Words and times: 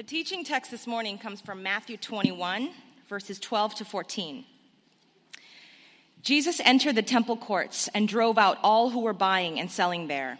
The 0.00 0.06
teaching 0.06 0.44
text 0.44 0.70
this 0.70 0.86
morning 0.86 1.18
comes 1.18 1.42
from 1.42 1.62
Matthew 1.62 1.98
21, 1.98 2.70
verses 3.06 3.38
12 3.38 3.74
to 3.74 3.84
14. 3.84 4.46
Jesus 6.22 6.58
entered 6.64 6.94
the 6.94 7.02
temple 7.02 7.36
courts 7.36 7.86
and 7.92 8.08
drove 8.08 8.38
out 8.38 8.56
all 8.62 8.88
who 8.88 9.00
were 9.00 9.12
buying 9.12 9.60
and 9.60 9.70
selling 9.70 10.08
there. 10.08 10.38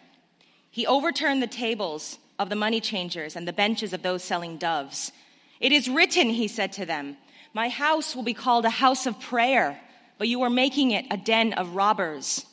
He 0.71 0.87
overturned 0.87 1.43
the 1.43 1.47
tables 1.47 2.17
of 2.39 2.49
the 2.49 2.57
money 2.57 2.81
changers 2.81 3.37
and 3.37 3.47
the 3.47 3.53
benches 3.53 3.93
of 3.93 4.01
those 4.01 4.25
selling 4.25 4.57
doves. 4.57 5.13
It 5.61 5.73
is 5.73 5.91
written, 5.91 6.31
he 6.31 6.49
said 6.49 6.73
to 6.73 6.87
them, 6.87 7.19
My 7.53 7.69
house 7.69 8.17
will 8.17 8.23
be 8.23 8.33
called 8.33 8.65
a 8.65 8.71
house 8.71 9.05
of 9.05 9.21
prayer, 9.21 9.79
but 10.17 10.27
you 10.27 10.41
are 10.41 10.49
making 10.49 10.93
it 10.93 11.05
a 11.11 11.19
den 11.19 11.53
of 11.53 11.75
robbers. 11.75 12.47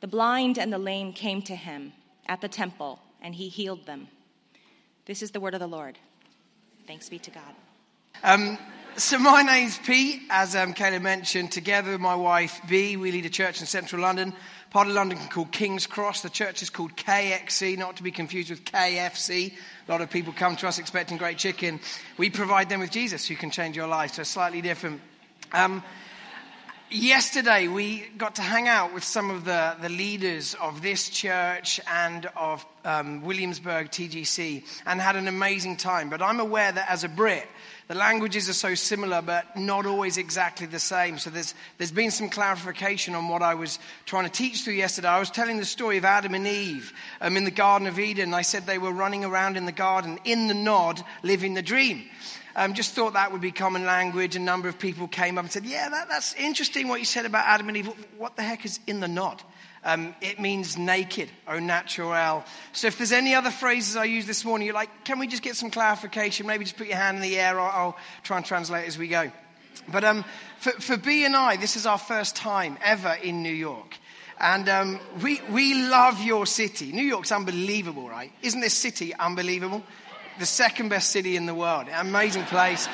The 0.00 0.06
blind 0.06 0.58
and 0.58 0.72
the 0.72 0.78
lame 0.78 1.12
came 1.12 1.42
to 1.42 1.56
him 1.56 1.92
at 2.28 2.40
the 2.40 2.46
temple, 2.46 3.00
and 3.20 3.34
he 3.34 3.48
healed 3.48 3.86
them. 3.86 4.06
This 5.08 5.22
is 5.22 5.30
the 5.30 5.40
word 5.40 5.54
of 5.54 5.60
the 5.60 5.66
Lord. 5.66 5.96
Thanks 6.86 7.08
be 7.08 7.18
to 7.20 7.30
God. 7.30 7.54
Um, 8.22 8.58
so 8.98 9.18
my 9.18 9.42
name's 9.42 9.78
Pete. 9.78 10.20
As 10.28 10.54
um, 10.54 10.74
Caleb 10.74 11.00
mentioned, 11.00 11.50
together 11.50 11.92
with 11.92 12.00
my 12.02 12.14
wife 12.14 12.60
B, 12.68 12.98
we 12.98 13.10
lead 13.10 13.24
a 13.24 13.30
church 13.30 13.62
in 13.62 13.66
central 13.66 14.02
London, 14.02 14.34
part 14.68 14.86
of 14.86 14.92
London 14.92 15.16
called 15.30 15.50
King's 15.50 15.86
Cross. 15.86 16.20
The 16.20 16.28
church 16.28 16.60
is 16.60 16.68
called 16.68 16.94
KXC, 16.94 17.78
not 17.78 17.96
to 17.96 18.02
be 18.02 18.10
confused 18.10 18.50
with 18.50 18.66
KFC. 18.66 19.54
A 19.88 19.90
lot 19.90 20.02
of 20.02 20.10
people 20.10 20.34
come 20.34 20.56
to 20.56 20.68
us 20.68 20.78
expecting 20.78 21.16
great 21.16 21.38
chicken. 21.38 21.80
We 22.18 22.28
provide 22.28 22.68
them 22.68 22.80
with 22.80 22.90
Jesus, 22.90 23.26
who 23.26 23.34
can 23.34 23.50
change 23.50 23.76
your 23.76 23.88
life. 23.88 24.12
So 24.12 24.24
slightly 24.24 24.60
different. 24.60 25.00
Um, 25.54 25.82
yesterday 26.90 27.68
we 27.68 28.04
got 28.16 28.36
to 28.36 28.42
hang 28.42 28.68
out 28.68 28.94
with 28.94 29.04
some 29.04 29.30
of 29.30 29.44
the, 29.44 29.76
the 29.82 29.88
leaders 29.88 30.54
of 30.60 30.82
this 30.82 31.08
church 31.10 31.80
and 31.90 32.26
of 32.36 32.64
um, 32.84 33.22
Williamsburg 33.22 33.90
TGC 33.90 34.64
and 34.86 35.00
had 35.00 35.16
an 35.16 35.28
amazing 35.28 35.76
time. 35.76 36.08
But 36.08 36.22
I'm 36.22 36.40
aware 36.40 36.72
that 36.72 36.90
as 36.90 37.04
a 37.04 37.08
Brit, 37.08 37.46
the 37.88 37.94
languages 37.94 38.48
are 38.48 38.54
so 38.54 38.74
similar, 38.74 39.22
but 39.22 39.56
not 39.56 39.86
always 39.86 40.18
exactly 40.18 40.66
the 40.66 40.78
same. 40.78 41.18
So 41.18 41.30
there's, 41.30 41.54
there's 41.78 41.92
been 41.92 42.10
some 42.10 42.28
clarification 42.28 43.14
on 43.14 43.28
what 43.28 43.42
I 43.42 43.54
was 43.54 43.78
trying 44.04 44.24
to 44.24 44.30
teach 44.30 44.62
through 44.62 44.74
yesterday. 44.74 45.08
I 45.08 45.20
was 45.20 45.30
telling 45.30 45.58
the 45.58 45.64
story 45.64 45.98
of 45.98 46.04
Adam 46.04 46.34
and 46.34 46.46
Eve 46.46 46.92
um, 47.20 47.36
in 47.36 47.44
the 47.44 47.50
Garden 47.50 47.86
of 47.86 47.98
Eden. 47.98 48.34
I 48.34 48.42
said 48.42 48.66
they 48.66 48.78
were 48.78 48.92
running 48.92 49.24
around 49.24 49.56
in 49.56 49.66
the 49.66 49.72
garden 49.72 50.18
in 50.24 50.48
the 50.48 50.54
nod, 50.54 51.02
living 51.22 51.54
the 51.54 51.62
dream. 51.62 52.04
Um, 52.58 52.74
just 52.74 52.94
thought 52.94 53.12
that 53.12 53.30
would 53.30 53.40
be 53.40 53.52
common 53.52 53.84
language. 53.84 54.34
A 54.34 54.40
number 54.40 54.68
of 54.68 54.80
people 54.80 55.06
came 55.06 55.38
up 55.38 55.44
and 55.44 55.52
said, 55.52 55.64
Yeah, 55.64 55.88
that, 55.88 56.08
that's 56.08 56.34
interesting 56.34 56.88
what 56.88 56.98
you 56.98 57.06
said 57.06 57.24
about 57.24 57.46
Adam 57.46 57.68
and 57.68 57.76
Eve. 57.76 57.86
What 58.16 58.34
the 58.34 58.42
heck 58.42 58.64
is 58.64 58.80
in 58.88 58.98
the 58.98 59.06
nod? 59.06 59.40
Um, 59.84 60.12
it 60.20 60.40
means 60.40 60.76
naked, 60.76 61.28
au 61.46 61.60
naturel. 61.60 62.44
So 62.72 62.88
if 62.88 62.98
there's 62.98 63.12
any 63.12 63.36
other 63.36 63.52
phrases 63.52 63.94
I 63.94 64.06
use 64.06 64.26
this 64.26 64.44
morning, 64.44 64.66
you're 64.66 64.74
like, 64.74 65.04
can 65.04 65.20
we 65.20 65.28
just 65.28 65.44
get 65.44 65.54
some 65.54 65.70
clarification? 65.70 66.48
Maybe 66.48 66.64
just 66.64 66.76
put 66.76 66.88
your 66.88 66.96
hand 66.96 67.18
in 67.18 67.22
the 67.22 67.38
air. 67.38 67.60
I'll, 67.60 67.70
I'll 67.70 67.96
try 68.24 68.38
and 68.38 68.44
translate 68.44 68.88
as 68.88 68.98
we 68.98 69.06
go. 69.06 69.30
But 69.92 70.02
um, 70.02 70.24
for, 70.58 70.72
for 70.72 70.96
B 70.96 71.24
and 71.24 71.36
I, 71.36 71.58
this 71.58 71.76
is 71.76 71.86
our 71.86 71.96
first 71.96 72.34
time 72.34 72.76
ever 72.82 73.16
in 73.22 73.44
New 73.44 73.54
York. 73.54 73.94
And 74.40 74.68
um, 74.68 75.00
we, 75.22 75.40
we 75.50 75.74
love 75.74 76.20
your 76.22 76.44
city. 76.44 76.90
New 76.90 77.06
York's 77.06 77.30
unbelievable, 77.30 78.08
right? 78.08 78.32
Isn't 78.42 78.60
this 78.60 78.74
city 78.74 79.14
unbelievable? 79.14 79.84
The 80.38 80.46
second 80.46 80.88
best 80.88 81.10
city 81.10 81.36
in 81.36 81.46
the 81.46 81.54
world. 81.54 81.86
Amazing 81.92 82.44
place. 82.44 82.88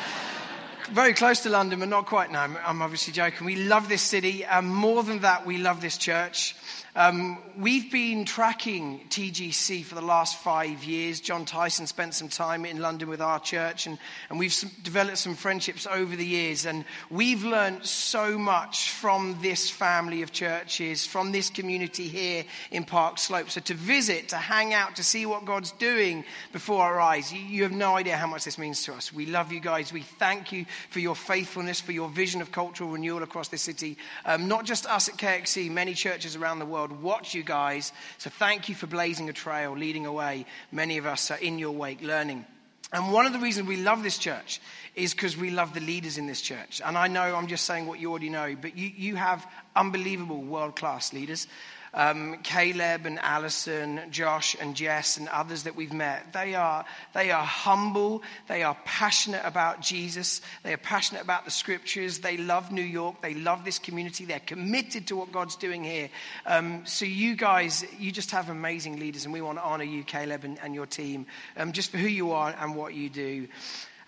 Very 0.90 1.14
close 1.14 1.42
to 1.44 1.50
London, 1.50 1.80
but 1.80 1.88
not 1.88 2.06
quite. 2.06 2.30
No, 2.30 2.38
I'm 2.38 2.82
obviously 2.82 3.12
joking. 3.12 3.46
We 3.46 3.56
love 3.56 3.88
this 3.88 4.02
city. 4.02 4.44
And 4.44 4.66
more 4.66 5.02
than 5.02 5.20
that, 5.20 5.46
we 5.46 5.58
love 5.58 5.80
this 5.80 5.96
church. 5.96 6.54
Um, 6.96 7.38
we've 7.58 7.90
been 7.90 8.24
tracking 8.24 9.00
TGC 9.10 9.84
for 9.84 9.96
the 9.96 10.00
last 10.00 10.36
five 10.40 10.84
years. 10.84 11.20
Jon 11.20 11.44
Tyson 11.44 11.88
spent 11.88 12.14
some 12.14 12.28
time 12.28 12.64
in 12.64 12.80
London 12.80 13.08
with 13.08 13.20
our 13.20 13.40
church, 13.40 13.88
and, 13.88 13.98
and 14.30 14.38
we've 14.38 14.52
some, 14.52 14.70
developed 14.84 15.18
some 15.18 15.34
friendships 15.34 15.88
over 15.88 16.14
the 16.14 16.24
years. 16.24 16.66
And 16.66 16.84
we've 17.10 17.42
learned 17.42 17.84
so 17.84 18.38
much 18.38 18.90
from 18.90 19.36
this 19.42 19.68
family 19.68 20.22
of 20.22 20.30
churches, 20.30 21.04
from 21.04 21.32
this 21.32 21.50
community 21.50 22.06
here 22.06 22.44
in 22.70 22.84
Park 22.84 23.18
Slope. 23.18 23.50
So 23.50 23.60
to 23.62 23.74
visit, 23.74 24.28
to 24.28 24.36
hang 24.36 24.72
out, 24.72 24.94
to 24.94 25.02
see 25.02 25.26
what 25.26 25.44
God's 25.44 25.72
doing 25.72 26.24
before 26.52 26.84
our 26.84 27.00
eyes, 27.00 27.32
you, 27.32 27.40
you 27.40 27.64
have 27.64 27.72
no 27.72 27.96
idea 27.96 28.16
how 28.16 28.28
much 28.28 28.44
this 28.44 28.56
means 28.56 28.84
to 28.84 28.94
us. 28.94 29.12
We 29.12 29.26
love 29.26 29.50
you 29.50 29.58
guys. 29.58 29.92
We 29.92 30.02
thank 30.02 30.52
you 30.52 30.64
for 30.90 31.00
your 31.00 31.16
faithfulness, 31.16 31.80
for 31.80 31.90
your 31.90 32.08
vision 32.08 32.40
of 32.40 32.52
cultural 32.52 32.90
renewal 32.90 33.24
across 33.24 33.48
this 33.48 33.62
city. 33.62 33.98
Um, 34.24 34.46
not 34.46 34.64
just 34.64 34.86
us 34.86 35.08
at 35.08 35.16
KXC, 35.16 35.72
many 35.72 35.94
churches 35.94 36.36
around 36.36 36.60
the 36.60 36.66
world 36.66 36.83
world 36.84 37.02
watch 37.02 37.34
you 37.34 37.42
guys. 37.42 37.92
So 38.18 38.30
thank 38.30 38.68
you 38.68 38.74
for 38.74 38.86
blazing 38.86 39.28
a 39.28 39.32
trail, 39.32 39.72
leading 39.72 40.06
away. 40.06 40.46
Many 40.70 40.98
of 40.98 41.06
us 41.06 41.30
are 41.30 41.38
in 41.38 41.58
your 41.58 41.72
wake, 41.72 42.02
learning. 42.02 42.44
And 42.92 43.12
one 43.12 43.26
of 43.26 43.32
the 43.32 43.38
reasons 43.38 43.66
we 43.66 43.78
love 43.78 44.02
this 44.02 44.18
church 44.18 44.60
is 44.94 45.14
because 45.14 45.36
we 45.36 45.50
love 45.50 45.74
the 45.74 45.80
leaders 45.80 46.18
in 46.18 46.26
this 46.26 46.40
church. 46.40 46.82
And 46.84 46.96
I 46.96 47.08
know 47.08 47.34
I'm 47.34 47.46
just 47.46 47.64
saying 47.64 47.86
what 47.86 47.98
you 47.98 48.10
already 48.10 48.28
know, 48.28 48.54
but 48.60 48.76
you, 48.76 48.90
you 48.94 49.16
have 49.16 49.46
unbelievable 49.74 50.42
world 50.42 50.76
class 50.76 51.12
leaders 51.12 51.48
um, 51.94 52.38
Caleb 52.42 53.06
and 53.06 53.18
Allison, 53.20 54.00
Josh 54.10 54.56
and 54.60 54.74
Jess 54.74 55.16
and 55.16 55.28
others 55.28 55.62
that 55.62 55.76
we've 55.76 55.92
met, 55.92 56.32
they 56.32 56.54
are, 56.54 56.84
they 57.14 57.30
are 57.30 57.44
humble. 57.44 58.22
They 58.48 58.62
are 58.62 58.76
passionate 58.84 59.42
about 59.44 59.80
Jesus. 59.80 60.40
They 60.62 60.72
are 60.72 60.78
passionate 60.78 61.22
about 61.22 61.44
the 61.44 61.50
scriptures. 61.50 62.18
They 62.18 62.36
love 62.36 62.72
New 62.72 62.82
York. 62.82 63.22
They 63.22 63.34
love 63.34 63.64
this 63.64 63.78
community. 63.78 64.24
They're 64.24 64.40
committed 64.40 65.06
to 65.08 65.16
what 65.16 65.32
God's 65.32 65.56
doing 65.56 65.84
here. 65.84 66.10
Um, 66.46 66.84
so 66.84 67.04
you 67.04 67.36
guys, 67.36 67.84
you 67.98 68.12
just 68.12 68.32
have 68.32 68.50
amazing 68.50 68.98
leaders 68.98 69.24
and 69.24 69.32
we 69.32 69.40
want 69.40 69.58
to 69.58 69.64
honor 69.64 69.84
you, 69.84 70.02
Caleb, 70.02 70.44
and, 70.44 70.58
and 70.62 70.74
your 70.74 70.86
team, 70.86 71.26
um, 71.56 71.72
just 71.72 71.90
for 71.90 71.98
who 71.98 72.08
you 72.08 72.32
are 72.32 72.54
and 72.60 72.74
what 72.74 72.94
you 72.94 73.08
do. 73.08 73.48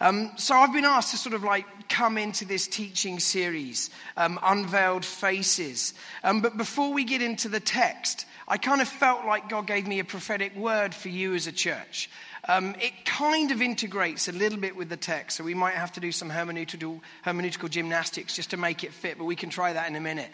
Um, 0.00 0.32
so 0.36 0.54
I've 0.54 0.72
been 0.72 0.84
asked 0.84 1.12
to 1.12 1.16
sort 1.16 1.34
of 1.34 1.42
like 1.42 1.88
come 1.88 2.18
into 2.18 2.44
this 2.44 2.66
teaching 2.66 3.18
series, 3.18 3.90
um, 4.16 4.38
Unveiled 4.42 5.04
Faces. 5.04 5.94
Um, 6.22 6.40
but 6.40 6.56
before 6.56 6.92
we 6.92 7.04
get 7.04 7.22
into 7.22 7.48
the 7.48 7.60
text, 7.60 8.26
I 8.48 8.58
kind 8.58 8.80
of 8.80 8.88
felt 8.88 9.24
like 9.24 9.48
God 9.48 9.66
gave 9.66 9.86
me 9.86 9.98
a 9.98 10.04
prophetic 10.04 10.54
word 10.54 10.94
for 10.94 11.08
you 11.08 11.34
as 11.34 11.46
a 11.46 11.52
church. 11.52 12.10
Um, 12.48 12.76
it 12.80 13.04
kind 13.04 13.50
of 13.50 13.60
integrates 13.60 14.28
a 14.28 14.32
little 14.32 14.58
bit 14.58 14.76
with 14.76 14.88
the 14.88 14.96
text, 14.96 15.36
so 15.36 15.44
we 15.44 15.54
might 15.54 15.74
have 15.74 15.92
to 15.92 16.00
do 16.00 16.12
some 16.12 16.30
hermeneutical, 16.30 17.00
hermeneutical 17.24 17.68
gymnastics 17.68 18.36
just 18.36 18.50
to 18.50 18.56
make 18.56 18.84
it 18.84 18.92
fit, 18.92 19.18
but 19.18 19.24
we 19.24 19.34
can 19.34 19.50
try 19.50 19.72
that 19.72 19.88
in 19.88 19.96
a 19.96 20.00
minute. 20.00 20.30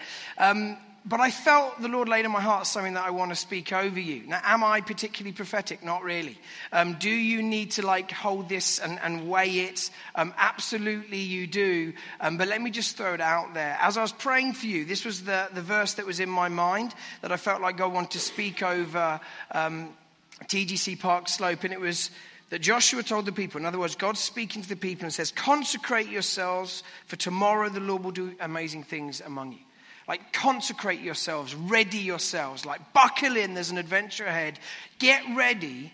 But 1.05 1.19
I 1.19 1.33
felt 1.33 1.81
the 1.83 1.89
Lord 1.89 2.09
laid 2.09 2.25
on 2.27 2.31
my 2.31 2.41
heart 2.41 2.65
something 2.67 2.95
that 2.95 3.05
I 3.05 3.11
want 3.11 3.33
to 3.33 3.37
speak 3.37 3.73
over 3.73 3.99
you. 3.99 4.23
Now, 4.29 4.41
am 4.45 4.63
I 4.63 4.81
particularly 4.81 5.33
prophetic? 5.33 5.83
Not 5.83 6.05
really. 6.05 6.39
Um, 6.71 6.95
do 6.95 7.11
you 7.11 7.43
need 7.43 7.73
to 7.73 7.85
like 7.85 8.13
hold 8.13 8.49
this 8.49 8.79
and, 8.79 9.01
and 9.03 9.29
weigh 9.29 9.61
it? 9.61 9.91
Um, 10.15 10.33
absolutely, 10.39 11.19
you 11.19 11.49
do. 11.49 11.93
Um, 12.21 12.39
but 12.39 12.47
let 12.47 12.63
me 12.63 12.71
just 12.71 12.97
throw 12.97 13.15
it 13.15 13.21
out 13.21 13.53
there. 13.53 13.77
As 13.81 13.97
I 13.97 14.03
was 14.03 14.13
praying 14.13 14.53
for 14.53 14.67
you, 14.67 14.85
this 14.85 15.05
was 15.05 15.25
the, 15.25 15.49
the 15.53 15.61
verse 15.61 15.95
that 15.95 16.07
was 16.07 16.21
in 16.21 16.29
my 16.29 16.49
mind 16.49 16.95
that 17.21 17.33
I 17.33 17.37
felt 17.37 17.61
like 17.61 17.79
God 17.79 17.93
wanted 17.93 18.13
to 18.13 18.21
speak 18.21 18.63
over 18.63 19.21
um, 19.51 19.89
TGC 20.45 21.01
Park 21.01 21.29
Slope, 21.29 21.65
and 21.65 21.73
it 21.73 21.81
was 21.81 22.11
that 22.51 22.61
Joshua 22.61 23.03
told 23.03 23.27
the 23.27 23.33
people. 23.33 23.59
In 23.59 23.67
other 23.67 23.79
words, 23.79 23.97
God's 23.97 24.21
speaking 24.21 24.63
to 24.63 24.69
the 24.69 24.77
people 24.77 25.05
and 25.05 25.13
says, 25.13 25.33
Consecrate 25.33 26.09
yourselves, 26.09 26.85
for 27.07 27.17
tomorrow 27.17 27.69
the 27.71 27.81
Lord 27.81 28.05
will 28.05 28.13
do 28.13 28.37
amazing 28.39 28.85
things 28.85 29.21
among 29.21 29.53
you. 29.53 29.59
Like, 30.09 30.33
consecrate 30.33 31.01
yourselves, 31.01 31.55
ready 31.55 31.99
yourselves, 31.99 32.67
like, 32.67 32.93
buckle 32.93 33.37
in, 33.37 33.55
there's 33.55 33.71
an 33.71 33.79
adventure 33.79 34.25
ahead. 34.25 34.59
Get 34.99 35.23
ready 35.37 35.93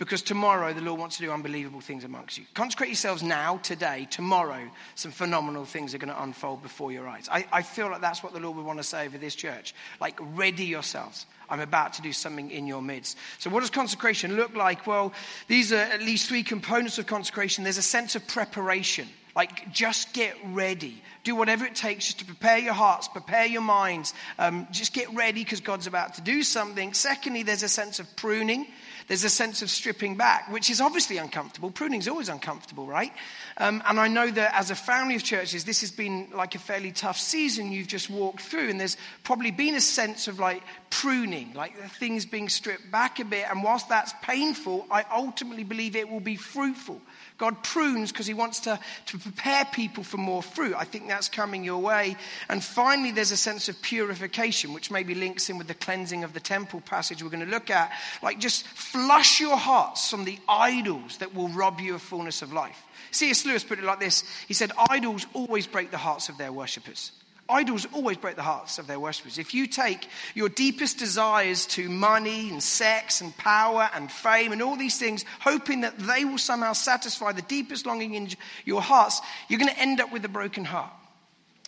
because 0.00 0.22
tomorrow 0.22 0.72
the 0.72 0.80
Lord 0.80 0.98
wants 0.98 1.18
to 1.18 1.22
do 1.22 1.30
unbelievable 1.30 1.82
things 1.82 2.04
amongst 2.04 2.38
you. 2.38 2.44
Consecrate 2.54 2.88
yourselves 2.88 3.22
now, 3.22 3.58
today, 3.58 4.08
tomorrow, 4.10 4.70
some 4.94 5.10
phenomenal 5.10 5.66
things 5.66 5.94
are 5.94 5.98
going 5.98 6.12
to 6.12 6.22
unfold 6.22 6.62
before 6.62 6.90
your 6.90 7.06
eyes. 7.06 7.28
I, 7.30 7.44
I 7.52 7.60
feel 7.60 7.90
like 7.90 8.00
that's 8.00 8.22
what 8.22 8.32
the 8.32 8.40
Lord 8.40 8.56
would 8.56 8.64
want 8.64 8.78
to 8.78 8.82
say 8.82 9.04
over 9.04 9.18
this 9.18 9.34
church. 9.34 9.74
Like, 10.00 10.18
ready 10.20 10.64
yourselves. 10.64 11.26
I'm 11.50 11.60
about 11.60 11.92
to 11.94 12.02
do 12.02 12.14
something 12.14 12.50
in 12.50 12.66
your 12.66 12.80
midst. 12.80 13.18
So, 13.40 13.50
what 13.50 13.60
does 13.60 13.68
consecration 13.68 14.36
look 14.36 14.56
like? 14.56 14.86
Well, 14.86 15.12
these 15.48 15.70
are 15.70 15.76
at 15.76 16.00
least 16.00 16.28
three 16.28 16.44
components 16.44 16.98
of 16.98 17.06
consecration. 17.06 17.64
There's 17.64 17.76
a 17.76 17.82
sense 17.82 18.16
of 18.16 18.26
preparation. 18.26 19.06
Like, 19.36 19.72
just 19.72 20.12
get 20.12 20.36
ready. 20.44 21.02
Do 21.22 21.36
whatever 21.36 21.64
it 21.64 21.74
takes 21.74 22.06
just 22.06 22.18
to 22.20 22.24
prepare 22.24 22.58
your 22.58 22.72
hearts, 22.72 23.08
prepare 23.08 23.46
your 23.46 23.62
minds. 23.62 24.14
Um, 24.38 24.66
just 24.70 24.92
get 24.92 25.12
ready 25.14 25.44
because 25.44 25.60
God's 25.60 25.86
about 25.86 26.14
to 26.14 26.20
do 26.20 26.42
something. 26.42 26.94
Secondly, 26.94 27.42
there's 27.42 27.62
a 27.62 27.68
sense 27.68 28.00
of 28.00 28.16
pruning. 28.16 28.66
There's 29.10 29.24
a 29.24 29.28
sense 29.28 29.60
of 29.60 29.70
stripping 29.70 30.16
back, 30.16 30.52
which 30.52 30.70
is 30.70 30.80
obviously 30.80 31.18
uncomfortable. 31.18 31.72
Pruning 31.72 31.98
is 31.98 32.06
always 32.06 32.28
uncomfortable, 32.28 32.86
right? 32.86 33.12
Um, 33.56 33.82
and 33.86 33.98
I 33.98 34.06
know 34.06 34.30
that 34.30 34.54
as 34.54 34.70
a 34.70 34.76
family 34.76 35.16
of 35.16 35.24
churches, 35.24 35.64
this 35.64 35.80
has 35.80 35.90
been 35.90 36.28
like 36.32 36.54
a 36.54 36.60
fairly 36.60 36.92
tough 36.92 37.18
season 37.18 37.72
you've 37.72 37.88
just 37.88 38.08
walked 38.08 38.42
through. 38.42 38.70
And 38.70 38.78
there's 38.78 38.96
probably 39.24 39.50
been 39.50 39.74
a 39.74 39.80
sense 39.80 40.28
of 40.28 40.38
like 40.38 40.62
pruning, 40.90 41.52
like 41.54 41.76
things 41.94 42.24
being 42.24 42.48
stripped 42.48 42.88
back 42.92 43.18
a 43.18 43.24
bit. 43.24 43.46
And 43.50 43.64
whilst 43.64 43.88
that's 43.88 44.14
painful, 44.22 44.86
I 44.92 45.04
ultimately 45.12 45.64
believe 45.64 45.96
it 45.96 46.08
will 46.08 46.20
be 46.20 46.36
fruitful. 46.36 47.00
God 47.40 47.64
prunes 47.64 48.12
because 48.12 48.26
he 48.26 48.34
wants 48.34 48.60
to, 48.60 48.78
to 49.06 49.18
prepare 49.18 49.64
people 49.64 50.04
for 50.04 50.18
more 50.18 50.42
fruit. 50.42 50.74
I 50.76 50.84
think 50.84 51.08
that's 51.08 51.30
coming 51.30 51.64
your 51.64 51.78
way. 51.78 52.16
And 52.50 52.62
finally, 52.62 53.12
there's 53.12 53.32
a 53.32 53.36
sense 53.36 53.70
of 53.70 53.80
purification, 53.80 54.74
which 54.74 54.90
maybe 54.90 55.14
links 55.14 55.48
in 55.48 55.56
with 55.56 55.66
the 55.66 55.72
cleansing 55.72 56.22
of 56.22 56.34
the 56.34 56.40
temple 56.40 56.82
passage 56.82 57.22
we're 57.22 57.30
going 57.30 57.44
to 57.44 57.50
look 57.50 57.70
at. 57.70 57.92
Like 58.22 58.40
just 58.40 58.66
flush 58.66 59.40
your 59.40 59.56
hearts 59.56 60.10
from 60.10 60.26
the 60.26 60.38
idols 60.46 61.16
that 61.16 61.34
will 61.34 61.48
rob 61.48 61.80
you 61.80 61.94
of 61.94 62.02
fullness 62.02 62.42
of 62.42 62.52
life. 62.52 62.84
C.S. 63.10 63.46
Lewis 63.46 63.64
put 63.64 63.78
it 63.78 63.84
like 63.84 64.00
this 64.00 64.22
He 64.46 64.52
said, 64.52 64.70
Idols 64.90 65.26
always 65.32 65.66
break 65.66 65.90
the 65.90 65.96
hearts 65.96 66.28
of 66.28 66.36
their 66.36 66.52
worshippers. 66.52 67.10
Idols 67.50 67.86
always 67.92 68.16
break 68.16 68.36
the 68.36 68.42
hearts 68.42 68.78
of 68.78 68.86
their 68.86 69.00
worshippers. 69.00 69.38
If 69.38 69.54
you 69.54 69.66
take 69.66 70.08
your 70.34 70.48
deepest 70.48 70.98
desires 70.98 71.66
to 71.66 71.88
money 71.88 72.50
and 72.50 72.62
sex 72.62 73.20
and 73.20 73.36
power 73.36 73.90
and 73.94 74.10
fame 74.10 74.52
and 74.52 74.62
all 74.62 74.76
these 74.76 74.98
things, 74.98 75.24
hoping 75.40 75.82
that 75.82 75.98
they 75.98 76.24
will 76.24 76.38
somehow 76.38 76.72
satisfy 76.72 77.32
the 77.32 77.42
deepest 77.42 77.86
longing 77.86 78.14
in 78.14 78.28
your 78.64 78.80
hearts, 78.80 79.20
you're 79.48 79.58
going 79.58 79.72
to 79.72 79.78
end 79.78 80.00
up 80.00 80.12
with 80.12 80.24
a 80.24 80.28
broken 80.28 80.64
heart. 80.64 80.92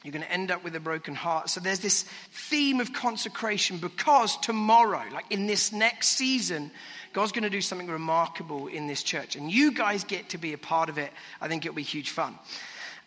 You're 0.04 0.12
going 0.12 0.24
to 0.24 0.32
end 0.32 0.50
up 0.50 0.64
with 0.64 0.74
a 0.74 0.80
broken 0.80 1.14
heart. 1.14 1.48
So 1.48 1.60
there's 1.60 1.78
this 1.78 2.04
theme 2.32 2.80
of 2.80 2.92
consecration 2.92 3.78
because 3.78 4.36
tomorrow, 4.38 5.02
like 5.12 5.26
in 5.30 5.46
this 5.46 5.72
next 5.72 6.08
season, 6.18 6.72
God's 7.12 7.30
going 7.30 7.44
to 7.44 7.50
do 7.50 7.60
something 7.60 7.88
remarkable 7.88 8.66
in 8.66 8.88
this 8.88 9.02
church. 9.02 9.36
And 9.36 9.50
you 9.50 9.72
guys 9.72 10.02
get 10.02 10.30
to 10.30 10.38
be 10.38 10.54
a 10.54 10.58
part 10.58 10.88
of 10.88 10.98
it. 10.98 11.12
I 11.40 11.46
think 11.46 11.64
it'll 11.64 11.76
be 11.76 11.82
huge 11.82 12.10
fun. 12.10 12.36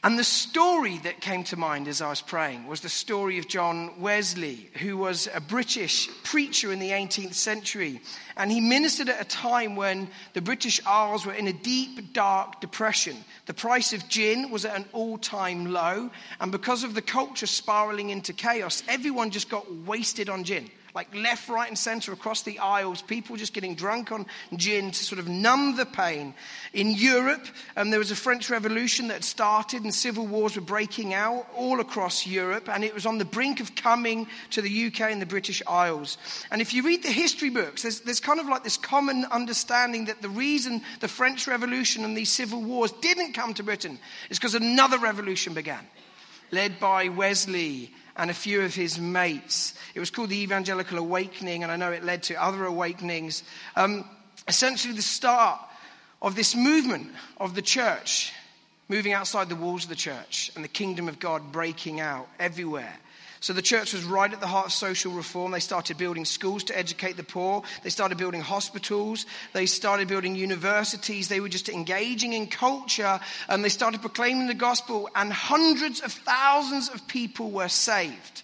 And 0.04 0.20
the 0.20 0.24
story 0.24 1.00
that 1.00 1.20
came 1.20 1.44
to 1.46 1.58
mind 1.58 1.88
as 1.88 2.00
I 2.00 2.10
was 2.10 2.22
praying 2.22 2.68
was 2.68 2.82
the 2.82 2.90
story 2.90 3.40
of 3.40 3.48
John 3.48 4.00
Wesley, 4.00 4.70
who 4.80 4.98
was 4.98 5.28
a 5.34 5.42
British 5.42 6.08
preacher 6.24 6.72
in 6.72 6.78
the 6.78 6.92
18th 6.92 7.34
century. 7.34 8.00
And 8.38 8.52
he 8.52 8.62
ministered 8.62 9.10
at 9.10 9.20
a 9.20 9.26
time 9.26 9.76
when 9.76 10.08
the 10.34 10.42
British 10.42 10.80
Isles 10.86 11.26
were 11.26 11.34
in 11.34 11.48
a 11.48 11.54
deep, 11.54 12.14
dark 12.14 12.62
depression. 12.62 13.18
The 13.48 13.56
price 13.56 13.94
of 13.94 14.08
gin 14.08 14.52
was 14.52 14.64
at 14.64 14.76
an 14.76 14.86
all 14.94 15.18
time 15.18 15.72
low. 15.72 16.12
And 16.40 16.52
because 16.52 16.84
of 16.84 16.94
the 16.94 17.02
culture 17.02 17.48
spiraling 17.48 18.12
into 18.12 18.32
chaos, 18.32 18.84
everyone 18.88 19.32
just 19.32 19.50
got 19.50 19.74
wasted 19.74 20.30
on 20.30 20.44
gin 20.44 20.70
like 20.96 21.14
left, 21.14 21.50
right, 21.50 21.68
and 21.68 21.78
center 21.78 22.14
across 22.14 22.44
the 22.44 22.58
isles, 22.58 23.02
people 23.02 23.36
just 23.36 23.54
getting 23.54 23.76
drunk 23.76 24.14
on 24.14 24.26
gin 24.56 24.92
to 24.92 25.04
sort 25.04 25.20
of 25.20 25.28
numb 25.28 25.76
the 25.76 25.86
pain. 25.86 26.34
In 26.72 26.92
Europe, 26.92 27.46
um, 27.76 27.90
there 27.90 28.00
was 28.00 28.12
a 28.12 28.16
French 28.16 28.50
Revolution 28.50 29.10
that 29.10 29.26
started, 29.26 29.84
and 29.84 29.94
civil 29.94 30.26
wars 30.26 30.56
were 30.56 30.62
breaking 30.62 31.14
out 31.14 31.48
all 31.54 31.82
across 31.82 32.26
Europe, 32.26 32.70
and 32.70 32.82
it 32.82 32.94
was 32.94 33.06
on 33.06 33.18
the 33.18 33.26
brink 33.26 33.60
of 33.60 33.76
coming 33.76 34.26
to 34.52 34.62
the 34.62 34.88
UK 34.88 35.02
and 35.02 35.22
the 35.22 35.26
British 35.26 35.62
Isles. 35.68 36.18
And 36.50 36.62
if 36.62 36.74
you 36.74 36.82
read 36.82 37.04
the 37.04 37.12
history 37.12 37.50
books, 37.50 37.82
there's, 37.82 38.00
there's 38.00 38.22
kind 38.22 38.40
of 38.40 38.48
like 38.48 38.64
this 38.64 38.78
common 38.78 39.26
understanding 39.26 40.06
that 40.06 40.22
the 40.22 40.30
reason 40.30 40.82
the 41.02 41.10
French 41.10 41.46
Revolution 41.46 42.06
and 42.06 42.16
these 42.16 42.32
civil 42.32 42.62
wars 42.62 42.94
didn't 43.02 43.34
come 43.34 43.54
to 43.56 43.64
Britain 43.64 44.00
is 44.30 44.40
because 44.40 44.56
another 44.56 44.98
revolution 44.98 45.54
began, 45.54 45.86
led 46.52 46.80
by 46.80 47.10
Wesley 47.10 47.92
and 48.16 48.30
a 48.30 48.34
few 48.34 48.62
of 48.62 48.74
his 48.74 49.00
mates. 49.00 49.74
It 49.94 50.00
was 50.00 50.10
called 50.10 50.30
the 50.30 50.42
Evangelical 50.42 50.98
Awakening, 50.98 51.64
and 51.64 51.72
I 51.72 51.76
know 51.76 51.92
it 51.92 52.04
led 52.04 52.24
to 52.24 52.42
other 52.42 52.66
awakenings. 52.66 53.44
Um, 53.76 54.06
essentially, 54.48 54.94
the 54.94 55.02
start 55.02 55.60
of 56.22 56.36
this 56.36 56.56
movement 56.56 57.12
of 57.38 57.56
the 57.56 57.62
church 57.62 58.34
moving 58.88 59.14
outside 59.14 59.50
the 59.50 59.56
walls 59.56 59.84
of 59.84 59.90
the 59.90 59.96
church 59.96 60.52
and 60.56 60.64
the 60.64 60.70
kingdom 60.70 61.10
of 61.10 61.20
God 61.20 61.52
breaking 61.52 62.00
out 62.00 62.28
everywhere. 62.40 62.98
So 63.46 63.54
the 63.54 63.62
church 63.62 63.94
was 63.94 64.04
right 64.04 64.34
at 64.34 64.40
the 64.40 64.48
heart 64.48 64.66
of 64.66 64.72
social 64.72 65.12
reform. 65.12 65.52
They 65.52 65.60
started 65.60 66.00
building 66.00 66.26
schools 66.26 66.64
to 66.64 66.76
educate 66.76 67.16
the 67.16 67.24
poor. 67.24 67.62
They 67.84 67.92
started 67.92 68.18
building 68.18 68.42
hospitals. 68.42 69.28
They 69.54 69.68
started 69.68 70.08
building 70.08 70.36
universities. 70.36 71.28
They 71.28 71.40
were 71.40 71.48
just 71.48 71.70
engaging 71.70 72.34
in 72.34 72.48
culture 72.48 73.20
and 73.48 73.64
they 73.64 73.70
started 73.70 74.02
proclaiming 74.02 74.48
the 74.48 74.56
gospel, 74.56 75.12
and 75.14 75.32
hundreds 75.32 76.02
of 76.02 76.12
thousands 76.12 76.90
of 76.90 77.08
people 77.08 77.52
were 77.52 77.70
saved. 77.70 78.42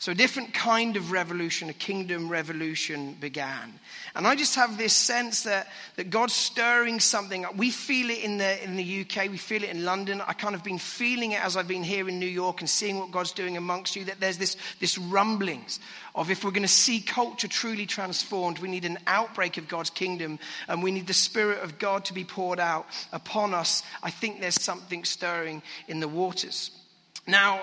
So, 0.00 0.12
a 0.12 0.14
different 0.14 0.54
kind 0.54 0.96
of 0.96 1.10
revolution, 1.10 1.70
a 1.70 1.72
kingdom 1.72 2.28
revolution 2.28 3.14
began. 3.14 3.80
And 4.14 4.28
I 4.28 4.36
just 4.36 4.54
have 4.54 4.78
this 4.78 4.92
sense 4.92 5.42
that, 5.42 5.66
that 5.96 6.08
God's 6.08 6.34
stirring 6.34 7.00
something. 7.00 7.44
We 7.56 7.72
feel 7.72 8.08
it 8.10 8.20
in 8.20 8.38
the, 8.38 8.62
in 8.62 8.76
the 8.76 9.00
UK, 9.00 9.28
we 9.28 9.38
feel 9.38 9.64
it 9.64 9.70
in 9.70 9.84
London. 9.84 10.20
I 10.20 10.34
kind 10.34 10.54
of 10.54 10.62
been 10.62 10.78
feeling 10.78 11.32
it 11.32 11.42
as 11.44 11.56
I've 11.56 11.66
been 11.66 11.82
here 11.82 12.08
in 12.08 12.20
New 12.20 12.26
York 12.26 12.60
and 12.60 12.70
seeing 12.70 13.00
what 13.00 13.10
God's 13.10 13.32
doing 13.32 13.56
amongst 13.56 13.96
you, 13.96 14.04
that 14.04 14.20
there's 14.20 14.38
this, 14.38 14.56
this 14.78 14.98
rumblings 14.98 15.80
of 16.14 16.30
if 16.30 16.44
we're 16.44 16.52
going 16.52 16.62
to 16.62 16.68
see 16.68 17.00
culture 17.00 17.48
truly 17.48 17.84
transformed, 17.84 18.60
we 18.60 18.68
need 18.68 18.84
an 18.84 18.98
outbreak 19.08 19.56
of 19.56 19.66
God's 19.66 19.90
kingdom 19.90 20.38
and 20.68 20.80
we 20.80 20.92
need 20.92 21.08
the 21.08 21.12
Spirit 21.12 21.60
of 21.64 21.80
God 21.80 22.04
to 22.04 22.14
be 22.14 22.22
poured 22.22 22.60
out 22.60 22.86
upon 23.12 23.52
us. 23.52 23.82
I 24.00 24.10
think 24.10 24.40
there's 24.40 24.62
something 24.62 25.02
stirring 25.02 25.60
in 25.88 25.98
the 25.98 26.06
waters. 26.06 26.70
Now, 27.26 27.60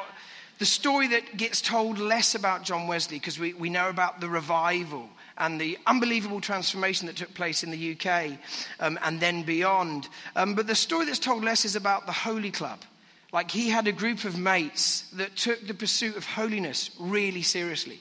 the 0.58 0.66
story 0.66 1.08
that 1.10 1.38
gets 1.38 1.62
told 1.62 2.00
less 2.00 2.36
about 2.36 2.64
John 2.64 2.88
Wesley, 2.88 3.18
because 3.18 3.38
we, 3.38 3.54
we 3.54 3.70
know 3.70 3.90
about 3.90 4.22
the 4.22 4.30
revival 4.30 5.10
and 5.38 5.60
the 5.60 5.78
unbelievable 5.86 6.40
transformation 6.40 7.08
that 7.08 7.18
took 7.18 7.34
place 7.34 7.64
in 7.64 7.72
the 7.72 7.92
UK 7.92 8.38
um, 8.80 8.98
and 9.04 9.20
then 9.20 9.44
beyond. 9.44 10.08
Um, 10.36 10.56
but 10.56 10.68
the 10.68 10.76
story 10.76 11.06
that's 11.06 11.20
told 11.20 11.44
less 11.44 11.66
is 11.66 11.76
about 11.76 12.06
the 12.06 12.14
Holy 12.14 12.52
Club. 12.52 12.80
Like 13.34 13.52
he 13.52 13.70
had 13.70 13.86
a 13.88 13.92
group 13.92 14.24
of 14.24 14.38
mates 14.38 15.02
that 15.14 15.36
took 15.36 15.68
the 15.68 15.74
pursuit 15.74 16.16
of 16.16 16.26
holiness 16.26 16.90
really 16.98 17.42
seriously. 17.42 18.00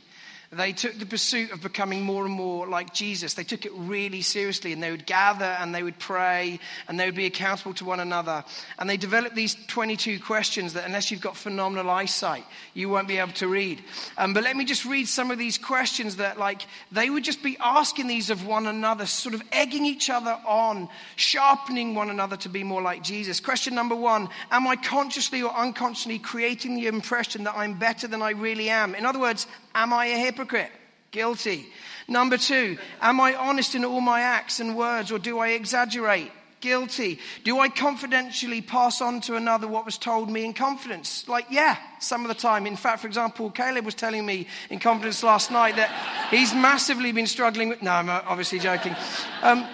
They 0.55 0.73
took 0.73 0.99
the 0.99 1.07
pursuit 1.07 1.53
of 1.53 1.61
becoming 1.61 2.03
more 2.03 2.25
and 2.25 2.33
more 2.33 2.67
like 2.67 2.95
Jesus. 2.95 3.35
They 3.35 3.45
took 3.45 3.67
it 3.67 3.73
really 3.75 4.23
seriously 4.23 4.73
and 4.73 4.83
they 4.83 4.91
would 4.91 5.07
gather 5.07 5.45
and 5.45 5.75
they 5.75 5.83
would 5.83 5.99
pray 5.99 6.61
and 6.89 6.99
they 6.99 7.07
would 7.07 7.15
be 7.15 7.27
accountable 7.27 7.75
to 7.75 7.85
one 7.85 8.01
another. 8.01 8.45
And 8.79 8.89
they 8.89 8.97
developed 8.97 9.35
these 9.35 9.57
22 9.67 10.21
questions 10.21 10.75
that, 10.75 10.85
unless 10.87 11.11
you've 11.11 11.21
got 11.21 11.37
phenomenal 11.37 11.91
eyesight, 11.91 12.45
you 12.73 12.89
won't 12.89 13.09
be 13.09 13.19
able 13.19 13.33
to 13.35 13.49
read. 13.49 13.83
Um, 14.17 14.35
but 14.35 14.45
let 14.45 14.57
me 14.57 14.65
just 14.65 14.85
read 14.85 15.09
some 15.09 15.31
of 15.31 15.39
these 15.39 15.59
questions 15.59 16.17
that, 16.17 16.39
like, 16.39 16.63
they 16.93 17.11
would 17.11 17.25
just 17.25 17.43
be 17.43 17.57
asking 17.61 18.07
these 18.07 18.31
of 18.31 18.47
one 18.47 18.67
another, 18.67 19.07
sort 19.07 19.35
of 19.35 19.43
egging 19.53 19.85
each 19.85 20.09
other 20.09 20.39
on, 20.47 20.89
sharpening 21.17 21.95
one 21.95 22.11
another 22.11 22.37
to 22.39 22.49
be 22.49 22.63
more 22.63 22.83
like 22.83 23.03
Jesus. 23.03 23.41
Question 23.41 23.75
number 23.75 23.95
one 23.95 24.29
Am 24.51 24.67
I 24.67 24.77
consciously 24.77 25.43
or 25.43 25.55
unconsciously 25.55 26.19
creating 26.19 26.77
the 26.77 26.87
impression 26.87 27.45
that 27.45 27.57
I'm 27.57 27.79
better 27.79 28.07
than 28.07 28.23
I 28.23 28.31
really 28.31 28.71
am? 28.71 28.95
In 28.95 29.05
other 29.05 29.19
words, 29.19 29.47
Am 29.77 29.93
I 29.93 30.07
a 30.07 30.19
hypocrite? 30.45 30.73
Guilty. 31.11 31.67
Number 32.09 32.37
two, 32.37 32.77
am 33.01 33.21
I 33.21 33.35
honest 33.35 33.75
in 33.75 33.85
all 33.85 34.01
my 34.01 34.21
acts 34.21 34.61
and 34.61 34.77
words 34.77 35.13
or 35.13 35.19
do 35.19 35.39
I 35.39 35.51
exaggerate? 35.51 36.31
Guilty. 36.61 37.19
Do 37.45 37.61
I 37.61 37.69
confidentially 37.69 38.63
pass 38.63 39.01
on 39.01 39.21
to 39.23 39.37
another 39.37 39.69
what 39.69 39.85
was 39.85 39.99
told 39.99 40.31
me 40.31 40.45
in 40.45 40.55
confidence? 40.55 41.29
Like, 41.29 41.47
yeah, 41.51 41.77
some 42.01 42.23
of 42.23 42.29
the 42.29 42.35
time. 42.35 42.67
In 42.67 42.77
fact, 42.77 43.01
for 43.01 43.07
example, 43.07 43.51
Caleb 43.51 43.85
was 43.85 43.95
telling 43.95 44.25
me 44.25 44.47
in 44.71 44.81
confidence 44.81 45.23
last 45.23 45.51
night 45.51 45.77
that 45.77 45.91
he's 46.31 46.55
massively 46.55 47.13
been 47.13 47.27
struggling 47.27 47.69
with. 47.69 47.83
No, 47.83 47.93
I'm 47.93 48.09
obviously 48.09 48.59
joking. 48.59 48.97
Um, 49.43 49.67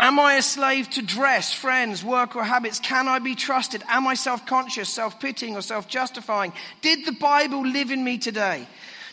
Am 0.00 0.18
I 0.18 0.34
a 0.34 0.42
slave 0.42 0.90
to 0.90 1.02
dress, 1.02 1.52
friends, 1.52 2.02
work, 2.02 2.34
or 2.34 2.42
habits? 2.42 2.80
Can 2.80 3.06
I 3.06 3.20
be 3.20 3.36
trusted? 3.36 3.84
Am 3.88 4.08
I 4.08 4.14
self 4.14 4.44
conscious, 4.46 4.88
self 4.88 5.20
pitying, 5.20 5.54
or 5.54 5.60
self 5.60 5.86
justifying? 5.86 6.52
Did 6.80 7.06
the 7.06 7.12
Bible 7.12 7.64
live 7.64 7.92
in 7.92 8.02
me 8.02 8.18
today? 8.18 8.66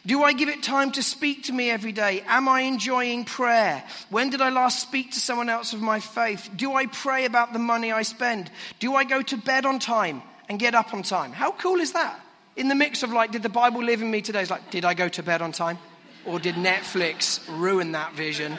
Do 0.06 0.24
I 0.24 0.34
give 0.34 0.50
it 0.50 0.63
time 0.63 0.91
to 0.94 1.03
speak 1.03 1.44
to 1.44 1.53
me 1.53 1.70
every 1.70 1.91
day? 1.91 2.24
Am 2.27 2.48
I 2.48 2.62
enjoying 2.62 3.25
prayer? 3.25 3.84
When 4.10 4.29
did 4.29 4.41
I 4.41 4.50
last 4.50 4.79
speak 4.79 5.12
to 5.12 5.20
someone 5.20 5.50
else 5.50 5.74
of 5.74 5.82
my 5.82 6.00
faith? 6.00 6.50
Do 6.56 6.74
I 6.74 6.86
pray 6.86 7.25
about 7.25 7.53
the 7.53 7.60
money 7.60 7.91
I 7.91 8.03
spend? 8.03 8.50
Do 8.79 8.96
I 8.96 9.03
go 9.03 9.22
to 9.22 9.38
bed 9.38 9.65
on 9.65 9.79
time 9.79 10.22
and 10.48 10.60
get 10.60 10.74
up 10.74 10.94
on 10.94 11.03
time? 11.03 11.32
How 11.32 11.51
cool 11.51 11.79
is 11.79 11.94
that? 11.94 12.20
In 12.56 12.68
the 12.68 12.75
mix 12.75 13.03
of 13.03 13.12
like, 13.12 13.32
did 13.32 13.44
the 13.44 13.50
Bible 13.50 13.84
live 13.84 14.01
in 14.01 14.10
me 14.10 14.22
today? 14.22 14.41
It's 14.41 14.51
like, 14.51 14.72
did 14.72 14.86
I 14.86 14.94
go 14.94 15.10
to 15.10 15.24
bed 15.24 15.41
on 15.41 15.51
time? 15.51 15.77
Or 16.25 16.39
did 16.39 16.56
Netflix 16.56 17.39
ruin 17.60 17.94
that 17.94 18.13
vision? 18.13 18.58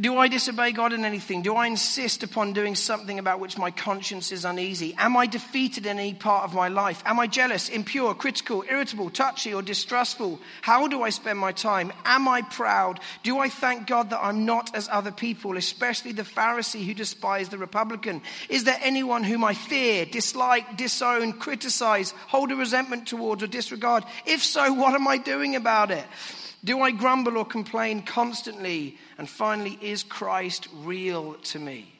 Do 0.00 0.16
I 0.16 0.28
disobey 0.28 0.72
God 0.72 0.94
in 0.94 1.04
anything? 1.04 1.42
Do 1.42 1.56
I 1.56 1.66
insist 1.66 2.22
upon 2.22 2.54
doing 2.54 2.74
something 2.74 3.18
about 3.18 3.38
which 3.38 3.58
my 3.58 3.70
conscience 3.70 4.32
is 4.32 4.46
uneasy? 4.46 4.94
Am 4.96 5.14
I 5.14 5.26
defeated 5.26 5.84
in 5.84 5.98
any 5.98 6.14
part 6.14 6.44
of 6.44 6.54
my 6.54 6.68
life? 6.68 7.02
Am 7.04 7.20
I 7.20 7.26
jealous, 7.26 7.68
impure, 7.68 8.14
critical, 8.14 8.64
irritable, 8.66 9.10
touchy, 9.10 9.52
or 9.52 9.60
distrustful? 9.60 10.40
How 10.62 10.88
do 10.88 11.02
I 11.02 11.10
spend 11.10 11.38
my 11.38 11.52
time? 11.52 11.92
Am 12.06 12.28
I 12.28 12.40
proud? 12.40 13.00
Do 13.22 13.40
I 13.40 13.50
thank 13.50 13.86
God 13.86 14.08
that 14.08 14.24
I'm 14.24 14.46
not 14.46 14.74
as 14.74 14.88
other 14.88 15.12
people, 15.12 15.58
especially 15.58 16.12
the 16.12 16.22
Pharisee 16.22 16.86
who 16.86 16.94
despised 16.94 17.50
the 17.50 17.58
Republican? 17.58 18.22
Is 18.48 18.64
there 18.64 18.78
anyone 18.80 19.22
whom 19.22 19.44
I 19.44 19.52
fear, 19.52 20.06
dislike, 20.06 20.78
disown, 20.78 21.34
criticize, 21.34 22.12
hold 22.28 22.52
a 22.52 22.56
resentment 22.56 23.06
towards, 23.06 23.42
or 23.42 23.48
disregard? 23.48 24.04
If 24.24 24.42
so, 24.42 24.72
what 24.80 24.94
am 24.94 25.06
I 25.06 25.18
doing 25.18 25.56
about 25.56 25.90
it? 25.90 26.06
Do 26.62 26.82
I 26.82 26.90
grumble 26.90 27.38
or 27.38 27.46
complain 27.46 28.02
constantly? 28.02 28.98
And 29.20 29.28
finally, 29.28 29.78
is 29.82 30.02
Christ 30.02 30.66
real 30.72 31.34
to 31.34 31.58
me? 31.58 31.92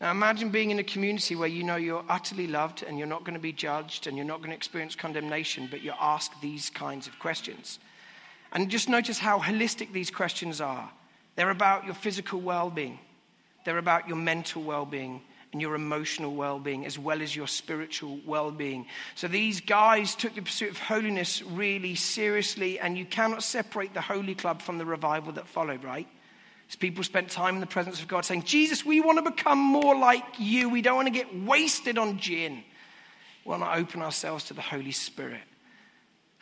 Now 0.00 0.10
imagine 0.10 0.50
being 0.50 0.72
in 0.72 0.80
a 0.80 0.82
community 0.82 1.36
where 1.36 1.46
you 1.46 1.62
know 1.62 1.76
you're 1.76 2.04
utterly 2.08 2.48
loved 2.48 2.82
and 2.82 2.98
you're 2.98 3.06
not 3.06 3.20
going 3.20 3.34
to 3.34 3.40
be 3.40 3.52
judged 3.52 4.08
and 4.08 4.16
you're 4.16 4.26
not 4.26 4.38
going 4.38 4.50
to 4.50 4.56
experience 4.56 4.96
condemnation, 4.96 5.68
but 5.70 5.82
you're 5.82 5.94
asked 6.00 6.32
these 6.42 6.68
kinds 6.68 7.06
of 7.06 7.16
questions. 7.20 7.78
And 8.50 8.72
just 8.72 8.88
notice 8.88 9.20
how 9.20 9.38
holistic 9.38 9.92
these 9.92 10.10
questions 10.10 10.60
are. 10.60 10.90
They're 11.36 11.50
about 11.50 11.84
your 11.84 11.94
physical 11.94 12.40
well 12.40 12.70
being, 12.70 12.98
they're 13.64 13.78
about 13.78 14.08
your 14.08 14.16
mental 14.16 14.64
well 14.64 14.84
being, 14.84 15.20
and 15.52 15.62
your 15.62 15.76
emotional 15.76 16.34
well 16.34 16.58
being, 16.58 16.84
as 16.86 16.98
well 16.98 17.22
as 17.22 17.36
your 17.36 17.46
spiritual 17.46 18.18
well 18.26 18.50
being. 18.50 18.86
So 19.14 19.28
these 19.28 19.60
guys 19.60 20.16
took 20.16 20.34
the 20.34 20.42
pursuit 20.42 20.70
of 20.70 20.78
holiness 20.78 21.40
really 21.40 21.94
seriously, 21.94 22.80
and 22.80 22.98
you 22.98 23.04
cannot 23.04 23.44
separate 23.44 23.94
the 23.94 24.00
Holy 24.00 24.34
Club 24.34 24.60
from 24.60 24.78
the 24.78 24.84
revival 24.84 25.30
that 25.34 25.46
followed, 25.46 25.84
right? 25.84 26.08
As 26.68 26.76
people 26.76 27.02
spent 27.02 27.30
time 27.30 27.54
in 27.54 27.60
the 27.60 27.66
presence 27.66 28.00
of 28.00 28.08
God 28.08 28.24
saying, 28.24 28.42
Jesus, 28.42 28.84
we 28.84 29.00
want 29.00 29.24
to 29.24 29.30
become 29.30 29.58
more 29.58 29.96
like 29.96 30.24
you. 30.38 30.68
We 30.68 30.82
don't 30.82 30.96
want 30.96 31.06
to 31.06 31.12
get 31.12 31.34
wasted 31.34 31.96
on 31.96 32.18
gin. 32.18 32.62
We 33.44 33.50
want 33.50 33.62
to 33.62 33.74
open 33.74 34.02
ourselves 34.02 34.44
to 34.44 34.54
the 34.54 34.60
Holy 34.60 34.92
Spirit. 34.92 35.40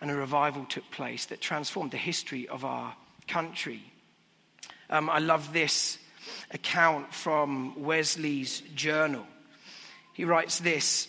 And 0.00 0.10
a 0.10 0.16
revival 0.16 0.64
took 0.64 0.90
place 0.90 1.26
that 1.26 1.40
transformed 1.40 1.92
the 1.92 1.96
history 1.96 2.48
of 2.48 2.64
our 2.64 2.94
country. 3.28 3.82
Um, 4.90 5.08
I 5.08 5.20
love 5.20 5.52
this 5.52 5.98
account 6.50 7.14
from 7.14 7.82
Wesley's 7.82 8.62
journal. 8.74 9.26
He 10.12 10.24
writes 10.24 10.58
this 10.58 11.08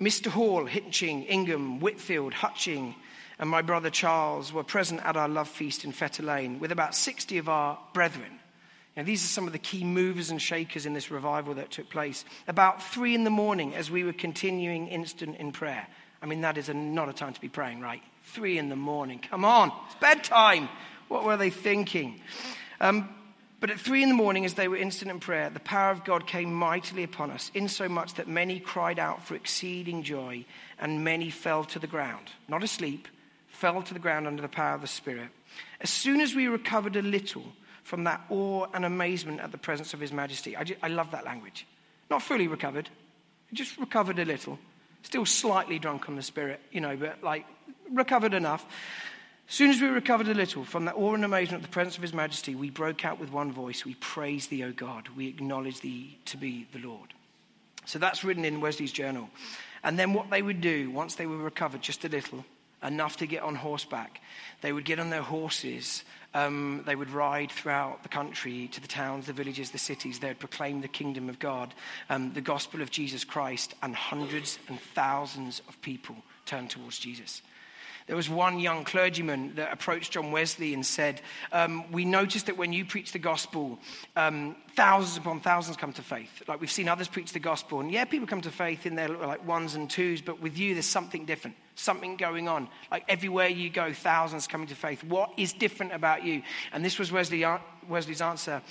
Mr. 0.00 0.28
Hall, 0.28 0.64
Hitching, 0.64 1.24
Ingham, 1.24 1.80
Whitefield, 1.80 2.34
Hutching, 2.34 2.94
and 3.38 3.50
my 3.50 3.62
brother 3.62 3.90
Charles 3.90 4.52
were 4.52 4.62
present 4.62 5.04
at 5.04 5.16
our 5.16 5.28
love 5.28 5.48
feast 5.48 5.84
in 5.84 5.92
Fetter 5.92 6.22
Lane 6.22 6.60
with 6.60 6.70
about 6.70 6.94
60 6.94 7.38
of 7.38 7.48
our 7.48 7.78
brethren. 7.92 8.40
Now, 8.96 9.02
these 9.02 9.24
are 9.24 9.28
some 9.28 9.46
of 9.46 9.52
the 9.52 9.58
key 9.58 9.82
movers 9.82 10.30
and 10.30 10.40
shakers 10.40 10.86
in 10.86 10.94
this 10.94 11.10
revival 11.10 11.54
that 11.54 11.70
took 11.70 11.90
place. 11.90 12.24
About 12.46 12.82
three 12.82 13.14
in 13.14 13.24
the 13.24 13.30
morning, 13.30 13.74
as 13.74 13.90
we 13.90 14.04
were 14.04 14.12
continuing 14.12 14.86
instant 14.86 15.36
in 15.36 15.50
prayer. 15.50 15.86
I 16.22 16.26
mean, 16.26 16.42
that 16.42 16.56
is 16.56 16.68
a, 16.68 16.74
not 16.74 17.08
a 17.08 17.12
time 17.12 17.32
to 17.34 17.40
be 17.40 17.48
praying, 17.48 17.80
right? 17.80 18.02
Three 18.22 18.56
in 18.56 18.68
the 18.68 18.76
morning. 18.76 19.18
Come 19.18 19.44
on, 19.44 19.72
it's 19.86 19.96
bedtime. 19.96 20.68
What 21.08 21.24
were 21.24 21.36
they 21.36 21.50
thinking? 21.50 22.20
Um, 22.80 23.08
but 23.60 23.70
at 23.70 23.80
three 23.80 24.02
in 24.02 24.08
the 24.08 24.14
morning, 24.14 24.44
as 24.44 24.54
they 24.54 24.68
were 24.68 24.76
instant 24.76 25.10
in 25.10 25.20
prayer, 25.20 25.50
the 25.50 25.60
power 25.60 25.90
of 25.90 26.04
God 26.04 26.26
came 26.26 26.52
mightily 26.52 27.02
upon 27.02 27.30
us, 27.30 27.50
insomuch 27.54 28.14
that 28.14 28.28
many 28.28 28.60
cried 28.60 28.98
out 28.98 29.26
for 29.26 29.34
exceeding 29.34 30.02
joy, 30.02 30.44
and 30.78 31.02
many 31.02 31.30
fell 31.30 31.64
to 31.64 31.78
the 31.78 31.86
ground, 31.86 32.30
not 32.48 32.62
asleep, 32.62 33.08
fell 33.48 33.82
to 33.82 33.94
the 33.94 34.00
ground 34.00 34.26
under 34.26 34.42
the 34.42 34.48
power 34.48 34.74
of 34.74 34.82
the 34.82 34.86
Spirit. 34.86 35.28
As 35.80 35.90
soon 35.90 36.20
as 36.20 36.34
we 36.34 36.46
recovered 36.46 36.96
a 36.96 37.02
little, 37.02 37.44
from 37.84 38.04
that 38.04 38.22
awe 38.30 38.66
and 38.74 38.84
amazement 38.84 39.40
at 39.40 39.52
the 39.52 39.58
presence 39.58 39.94
of 39.94 40.00
His 40.00 40.12
Majesty. 40.12 40.56
I, 40.56 40.64
just, 40.64 40.80
I 40.82 40.88
love 40.88 41.12
that 41.12 41.24
language. 41.24 41.66
Not 42.10 42.22
fully 42.22 42.48
recovered, 42.48 42.88
just 43.52 43.78
recovered 43.78 44.18
a 44.18 44.24
little. 44.24 44.58
Still 45.02 45.26
slightly 45.26 45.78
drunk 45.78 46.08
on 46.08 46.16
the 46.16 46.22
Spirit, 46.22 46.60
you 46.72 46.80
know, 46.80 46.96
but 46.96 47.22
like 47.22 47.46
recovered 47.92 48.34
enough. 48.34 48.64
As 49.46 49.54
soon 49.54 49.68
as 49.68 49.80
we 49.80 49.88
recovered 49.88 50.28
a 50.28 50.34
little 50.34 50.64
from 50.64 50.86
that 50.86 50.94
awe 50.96 51.14
and 51.14 51.24
amazement 51.24 51.62
at 51.62 51.68
the 51.68 51.72
presence 51.72 51.96
of 51.96 52.02
His 52.02 52.14
Majesty, 52.14 52.54
we 52.54 52.70
broke 52.70 53.04
out 53.04 53.20
with 53.20 53.30
one 53.30 53.52
voice. 53.52 53.84
We 53.84 53.94
praise 53.96 54.46
Thee, 54.46 54.64
O 54.64 54.72
God. 54.72 55.08
We 55.14 55.28
acknowledge 55.28 55.80
Thee 55.80 56.18
to 56.24 56.38
be 56.38 56.66
the 56.72 56.78
Lord. 56.78 57.12
So 57.84 57.98
that's 57.98 58.24
written 58.24 58.46
in 58.46 58.62
Wesley's 58.62 58.92
journal. 58.92 59.28
And 59.82 59.98
then 59.98 60.14
what 60.14 60.30
they 60.30 60.40
would 60.40 60.62
do 60.62 60.90
once 60.90 61.16
they 61.16 61.26
were 61.26 61.36
recovered 61.36 61.82
just 61.82 62.06
a 62.06 62.08
little, 62.08 62.46
enough 62.84 63.16
to 63.16 63.26
get 63.26 63.42
on 63.42 63.54
horseback, 63.54 64.20
they 64.60 64.72
would 64.72 64.84
get 64.84 64.98
on 64.98 65.10
their 65.10 65.22
horses 65.22 66.04
um, 66.34 66.82
they 66.84 66.96
would 66.96 67.10
ride 67.10 67.52
throughout 67.52 68.02
the 68.02 68.08
country 68.08 68.68
to 68.72 68.80
the 68.80 68.88
towns, 68.88 69.26
the 69.26 69.32
villages, 69.32 69.70
the 69.70 69.78
cities. 69.78 70.18
They 70.18 70.28
would 70.28 70.40
proclaim 70.40 70.80
the 70.80 70.88
kingdom 70.88 71.28
of 71.28 71.38
God, 71.38 71.72
um, 72.10 72.32
the 72.32 72.40
gospel 72.40 72.82
of 72.82 72.90
Jesus 72.90 73.22
Christ, 73.22 73.74
and 73.82 73.94
hundreds 73.94 74.58
and 74.68 74.80
thousands 74.80 75.62
of 75.68 75.80
people 75.80 76.16
turned 76.44 76.70
towards 76.70 76.98
Jesus. 76.98 77.40
There 78.06 78.16
was 78.16 78.28
one 78.28 78.58
young 78.58 78.84
clergyman 78.84 79.54
that 79.54 79.72
approached 79.72 80.12
John 80.12 80.30
Wesley 80.30 80.74
and 80.74 80.84
said, 80.84 81.22
um, 81.52 81.90
We 81.90 82.04
noticed 82.04 82.46
that 82.46 82.58
when 82.58 82.72
you 82.72 82.84
preach 82.84 83.12
the 83.12 83.18
gospel, 83.18 83.78
um, 84.14 84.56
thousands 84.76 85.16
upon 85.16 85.40
thousands 85.40 85.78
come 85.78 85.92
to 85.94 86.02
faith. 86.02 86.42
Like 86.46 86.60
we've 86.60 86.70
seen 86.70 86.88
others 86.88 87.08
preach 87.08 87.32
the 87.32 87.40
gospel, 87.40 87.80
and 87.80 87.90
yeah, 87.90 88.04
people 88.04 88.26
come 88.26 88.42
to 88.42 88.50
faith 88.50 88.86
in 88.86 88.96
their 88.96 89.08
like 89.08 89.46
ones 89.46 89.76
and 89.76 89.88
twos, 89.88 90.20
but 90.20 90.40
with 90.40 90.58
you, 90.58 90.74
there's 90.74 90.84
something 90.84 91.24
different, 91.24 91.56
something 91.74 92.16
going 92.16 92.48
on. 92.48 92.68
Like 92.90 93.04
everywhere 93.08 93.48
you 93.48 93.70
go, 93.70 93.92
thousands 93.92 94.46
coming 94.46 94.68
to 94.68 94.74
faith. 94.74 95.02
What 95.04 95.32
is 95.36 95.52
different 95.52 95.92
about 95.92 96.24
you? 96.24 96.42
And 96.72 96.84
this 96.84 96.98
was 96.98 97.10
Wesley, 97.12 97.44
Wesley's 97.88 98.20
answer. 98.20 98.62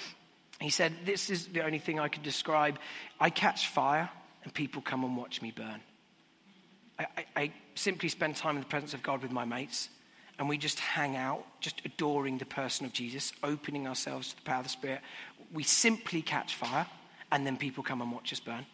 He 0.60 0.69
said, 0.69 0.93
This 1.05 1.29
is 1.29 1.48
the 1.48 1.63
only 1.63 1.79
thing 1.79 2.00
I 2.00 2.07
could 2.07 2.24
describe. 2.24 2.77
I 3.19 3.29
catch 3.29 3.67
fire, 3.67 4.10
and 4.43 4.53
people 4.53 4.81
come 4.81 5.03
and 5.03 5.17
watch 5.17 5.41
me 5.41 5.51
burn. 5.51 5.81
I, 7.00 7.07
I, 7.17 7.25
I 7.36 7.51
simply 7.75 8.10
spend 8.10 8.36
time 8.36 8.55
in 8.55 8.62
the 8.62 8.67
presence 8.67 8.93
of 8.93 9.03
God 9.03 9.22
with 9.22 9.31
my 9.31 9.45
mates 9.45 9.89
and 10.39 10.50
we 10.50 10.57
just 10.57 10.79
hang 10.79 11.15
out, 11.15 11.45
just 11.60 11.81
adoring 11.86 12.38
the 12.38 12.45
person 12.45 12.86
of 12.86 12.93
Jesus, 12.93 13.33
opening 13.43 13.88
ourselves 13.88 14.29
to 14.29 14.36
the 14.36 14.41
power 14.41 14.57
of 14.57 14.63
the 14.63 14.69
Spirit. 14.69 15.01
We 15.51 15.63
simply 15.63 16.22
catch 16.22 16.55
fire, 16.55 16.88
and 17.31 17.45
then 17.45 17.57
people 17.57 17.83
come 17.83 18.01
and 18.01 18.12
watch 18.12 18.33
us 18.33 18.39
burn. 18.39 18.65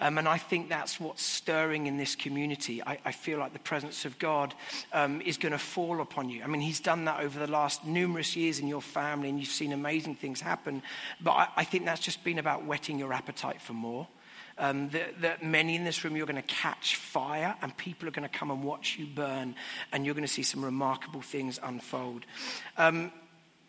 Um, 0.00 0.18
and 0.18 0.26
I 0.26 0.38
think 0.38 0.68
that's 0.68 0.98
what's 0.98 1.22
stirring 1.22 1.86
in 1.86 1.96
this 1.96 2.14
community. 2.14 2.82
I, 2.82 2.98
I 3.04 3.12
feel 3.12 3.38
like 3.38 3.52
the 3.52 3.58
presence 3.58 4.04
of 4.04 4.18
God 4.18 4.54
um, 4.92 5.20
is 5.20 5.36
going 5.36 5.52
to 5.52 5.58
fall 5.58 6.00
upon 6.00 6.30
you. 6.30 6.42
I 6.42 6.46
mean, 6.46 6.60
He's 6.60 6.80
done 6.80 7.04
that 7.04 7.20
over 7.20 7.38
the 7.38 7.50
last 7.50 7.86
numerous 7.86 8.36
years 8.36 8.58
in 8.58 8.66
your 8.66 8.82
family, 8.82 9.28
and 9.28 9.38
you've 9.38 9.48
seen 9.48 9.72
amazing 9.72 10.16
things 10.16 10.40
happen. 10.40 10.82
But 11.20 11.32
I, 11.32 11.48
I 11.58 11.64
think 11.64 11.84
that's 11.84 12.00
just 12.00 12.24
been 12.24 12.38
about 12.38 12.64
whetting 12.64 12.98
your 12.98 13.12
appetite 13.12 13.60
for 13.60 13.72
more 13.72 14.08
um, 14.60 14.90
that, 14.90 15.22
that 15.22 15.42
many 15.42 15.74
in 15.74 15.84
this 15.84 16.04
room, 16.04 16.16
you're 16.16 16.26
going 16.26 16.36
to 16.36 16.42
catch 16.42 16.96
fire 16.96 17.56
and 17.62 17.76
people 17.76 18.06
are 18.06 18.12
going 18.12 18.28
to 18.28 18.38
come 18.38 18.50
and 18.50 18.62
watch 18.62 18.96
you 18.98 19.06
burn, 19.06 19.56
and 19.90 20.04
you're 20.04 20.14
going 20.14 20.26
to 20.26 20.32
see 20.32 20.42
some 20.42 20.64
remarkable 20.64 21.22
things 21.22 21.58
unfold. 21.62 22.26
Um, 22.76 23.10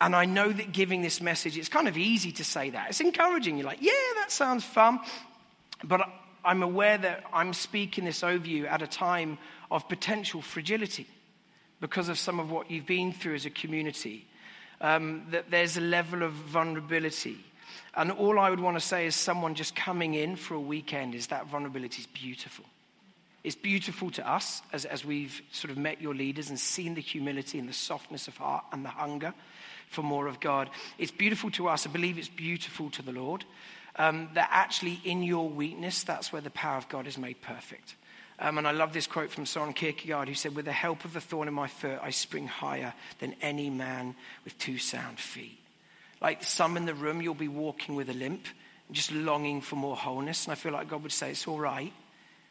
and 0.00 0.14
I 0.14 0.26
know 0.26 0.52
that 0.52 0.72
giving 0.72 1.00
this 1.00 1.20
message, 1.20 1.56
it's 1.56 1.68
kind 1.68 1.88
of 1.88 1.96
easy 1.96 2.32
to 2.32 2.44
say 2.44 2.70
that. 2.70 2.90
It's 2.90 3.00
encouraging. 3.00 3.56
You're 3.56 3.66
like, 3.66 3.80
yeah, 3.80 3.92
that 4.16 4.30
sounds 4.30 4.64
fun. 4.64 5.00
But 5.82 6.08
I'm 6.44 6.62
aware 6.62 6.98
that 6.98 7.24
I'm 7.32 7.52
speaking 7.52 8.04
this 8.04 8.22
over 8.22 8.46
you 8.46 8.66
at 8.66 8.82
a 8.82 8.86
time 8.86 9.38
of 9.70 9.88
potential 9.88 10.42
fragility 10.42 11.06
because 11.80 12.08
of 12.08 12.18
some 12.18 12.40
of 12.40 12.50
what 12.50 12.70
you've 12.70 12.86
been 12.86 13.12
through 13.12 13.34
as 13.34 13.46
a 13.46 13.50
community. 13.50 14.26
Um, 14.80 15.26
that 15.30 15.50
there's 15.50 15.76
a 15.76 15.80
level 15.80 16.24
of 16.24 16.32
vulnerability 16.32 17.38
and 17.94 18.10
all 18.10 18.38
I 18.38 18.48
would 18.50 18.60
want 18.60 18.76
to 18.76 18.84
say 18.84 19.06
is 19.06 19.14
someone 19.14 19.54
just 19.54 19.76
coming 19.76 20.14
in 20.14 20.36
for 20.36 20.54
a 20.54 20.60
weekend 20.60 21.14
is 21.14 21.28
that 21.28 21.46
vulnerability 21.46 22.00
is 22.00 22.06
beautiful. 22.06 22.64
It's 23.44 23.56
beautiful 23.56 24.10
to 24.12 24.28
us 24.28 24.62
as, 24.72 24.84
as 24.84 25.04
we've 25.04 25.42
sort 25.50 25.72
of 25.72 25.76
met 25.76 26.00
your 26.00 26.14
leaders 26.14 26.48
and 26.48 26.58
seen 26.58 26.94
the 26.94 27.00
humility 27.00 27.58
and 27.58 27.68
the 27.68 27.74
softness 27.74 28.28
of 28.28 28.36
heart 28.36 28.64
and 28.72 28.84
the 28.84 28.88
hunger 28.88 29.34
for 29.88 30.02
more 30.02 30.26
of 30.26 30.40
God. 30.40 30.70
It's 30.96 31.10
beautiful 31.10 31.50
to 31.52 31.68
us. 31.68 31.86
I 31.86 31.90
believe 31.90 32.18
it's 32.18 32.28
beautiful 32.28 32.88
to 32.90 33.02
the 33.02 33.12
Lord. 33.12 33.44
Um, 33.96 34.30
that 34.34 34.48
actually, 34.50 35.00
in 35.04 35.22
your 35.22 35.48
weakness, 35.48 36.02
that's 36.02 36.32
where 36.32 36.42
the 36.42 36.50
power 36.50 36.78
of 36.78 36.88
God 36.88 37.06
is 37.06 37.18
made 37.18 37.42
perfect. 37.42 37.94
Um, 38.38 38.58
and 38.58 38.66
I 38.66 38.72
love 38.72 38.92
this 38.92 39.06
quote 39.06 39.30
from 39.30 39.44
Soren 39.46 39.74
Kierkegaard, 39.74 40.28
who 40.28 40.34
said, 40.34 40.56
With 40.56 40.64
the 40.64 40.72
help 40.72 41.04
of 41.04 41.12
the 41.12 41.20
thorn 41.20 41.46
in 41.46 41.54
my 41.54 41.68
foot, 41.68 41.98
I 42.02 42.10
spring 42.10 42.46
higher 42.46 42.94
than 43.18 43.36
any 43.42 43.68
man 43.70 44.14
with 44.44 44.56
two 44.58 44.78
sound 44.78 45.18
feet. 45.18 45.58
Like 46.20 46.42
some 46.42 46.76
in 46.76 46.86
the 46.86 46.94
room, 46.94 47.20
you'll 47.20 47.34
be 47.34 47.48
walking 47.48 47.94
with 47.94 48.08
a 48.08 48.14
limp, 48.14 48.46
just 48.90 49.12
longing 49.12 49.60
for 49.60 49.76
more 49.76 49.96
wholeness. 49.96 50.46
And 50.46 50.52
I 50.52 50.54
feel 50.54 50.72
like 50.72 50.88
God 50.88 51.02
would 51.02 51.12
say, 51.12 51.30
It's 51.30 51.46
all 51.46 51.58
right. 51.58 51.92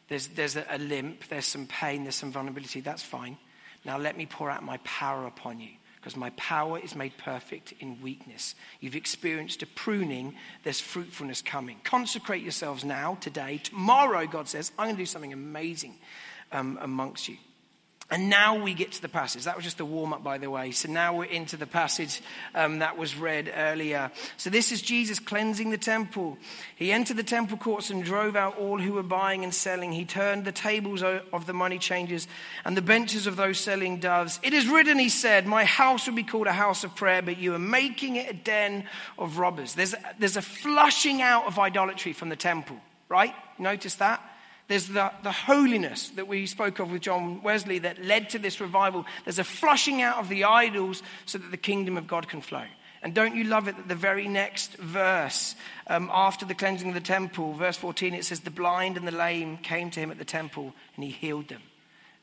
There's, 0.08 0.28
there's 0.28 0.56
a, 0.56 0.64
a 0.70 0.78
limp, 0.78 1.28
there's 1.28 1.46
some 1.46 1.66
pain, 1.66 2.04
there's 2.04 2.14
some 2.14 2.32
vulnerability. 2.32 2.80
That's 2.80 3.02
fine. 3.02 3.36
Now 3.84 3.98
let 3.98 4.16
me 4.16 4.26
pour 4.26 4.50
out 4.50 4.62
my 4.62 4.76
power 4.84 5.26
upon 5.26 5.60
you 5.60 5.70
because 6.02 6.16
my 6.16 6.30
power 6.30 6.80
is 6.80 6.96
made 6.96 7.16
perfect 7.16 7.74
in 7.78 8.02
weakness. 8.02 8.56
You've 8.80 8.96
experienced 8.96 9.62
a 9.62 9.66
pruning, 9.66 10.34
there's 10.64 10.80
fruitfulness 10.80 11.42
coming. 11.42 11.78
Consecrate 11.84 12.42
yourselves 12.42 12.84
now, 12.84 13.16
today. 13.20 13.58
Tomorrow, 13.62 14.26
God 14.26 14.48
says, 14.48 14.72
I'm 14.76 14.86
going 14.86 14.96
to 14.96 15.02
do 15.02 15.06
something 15.06 15.32
amazing 15.32 15.94
um, 16.50 16.76
amongst 16.82 17.28
you. 17.28 17.36
And 18.10 18.28
now 18.28 18.62
we 18.62 18.74
get 18.74 18.92
to 18.92 19.02
the 19.02 19.08
passage. 19.08 19.44
That 19.44 19.56
was 19.56 19.64
just 19.64 19.78
the 19.78 19.86
warm 19.86 20.12
up, 20.12 20.22
by 20.22 20.36
the 20.36 20.50
way. 20.50 20.70
So 20.72 20.90
now 20.90 21.16
we're 21.16 21.24
into 21.24 21.56
the 21.56 21.66
passage 21.66 22.20
um, 22.54 22.80
that 22.80 22.98
was 22.98 23.16
read 23.16 23.50
earlier. 23.56 24.10
So 24.36 24.50
this 24.50 24.70
is 24.70 24.82
Jesus 24.82 25.18
cleansing 25.18 25.70
the 25.70 25.78
temple. 25.78 26.36
He 26.76 26.92
entered 26.92 27.16
the 27.16 27.22
temple 27.22 27.56
courts 27.56 27.88
and 27.88 28.04
drove 28.04 28.36
out 28.36 28.58
all 28.58 28.78
who 28.78 28.92
were 28.92 29.02
buying 29.02 29.44
and 29.44 29.54
selling. 29.54 29.92
He 29.92 30.04
turned 30.04 30.44
the 30.44 30.52
tables 30.52 31.02
of 31.02 31.46
the 31.46 31.54
money 31.54 31.78
changers 31.78 32.28
and 32.66 32.76
the 32.76 32.82
benches 32.82 33.26
of 33.26 33.36
those 33.36 33.58
selling 33.58 33.98
doves. 33.98 34.38
It 34.42 34.52
is 34.52 34.68
written, 34.68 34.98
he 34.98 35.08
said, 35.08 35.46
My 35.46 35.64
house 35.64 36.06
will 36.06 36.14
be 36.14 36.22
called 36.22 36.48
a 36.48 36.52
house 36.52 36.84
of 36.84 36.94
prayer, 36.94 37.22
but 37.22 37.38
you 37.38 37.54
are 37.54 37.58
making 37.58 38.16
it 38.16 38.28
a 38.28 38.34
den 38.34 38.84
of 39.16 39.38
robbers. 39.38 39.74
There's 39.74 39.94
a, 39.94 40.14
there's 40.18 40.36
a 40.36 40.42
flushing 40.42 41.22
out 41.22 41.46
of 41.46 41.58
idolatry 41.58 42.12
from 42.12 42.28
the 42.28 42.36
temple, 42.36 42.76
right? 43.08 43.34
Notice 43.58 43.94
that? 43.96 44.20
There's 44.68 44.88
the, 44.88 45.12
the 45.22 45.32
holiness 45.32 46.10
that 46.10 46.28
we 46.28 46.46
spoke 46.46 46.78
of 46.78 46.92
with 46.92 47.02
John 47.02 47.42
Wesley 47.42 47.80
that 47.80 48.02
led 48.02 48.30
to 48.30 48.38
this 48.38 48.60
revival. 48.60 49.04
There's 49.24 49.38
a 49.38 49.44
flushing 49.44 50.02
out 50.02 50.18
of 50.18 50.28
the 50.28 50.44
idols 50.44 51.02
so 51.26 51.38
that 51.38 51.50
the 51.50 51.56
kingdom 51.56 51.96
of 51.96 52.06
God 52.06 52.28
can 52.28 52.40
flow. 52.40 52.64
And 53.02 53.14
don't 53.14 53.34
you 53.34 53.44
love 53.44 53.66
it 53.66 53.76
that 53.76 53.88
the 53.88 53.96
very 53.96 54.28
next 54.28 54.76
verse, 54.76 55.56
um, 55.88 56.08
after 56.12 56.46
the 56.46 56.54
cleansing 56.54 56.88
of 56.88 56.94
the 56.94 57.00
temple, 57.00 57.52
verse 57.52 57.76
14, 57.76 58.14
it 58.14 58.24
says, 58.24 58.40
The 58.40 58.50
blind 58.50 58.96
and 58.96 59.06
the 59.06 59.12
lame 59.12 59.56
came 59.56 59.90
to 59.90 60.00
him 60.00 60.12
at 60.12 60.18
the 60.18 60.24
temple 60.24 60.72
and 60.94 61.04
he 61.04 61.10
healed 61.10 61.48
them. 61.48 61.62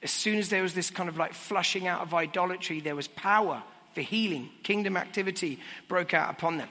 As 0.01 0.11
soon 0.11 0.37
as 0.39 0.49
there 0.49 0.63
was 0.63 0.73
this 0.73 0.89
kind 0.89 1.09
of 1.09 1.17
like 1.17 1.33
flushing 1.33 1.87
out 1.87 2.01
of 2.01 2.13
idolatry, 2.13 2.79
there 2.79 2.95
was 2.95 3.09
power 3.09 3.61
for 3.93 4.01
healing. 4.01 4.49
Kingdom 4.63 4.95
activity 4.95 5.59
broke 5.89 6.13
out 6.13 6.31
upon 6.31 6.57
them. 6.57 6.69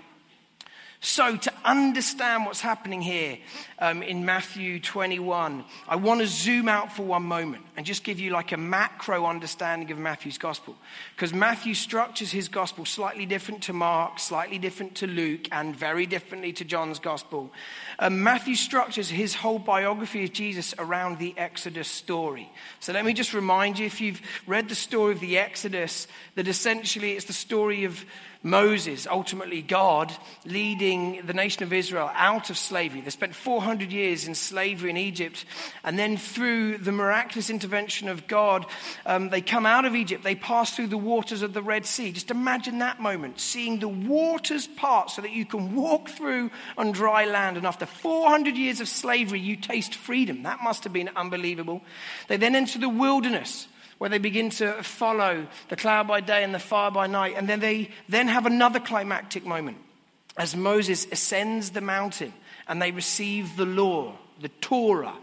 So, 1.01 1.37
to 1.37 1.53
understand 1.65 2.45
what's 2.45 2.61
happening 2.61 3.01
here 3.01 3.39
um, 3.79 4.03
in 4.03 4.25
Matthew 4.25 4.81
21, 4.81 5.65
I 5.87 5.95
want 5.95 6.23
to 6.23 6.27
zoom 6.27 6.69
out 6.69 6.93
for 6.93 7.05
one 7.05 7.23
moment 7.23 7.65
and 7.77 7.87
just 7.87 8.03
give 8.03 8.19
you 8.19 8.31
like 8.31 8.51
a 8.51 8.57
macro 8.57 9.25
understanding 9.25 9.93
of 9.93 9.99
Matthew's 9.99 10.39
gospel. 10.39 10.75
Because 11.15 11.33
Matthew 11.33 11.75
structures 11.75 12.33
his 12.33 12.49
gospel 12.49 12.85
slightly 12.85 13.27
different 13.27 13.63
to 13.65 13.73
Mark, 13.73 14.19
slightly 14.19 14.59
different 14.59 14.97
to 14.97 15.07
Luke, 15.07 15.47
and 15.53 15.77
very 15.77 16.05
differently 16.05 16.53
to 16.55 16.65
John's 16.65 16.99
gospel. 16.99 17.53
Um, 18.01 18.25
Matthew 18.25 18.57
structures 18.57 19.09
his 19.09 19.37
whole 19.37 19.61
biography 19.61 20.25
of 20.25 20.33
Jesus 20.33 20.75
around 20.81 21.21
the 21.21 21.33
Exodus 21.39 21.87
story. 21.87 22.51
So, 22.81 22.93
let 22.93 23.05
me 23.05 23.13
just 23.13 23.35
remind 23.35 23.79
you 23.79 23.87
if 23.87 24.01
you've 24.01 24.21
read 24.49 24.69
the 24.69 24.75
story 24.75 25.13
of 25.13 25.21
the 25.21 25.39
Exodus, 25.39 26.09
that 26.35 26.49
essentially 26.49 27.13
it's 27.13 27.27
the 27.27 27.33
story 27.33 27.85
of 27.85 28.05
Moses, 28.43 29.07
ultimately 29.09 29.63
God, 29.63 30.13
leading 30.45 31.27
the 31.27 31.33
nation 31.33 31.65
of 31.65 31.73
Israel 31.73 32.11
out 32.15 32.51
of 32.51 32.57
slavery. 32.57 33.01
They 33.01 33.11
spent 33.11 33.35
400 33.35 33.91
years 33.91 34.29
in 34.29 34.35
slavery 34.37 34.91
in 34.91 34.97
Egypt. 34.97 35.45
And 35.83 35.99
then, 35.99 36.17
through 36.17 36.79
the 36.79 36.93
miraculous 36.93 37.51
intervention 37.51 38.09
of 38.09 38.29
God, 38.29 38.67
um, 39.07 39.31
they 39.31 39.41
come 39.41 39.67
out 39.67 39.85
of 39.85 39.97
Egypt. 39.97 40.23
They 40.23 40.37
pass 40.37 40.75
through 40.75 40.87
the 40.87 40.97
waters 40.97 41.43
of 41.43 41.53
the 41.53 41.63
Red 41.63 41.85
Sea. 41.85 42.13
Just 42.13 42.31
imagine 42.31 42.79
that 42.79 43.01
moment, 43.01 43.41
seeing 43.41 43.81
the 43.81 43.89
waters 43.89 44.69
part 44.69 45.11
so 45.11 45.21
that 45.23 45.33
you 45.33 45.45
can 45.45 45.75
walk 45.75 46.09
through 46.09 46.53
on 46.77 46.93
dry 46.93 47.25
land. 47.25 47.57
And 47.57 47.67
after 47.67 47.87
400 47.87 48.57
years 48.57 48.81
of 48.81 48.89
slavery, 48.89 49.41
you 49.41 49.57
taste 49.57 49.97
freedom. 49.97 50.45
That 50.45 50.63
must 50.63 50.85
have 50.85 50.93
been 50.93 51.11
unbelievable. 51.17 51.83
They 52.29 52.37
then 52.37 52.55
enter 52.55 52.79
the 52.79 52.89
wilderness 52.89 53.67
where 53.99 54.09
they 54.09 54.19
begin 54.19 54.51
to 54.51 54.83
follow 54.83 55.47
the 55.69 55.77
cloud 55.77 56.09
by 56.09 56.21
day 56.21 56.45
and 56.45 56.55
the 56.55 56.59
fire 56.59 56.91
by 56.91 57.07
night. 57.07 57.35
And 57.37 57.49
then 57.49 57.61
they 57.61 57.91
then 58.09 58.29
have 58.29 58.47
another 58.47 58.81
climactic 58.81 59.45
moment 59.45 59.79
as 60.37 60.57
Moses 60.57 61.07
ascends 61.11 61.71
the 61.71 61.81
mountain 61.81 62.33
and 62.69 62.81
they 62.81 62.93
receive 62.93 63.57
the 63.57 63.67
law, 63.67 64.15
the 64.41 64.49
Torah, 64.61 65.17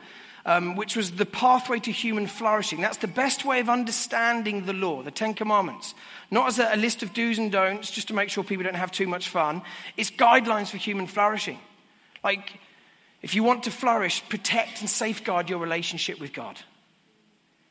um, 0.45 0.75
which 0.75 0.95
was 0.95 1.11
the 1.11 1.25
pathway 1.25 1.79
to 1.79 1.91
human 1.91 2.27
flourishing. 2.27 2.81
That's 2.81 2.97
the 2.97 3.07
best 3.07 3.45
way 3.45 3.59
of 3.61 3.69
understanding 3.69 4.65
the 4.65 4.73
law, 4.73 5.01
the 5.01 5.11
Ten 5.11 5.33
Commandments. 5.33 5.95
Not 6.29 6.47
as 6.47 6.59
a, 6.59 6.69
a 6.73 6.75
list 6.75 7.01
of 7.01 7.13
do's 7.13 7.39
and 7.39 7.51
don'ts, 7.51 7.91
just 7.91 8.09
to 8.09 8.13
make 8.13 8.29
sure 8.29 8.43
people 8.43 8.65
don't 8.65 8.75
have 8.75 8.91
too 8.91 9.07
much 9.07 9.29
fun. 9.29 9.61
It's 9.95 10.11
guidelines 10.11 10.69
for 10.69 10.77
human 10.77 11.07
flourishing. 11.07 11.59
Like, 12.23 12.59
if 13.21 13.33
you 13.33 13.43
want 13.43 13.63
to 13.63 13.71
flourish, 13.71 14.27
protect 14.27 14.81
and 14.81 14.89
safeguard 14.89 15.49
your 15.49 15.59
relationship 15.59 16.19
with 16.19 16.33
God. 16.33 16.59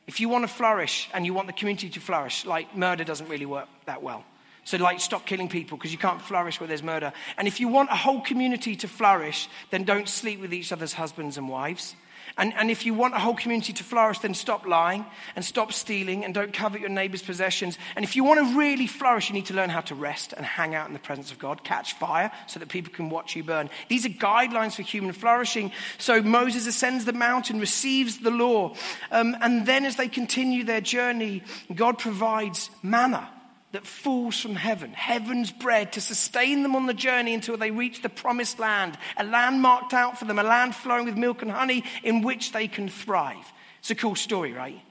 If 0.07 0.19
you 0.19 0.29
want 0.29 0.43
to 0.43 0.53
flourish 0.53 1.09
and 1.13 1.25
you 1.25 1.33
want 1.33 1.47
the 1.47 1.53
community 1.53 1.89
to 1.89 1.99
flourish, 1.99 2.45
like 2.45 2.75
murder 2.75 3.03
doesn't 3.03 3.27
really 3.27 3.45
work 3.45 3.67
that 3.85 4.03
well. 4.03 4.23
So, 4.63 4.77
like, 4.77 4.99
stop 4.99 5.27
killing 5.27 5.47
people 5.47 5.77
because 5.77 5.91
you 5.91 5.99
can't 5.99 6.19
flourish 6.19 6.59
where 6.59 6.67
there's 6.67 6.81
murder. 6.81 7.13
And 7.37 7.47
if 7.47 7.59
you 7.59 7.67
want 7.67 7.91
a 7.91 7.95
whole 7.95 8.21
community 8.21 8.75
to 8.77 8.87
flourish, 8.87 9.47
then 9.69 9.83
don't 9.83 10.09
sleep 10.09 10.41
with 10.41 10.51
each 10.53 10.71
other's 10.71 10.93
husbands 10.93 11.37
and 11.37 11.47
wives. 11.47 11.95
And, 12.37 12.53
and 12.55 12.69
if 12.69 12.85
you 12.85 12.93
want 12.93 13.13
a 13.13 13.19
whole 13.19 13.35
community 13.35 13.71
to 13.73 13.83
flourish, 13.83 14.19
then 14.19 14.33
stop 14.33 14.65
lying 14.65 15.05
and 15.37 15.45
stop 15.45 15.71
stealing 15.71 16.25
and 16.25 16.33
don't 16.33 16.51
covet 16.51 16.81
your 16.81 16.89
neighbor's 16.89 17.21
possessions. 17.21 17.77
And 17.95 18.03
if 18.03 18.15
you 18.15 18.25
want 18.25 18.39
to 18.41 18.57
really 18.57 18.87
flourish, 18.87 19.29
you 19.29 19.33
need 19.33 19.45
to 19.45 19.53
learn 19.53 19.69
how 19.69 19.81
to 19.81 19.95
rest 19.95 20.33
and 20.33 20.45
hang 20.45 20.75
out 20.75 20.87
in 20.87 20.93
the 20.93 20.99
presence 20.99 21.31
of 21.31 21.39
God, 21.39 21.63
catch 21.63 21.93
fire 21.93 22.31
so 22.47 22.59
that 22.59 22.67
people 22.67 22.91
can 22.91 23.09
watch 23.09 23.37
you 23.37 23.43
burn. 23.43 23.69
These 23.87 24.05
are 24.05 24.09
guidelines 24.09 24.75
for 24.75 24.81
human 24.81 25.13
flourishing. 25.13 25.71
So 25.97 26.21
Moses 26.21 26.67
ascends 26.67 27.05
the 27.05 27.13
mountain, 27.13 27.59
receives 27.59 28.17
the 28.17 28.31
law, 28.31 28.75
um, 29.11 29.37
and 29.41 29.65
then 29.65 29.85
as 29.85 29.95
they 29.95 30.09
continue 30.09 30.65
their 30.65 30.81
journey, 30.81 31.41
God 31.73 31.97
provides 31.99 32.69
manna 32.83 33.29
that 33.75 33.85
falls 33.85 34.39
from 34.39 34.55
heaven, 34.55 34.93
heaven's 34.93 35.51
bread, 35.51 35.91
to 35.91 35.99
sustain 35.99 36.63
them 36.63 36.77
on 36.77 36.85
the 36.85 36.93
journey 36.93 37.33
until 37.33 37.57
they 37.57 37.71
reach 37.71 38.01
the 38.01 38.07
promised 38.07 38.57
land, 38.57 38.97
a 39.17 39.23
land 39.25 39.61
marked 39.61 39.93
out 39.93 40.17
for 40.17 40.23
them, 40.23 40.39
a 40.39 40.43
land 40.43 40.73
flowing 40.73 41.03
with 41.03 41.17
milk 41.17 41.41
and 41.41 41.51
honey 41.51 41.83
in 42.01 42.21
which 42.21 42.53
they 42.53 42.69
can 42.69 42.87
thrive. 42.87 43.51
It's 43.79 43.91
a 43.91 43.95
cool 43.95 44.15
story, 44.15 44.53
right? 44.53 44.81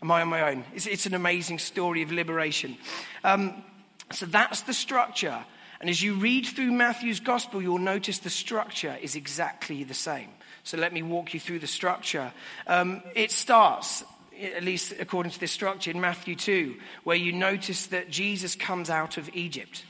Am 0.00 0.10
I 0.10 0.22
on 0.22 0.28
my 0.28 0.50
own? 0.50 0.64
It's, 0.74 0.86
it's 0.86 1.04
an 1.04 1.12
amazing 1.12 1.58
story 1.58 2.00
of 2.00 2.12
liberation. 2.12 2.78
Um, 3.24 3.62
so 4.10 4.24
that's 4.24 4.62
the 4.62 4.72
structure. 4.72 5.44
And 5.82 5.90
as 5.90 6.02
you 6.02 6.14
read 6.14 6.46
through 6.46 6.72
Matthew's 6.72 7.20
gospel, 7.20 7.60
you'll 7.60 7.76
notice 7.76 8.20
the 8.20 8.30
structure 8.30 8.96
is 9.02 9.16
exactly 9.16 9.84
the 9.84 9.92
same. 9.92 10.30
So 10.62 10.78
let 10.78 10.94
me 10.94 11.02
walk 11.02 11.34
you 11.34 11.40
through 11.40 11.58
the 11.58 11.66
structure. 11.66 12.32
Um, 12.66 13.02
it 13.14 13.30
starts 13.32 14.02
at 14.42 14.64
least 14.64 14.94
according 14.98 15.32
to 15.32 15.40
this 15.40 15.52
structure, 15.52 15.90
in 15.90 16.00
Matthew 16.00 16.36
2, 16.36 16.76
where 17.04 17.16
you 17.16 17.32
notice 17.32 17.86
that 17.86 18.10
Jesus 18.10 18.54
comes 18.54 18.90
out 18.90 19.16
of 19.16 19.30
Egypt. 19.34 19.84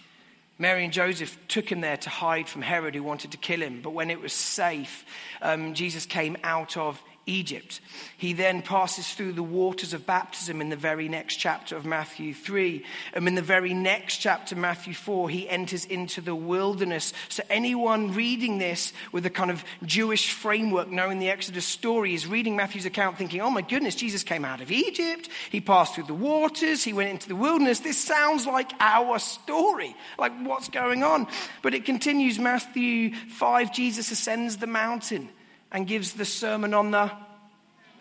Mary 0.58 0.84
and 0.84 0.92
Joseph 0.92 1.36
took 1.48 1.70
him 1.70 1.80
there 1.80 1.96
to 1.96 2.10
hide 2.10 2.48
from 2.48 2.62
Herod, 2.62 2.94
who 2.94 3.02
wanted 3.02 3.32
to 3.32 3.36
kill 3.36 3.60
him. 3.60 3.80
But 3.82 3.90
when 3.90 4.10
it 4.10 4.20
was 4.20 4.32
safe, 4.32 5.04
um, 5.42 5.74
Jesus 5.74 6.06
came 6.06 6.36
out 6.44 6.76
of 6.76 7.02
Egypt. 7.26 7.80
He 8.16 8.32
then 8.32 8.62
passes 8.62 9.12
through 9.12 9.32
the 9.32 9.42
waters 9.42 9.94
of 9.94 10.06
baptism 10.06 10.60
in 10.60 10.68
the 10.68 10.76
very 10.76 11.08
next 11.08 11.36
chapter 11.36 11.76
of 11.76 11.84
Matthew 11.84 12.34
3. 12.34 12.84
And 13.14 13.26
in 13.26 13.34
the 13.34 13.42
very 13.42 13.72
next 13.72 14.18
chapter, 14.18 14.54
Matthew 14.54 14.94
4, 14.94 15.30
he 15.30 15.48
enters 15.48 15.84
into 15.84 16.20
the 16.20 16.34
wilderness. 16.34 17.12
So 17.28 17.42
anyone 17.48 18.12
reading 18.12 18.58
this 18.58 18.92
with 19.12 19.24
a 19.26 19.30
kind 19.30 19.50
of 19.50 19.64
Jewish 19.84 20.32
framework, 20.32 20.90
knowing 20.90 21.18
the 21.18 21.30
Exodus 21.30 21.64
story, 21.64 22.14
is 22.14 22.26
reading 22.26 22.56
Matthew's 22.56 22.86
account 22.86 23.16
thinking, 23.16 23.40
oh 23.40 23.50
my 23.50 23.62
goodness, 23.62 23.94
Jesus 23.94 24.22
came 24.22 24.44
out 24.44 24.60
of 24.60 24.70
Egypt. 24.70 25.28
He 25.50 25.60
passed 25.60 25.94
through 25.94 26.04
the 26.04 26.14
waters. 26.14 26.84
He 26.84 26.92
went 26.92 27.10
into 27.10 27.28
the 27.28 27.36
wilderness. 27.36 27.80
This 27.80 27.98
sounds 27.98 28.46
like 28.46 28.72
our 28.80 29.18
story. 29.18 29.96
Like 30.18 30.32
what's 30.42 30.68
going 30.68 31.02
on? 31.02 31.26
But 31.62 31.74
it 31.74 31.84
continues. 31.84 32.38
Matthew 32.38 33.14
5, 33.14 33.72
Jesus 33.72 34.10
ascends 34.10 34.58
the 34.58 34.66
mountain 34.66 35.30
and 35.74 35.88
gives 35.88 36.12
the 36.12 36.24
Sermon 36.24 36.72
on 36.72 36.92
the 36.92 37.10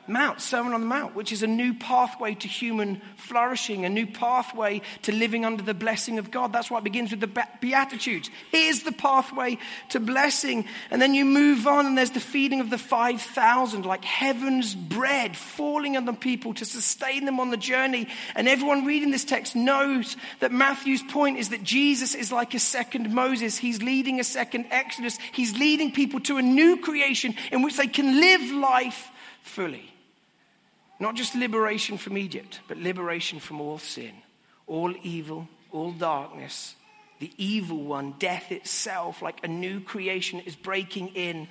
Mount, 0.08 0.42
Sermon 0.42 0.74
on 0.74 0.82
the 0.82 0.88
Mount, 0.88 1.16
which 1.16 1.32
is 1.32 1.44
a 1.44 1.48
new 1.48 1.74
pathway 1.74 2.36
to 2.36 2.48
human 2.48 3.02
flourishing, 3.16 3.86
a 3.86 3.90
new 3.90 4.06
pathway 4.06 4.82
to 5.04 5.14
living 5.14 5.46
under 5.46 5.64
the 5.64 5.74
blessing 5.74 6.20
of 6.20 6.30
God. 6.30 6.52
That's 6.52 6.70
why 6.70 6.80
it 6.80 6.84
begins 6.84 7.12
with 7.12 7.22
the 7.22 7.46
Beatitudes. 7.62 8.30
Here's 8.52 8.84
the 8.84 8.92
pathway 8.92 9.58
to 9.90 10.00
blessing. 10.00 10.66
And 10.92 11.02
then 11.02 11.14
you 11.14 11.24
move 11.24 11.68
on, 11.68 11.86
and 11.86 11.98
there's 11.98 12.12
the 12.12 12.20
feeding 12.20 12.60
of 12.60 12.70
the 12.70 12.78
5,000, 12.78 13.86
like 13.86 14.04
heaven's 14.04 14.76
bread 14.76 15.38
falling 15.38 15.96
on 15.96 16.06
the 16.06 16.14
people 16.14 16.54
to 16.56 16.66
sustain 16.66 17.24
them 17.24 17.40
on 17.40 17.50
the 17.50 17.58
journey. 17.58 18.08
And 18.36 18.50
everyone 18.50 18.86
reading 18.86 19.12
this 19.12 19.26
text 19.26 19.56
knows 19.56 20.18
that 20.42 20.52
Matthew's 20.52 21.04
point 21.04 21.38
is 21.38 21.50
that 21.50 21.64
Jesus 21.64 22.14
is 22.14 22.32
like 22.32 22.54
a 22.54 22.60
second 22.60 23.14
Moses. 23.14 23.58
He's 23.58 23.82
leading 23.82 24.20
a 24.20 24.24
second 24.26 24.66
Exodus. 24.70 25.18
He's 25.32 25.58
leading 25.58 25.92
people 25.92 26.20
to 26.22 26.38
a 26.38 26.42
new 26.42 26.78
creation 26.78 27.36
in 27.52 27.62
which 27.62 27.78
they 27.78 27.88
can 27.88 28.20
live 28.20 28.52
life 28.52 29.12
fully. 29.42 29.93
Not 31.04 31.16
just 31.16 31.36
liberation 31.36 31.98
from 31.98 32.18
Egypt, 32.18 32.62
but 32.70 32.78
liberation 32.78 33.42
from 33.42 33.60
all 33.60 33.78
sin, 33.78 34.14
all 34.68 34.96
evil, 35.04 35.50
all 35.70 35.92
darkness. 35.92 36.78
The 37.20 37.30
evil 37.38 37.84
one, 37.84 38.16
death 38.20 38.54
itself, 38.54 39.22
like 39.22 39.44
a 39.44 39.50
new 39.50 39.82
creation, 39.82 40.40
is 40.40 40.56
breaking 40.56 41.10
in 41.10 41.50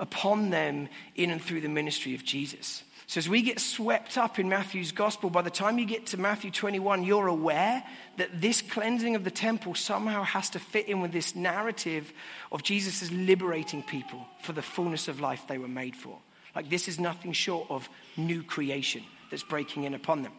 upon 0.00 0.50
them 0.50 0.88
in 1.14 1.30
and 1.30 1.40
through 1.40 1.60
the 1.60 1.68
ministry 1.68 2.16
of 2.16 2.24
Jesus. 2.24 2.82
So, 3.06 3.18
as 3.18 3.28
we 3.28 3.40
get 3.40 3.60
swept 3.60 4.18
up 4.18 4.40
in 4.40 4.48
Matthew's 4.48 4.90
gospel, 4.90 5.30
by 5.30 5.42
the 5.42 5.48
time 5.48 5.78
you 5.78 5.86
get 5.86 6.06
to 6.06 6.16
Matthew 6.16 6.50
21, 6.50 7.04
you're 7.04 7.28
aware 7.28 7.84
that 8.16 8.40
this 8.40 8.62
cleansing 8.62 9.14
of 9.14 9.22
the 9.22 9.30
temple 9.30 9.76
somehow 9.76 10.24
has 10.24 10.50
to 10.50 10.58
fit 10.58 10.88
in 10.88 11.00
with 11.00 11.12
this 11.12 11.36
narrative 11.36 12.12
of 12.50 12.64
Jesus 12.64 13.12
liberating 13.12 13.84
people 13.84 14.26
for 14.42 14.52
the 14.52 14.60
fullness 14.60 15.06
of 15.06 15.20
life 15.20 15.44
they 15.46 15.58
were 15.58 15.68
made 15.68 15.94
for. 15.94 16.18
Like, 16.58 16.70
this 16.70 16.88
is 16.88 16.98
nothing 16.98 17.32
short 17.32 17.70
of 17.70 17.88
new 18.16 18.42
creation 18.42 19.04
that's 19.30 19.44
breaking 19.44 19.84
in 19.84 19.94
upon 19.94 20.24
them. 20.24 20.32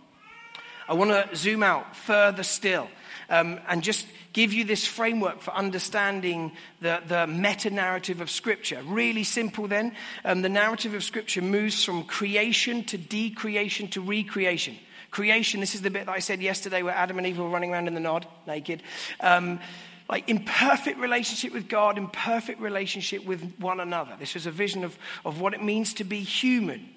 I 0.89 0.93
want 0.93 1.11
to 1.11 1.33
zoom 1.33 1.63
out 1.63 1.95
further 1.95 2.43
still 2.43 2.89
um, 3.29 3.57
and 3.69 3.81
just 3.81 4.05
give 4.33 4.51
you 4.51 4.65
this 4.65 4.85
framework 4.85 5.39
for 5.39 5.51
understanding 5.51 6.51
the, 6.81 7.01
the 7.07 7.25
meta 7.25 7.69
narrative 7.69 8.19
of 8.19 8.29
Scripture. 8.29 8.81
Really 8.83 9.23
simple, 9.23 9.69
then. 9.69 9.95
Um, 10.25 10.41
the 10.41 10.49
narrative 10.49 10.93
of 10.93 11.05
Scripture 11.05 11.41
moves 11.41 11.85
from 11.85 12.03
creation 12.03 12.83
to 12.83 12.97
decreation 12.97 13.87
to 13.91 14.01
recreation. 14.01 14.75
Creation, 15.11 15.61
this 15.61 15.73
is 15.73 15.83
the 15.83 15.89
bit 15.89 16.07
that 16.07 16.11
I 16.11 16.19
said 16.19 16.41
yesterday 16.41 16.83
where 16.83 16.93
Adam 16.93 17.17
and 17.17 17.25
Eve 17.27 17.39
were 17.39 17.47
running 17.47 17.71
around 17.71 17.87
in 17.87 17.93
the 17.93 18.01
nod, 18.01 18.27
naked. 18.45 18.83
Um, 19.21 19.61
like 20.09 20.27
in 20.27 20.43
perfect 20.43 20.97
relationship 20.99 21.53
with 21.53 21.69
God, 21.69 21.97
in 21.97 22.07
perfect 22.07 22.59
relationship 22.59 23.23
with 23.25 23.53
one 23.59 23.79
another. 23.79 24.15
This 24.19 24.33
was 24.33 24.47
a 24.47 24.51
vision 24.51 24.83
of, 24.83 24.97
of 25.23 25.39
what 25.39 25.53
it 25.53 25.63
means 25.63 25.93
to 25.95 26.03
be 26.03 26.21
human. 26.21 26.89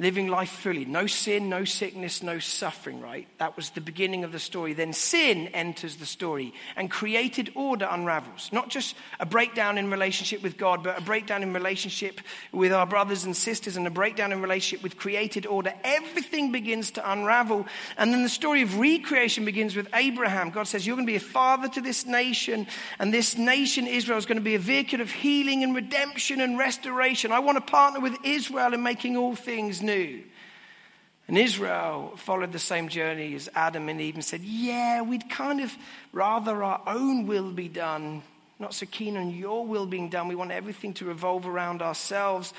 Living 0.00 0.26
life 0.26 0.50
fully. 0.50 0.84
No 0.84 1.06
sin, 1.06 1.48
no 1.48 1.64
sickness, 1.64 2.20
no 2.20 2.40
suffering, 2.40 3.00
right? 3.00 3.28
That 3.38 3.56
was 3.56 3.70
the 3.70 3.80
beginning 3.80 4.24
of 4.24 4.32
the 4.32 4.40
story. 4.40 4.72
Then 4.72 4.92
sin 4.92 5.46
enters 5.48 5.96
the 5.96 6.06
story 6.06 6.52
and 6.74 6.90
created 6.90 7.52
order 7.54 7.86
unravels. 7.88 8.50
Not 8.52 8.70
just 8.70 8.96
a 9.20 9.26
breakdown 9.26 9.78
in 9.78 9.92
relationship 9.92 10.42
with 10.42 10.56
God, 10.56 10.82
but 10.82 10.98
a 10.98 11.02
breakdown 11.02 11.44
in 11.44 11.52
relationship 11.52 12.20
with 12.50 12.72
our 12.72 12.86
brothers 12.86 13.22
and 13.22 13.36
sisters 13.36 13.76
and 13.76 13.86
a 13.86 13.90
breakdown 13.90 14.32
in 14.32 14.42
relationship 14.42 14.82
with 14.82 14.96
created 14.96 15.46
order. 15.46 15.72
Everything 15.84 16.50
begins 16.50 16.90
to 16.92 17.12
unravel. 17.12 17.64
And 17.96 18.12
then 18.12 18.24
the 18.24 18.28
story 18.28 18.62
of 18.62 18.76
recreation 18.76 19.44
begins 19.44 19.76
with 19.76 19.88
Abraham. 19.94 20.50
God 20.50 20.64
says, 20.64 20.84
You're 20.84 20.96
going 20.96 21.06
to 21.06 21.12
be 21.12 21.16
a 21.16 21.20
father 21.20 21.68
to 21.68 21.80
this 21.80 22.04
nation, 22.04 22.66
and 22.98 23.14
this 23.14 23.38
nation, 23.38 23.86
Israel, 23.86 24.18
is 24.18 24.26
going 24.26 24.38
to 24.38 24.44
be 24.44 24.56
a 24.56 24.58
vehicle 24.58 25.00
of 25.00 25.12
healing 25.12 25.62
and 25.62 25.72
redemption 25.72 26.40
and 26.40 26.58
restoration. 26.58 27.30
I 27.30 27.38
want 27.38 27.64
to 27.64 27.70
partner 27.70 28.00
with 28.00 28.16
Israel 28.24 28.74
in 28.74 28.82
making 28.82 29.16
all 29.16 29.36
things 29.36 29.83
new. 29.84 30.22
And 31.26 31.38
Israel 31.38 32.14
followed 32.16 32.52
the 32.52 32.58
same 32.58 32.88
journey 32.88 33.34
as 33.34 33.48
Adam 33.54 33.88
and 33.88 34.00
Eve 34.00 34.14
and 34.14 34.24
said, 34.24 34.42
Yeah, 34.42 35.02
we'd 35.02 35.30
kind 35.30 35.60
of 35.60 35.74
rather 36.12 36.62
our 36.62 36.82
own 36.86 37.26
will 37.26 37.50
be 37.50 37.68
done, 37.68 38.22
not 38.58 38.74
so 38.74 38.86
keen 38.86 39.16
on 39.16 39.30
your 39.30 39.66
will 39.66 39.86
being 39.86 40.10
done. 40.10 40.28
We 40.28 40.34
want 40.34 40.52
everything 40.52 40.92
to 40.94 41.06
revolve 41.06 41.46
around 41.46 41.80
ourselves. 41.80 42.52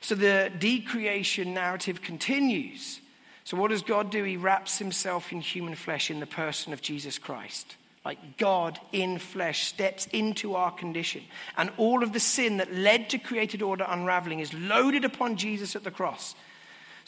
So 0.00 0.14
the 0.14 0.50
decreation 0.58 1.54
narrative 1.54 2.02
continues. 2.02 3.00
So, 3.44 3.56
what 3.56 3.70
does 3.70 3.82
God 3.82 4.10
do? 4.10 4.24
He 4.24 4.36
wraps 4.36 4.78
himself 4.78 5.32
in 5.32 5.40
human 5.40 5.74
flesh 5.74 6.10
in 6.10 6.20
the 6.20 6.26
person 6.26 6.72
of 6.72 6.82
Jesus 6.82 7.18
Christ. 7.18 7.76
Like 8.04 8.36
God 8.36 8.78
in 8.92 9.18
flesh 9.18 9.66
steps 9.66 10.06
into 10.06 10.54
our 10.54 10.70
condition. 10.70 11.22
And 11.56 11.70
all 11.76 12.02
of 12.02 12.12
the 12.12 12.20
sin 12.20 12.56
that 12.56 12.74
led 12.74 13.10
to 13.10 13.18
created 13.18 13.62
order 13.62 13.86
unraveling 13.88 14.40
is 14.40 14.52
loaded 14.52 15.04
upon 15.04 15.36
Jesus 15.36 15.76
at 15.76 15.84
the 15.84 15.90
cross. 15.90 16.34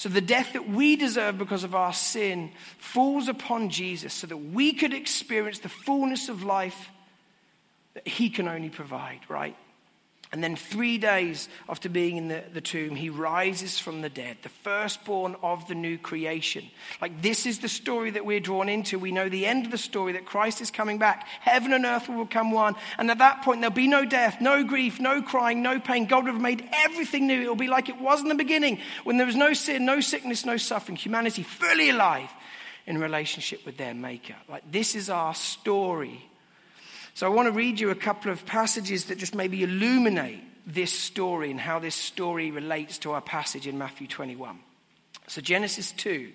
So 0.00 0.08
the 0.08 0.22
death 0.22 0.54
that 0.54 0.66
we 0.66 0.96
deserve 0.96 1.36
because 1.36 1.62
of 1.62 1.74
our 1.74 1.92
sin 1.92 2.52
falls 2.78 3.28
upon 3.28 3.68
Jesus 3.68 4.14
so 4.14 4.26
that 4.28 4.38
we 4.38 4.72
could 4.72 4.94
experience 4.94 5.58
the 5.58 5.68
fullness 5.68 6.30
of 6.30 6.42
life 6.42 6.88
that 7.92 8.08
he 8.08 8.30
can 8.30 8.48
only 8.48 8.70
provide, 8.70 9.20
right? 9.28 9.54
And 10.32 10.44
then, 10.44 10.54
three 10.54 10.96
days 10.96 11.48
after 11.68 11.88
being 11.88 12.16
in 12.16 12.28
the, 12.28 12.44
the 12.52 12.60
tomb, 12.60 12.94
he 12.94 13.10
rises 13.10 13.80
from 13.80 14.00
the 14.00 14.08
dead, 14.08 14.36
the 14.42 14.48
firstborn 14.48 15.34
of 15.42 15.66
the 15.66 15.74
new 15.74 15.98
creation. 15.98 16.70
Like, 17.00 17.20
this 17.20 17.46
is 17.46 17.58
the 17.58 17.68
story 17.68 18.10
that 18.10 18.24
we're 18.24 18.38
drawn 18.38 18.68
into. 18.68 18.96
We 18.96 19.10
know 19.10 19.28
the 19.28 19.44
end 19.44 19.64
of 19.64 19.72
the 19.72 19.78
story 19.78 20.12
that 20.12 20.26
Christ 20.26 20.60
is 20.60 20.70
coming 20.70 20.98
back. 20.98 21.26
Heaven 21.40 21.72
and 21.72 21.84
earth 21.84 22.08
will 22.08 22.24
become 22.24 22.52
one. 22.52 22.76
And 22.96 23.10
at 23.10 23.18
that 23.18 23.42
point, 23.42 23.60
there'll 23.60 23.74
be 23.74 23.88
no 23.88 24.04
death, 24.04 24.40
no 24.40 24.62
grief, 24.62 25.00
no 25.00 25.20
crying, 25.20 25.62
no 25.62 25.80
pain. 25.80 26.06
God 26.06 26.26
will 26.26 26.34
have 26.34 26.40
made 26.40 26.68
everything 26.72 27.26
new. 27.26 27.42
It'll 27.42 27.56
be 27.56 27.66
like 27.66 27.88
it 27.88 28.00
was 28.00 28.20
in 28.20 28.28
the 28.28 28.36
beginning 28.36 28.78
when 29.02 29.16
there 29.16 29.26
was 29.26 29.34
no 29.34 29.52
sin, 29.52 29.84
no 29.84 30.00
sickness, 30.00 30.46
no 30.46 30.56
suffering. 30.56 30.94
Humanity 30.94 31.42
fully 31.42 31.90
alive 31.90 32.30
in 32.86 32.98
relationship 32.98 33.66
with 33.66 33.78
their 33.78 33.94
Maker. 33.94 34.36
Like, 34.48 34.70
this 34.70 34.94
is 34.94 35.10
our 35.10 35.34
story 35.34 36.29
so 37.14 37.26
I 37.26 37.30
want 37.30 37.46
to 37.46 37.52
read 37.52 37.80
you 37.80 37.90
a 37.90 37.94
couple 37.94 38.30
of 38.30 38.46
passages 38.46 39.06
that 39.06 39.18
just 39.18 39.34
maybe 39.34 39.62
illuminate 39.62 40.42
this 40.66 40.92
story 40.92 41.50
and 41.50 41.60
how 41.60 41.78
this 41.78 41.94
story 41.94 42.50
relates 42.50 42.98
to 42.98 43.12
our 43.12 43.20
passage 43.20 43.66
in 43.66 43.78
Matthew 43.78 44.06
21. 44.06 44.58
So, 45.26 45.40
Genesis 45.40 45.92
2. 45.92 46.30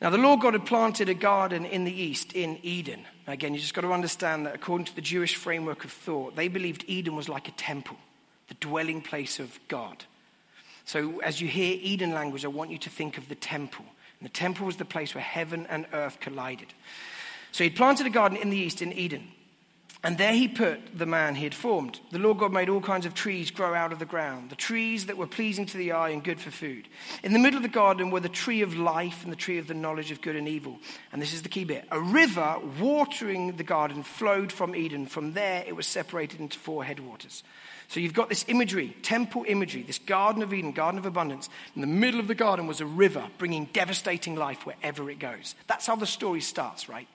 Now, 0.00 0.10
the 0.10 0.18
Lord 0.18 0.40
God 0.40 0.52
had 0.52 0.66
planted 0.66 1.08
a 1.08 1.14
garden 1.14 1.64
in 1.64 1.84
the 1.84 2.02
east 2.02 2.34
in 2.34 2.58
Eden. 2.62 3.04
Again, 3.26 3.54
you 3.54 3.60
just 3.60 3.72
got 3.72 3.80
to 3.80 3.92
understand 3.92 4.44
that 4.44 4.54
according 4.54 4.86
to 4.86 4.94
the 4.94 5.00
Jewish 5.00 5.36
framework 5.36 5.84
of 5.84 5.92
thought, 5.92 6.36
they 6.36 6.48
believed 6.48 6.84
Eden 6.86 7.16
was 7.16 7.28
like 7.28 7.48
a 7.48 7.52
temple, 7.52 7.96
the 8.48 8.54
dwelling 8.54 9.00
place 9.00 9.38
of 9.38 9.58
God. 9.68 10.04
So, 10.84 11.20
as 11.20 11.40
you 11.40 11.48
hear 11.48 11.78
Eden 11.80 12.12
language, 12.12 12.44
I 12.44 12.48
want 12.48 12.70
you 12.70 12.78
to 12.78 12.90
think 12.90 13.18
of 13.18 13.28
the 13.28 13.34
temple. 13.34 13.86
And 14.20 14.28
the 14.28 14.32
temple 14.32 14.66
was 14.66 14.76
the 14.76 14.84
place 14.84 15.14
where 15.14 15.24
heaven 15.24 15.66
and 15.68 15.86
earth 15.92 16.20
collided. 16.20 16.68
So, 17.52 17.64
he'd 17.64 17.76
planted 17.76 18.06
a 18.06 18.10
garden 18.10 18.36
in 18.36 18.50
the 18.50 18.58
east 18.58 18.82
in 18.82 18.92
Eden. 18.92 19.28
And 20.04 20.18
there 20.18 20.34
he 20.34 20.46
put 20.46 20.96
the 20.96 21.06
man 21.06 21.34
he 21.34 21.44
had 21.44 21.54
formed. 21.54 22.00
The 22.12 22.18
Lord 22.18 22.38
God 22.38 22.52
made 22.52 22.68
all 22.68 22.80
kinds 22.80 23.06
of 23.06 23.14
trees 23.14 23.50
grow 23.50 23.74
out 23.74 23.92
of 23.92 23.98
the 23.98 24.04
ground, 24.04 24.50
the 24.50 24.56
trees 24.56 25.06
that 25.06 25.16
were 25.16 25.26
pleasing 25.26 25.66
to 25.66 25.76
the 25.76 25.92
eye 25.92 26.10
and 26.10 26.22
good 26.22 26.40
for 26.40 26.50
food. 26.50 26.86
In 27.24 27.32
the 27.32 27.38
middle 27.38 27.56
of 27.56 27.62
the 27.62 27.68
garden 27.68 28.10
were 28.10 28.20
the 28.20 28.28
tree 28.28 28.62
of 28.62 28.76
life 28.76 29.24
and 29.24 29.32
the 29.32 29.36
tree 29.36 29.58
of 29.58 29.66
the 29.66 29.74
knowledge 29.74 30.10
of 30.10 30.20
good 30.20 30.36
and 30.36 30.46
evil. 30.46 30.78
And 31.12 31.20
this 31.20 31.32
is 31.32 31.42
the 31.42 31.48
key 31.48 31.64
bit 31.64 31.86
a 31.90 32.00
river 32.00 32.56
watering 32.78 33.56
the 33.56 33.64
garden 33.64 34.02
flowed 34.02 34.52
from 34.52 34.76
Eden. 34.76 35.06
From 35.06 35.32
there, 35.32 35.64
it 35.66 35.74
was 35.74 35.86
separated 35.86 36.40
into 36.40 36.58
four 36.58 36.84
headwaters. 36.84 37.42
So 37.88 38.00
you've 38.00 38.14
got 38.14 38.28
this 38.28 38.44
imagery, 38.48 38.96
temple 39.02 39.44
imagery, 39.46 39.82
this 39.82 39.98
Garden 39.98 40.42
of 40.42 40.52
Eden, 40.52 40.72
Garden 40.72 40.98
of 40.98 41.06
Abundance. 41.06 41.48
In 41.74 41.80
the 41.80 41.86
middle 41.86 42.20
of 42.20 42.26
the 42.28 42.34
garden 42.34 42.66
was 42.66 42.80
a 42.80 42.86
river 42.86 43.28
bringing 43.38 43.66
devastating 43.66 44.34
life 44.34 44.66
wherever 44.66 45.08
it 45.08 45.18
goes. 45.18 45.54
That's 45.66 45.86
how 45.86 45.96
the 45.96 46.06
story 46.06 46.40
starts, 46.40 46.88
right? 46.88 47.08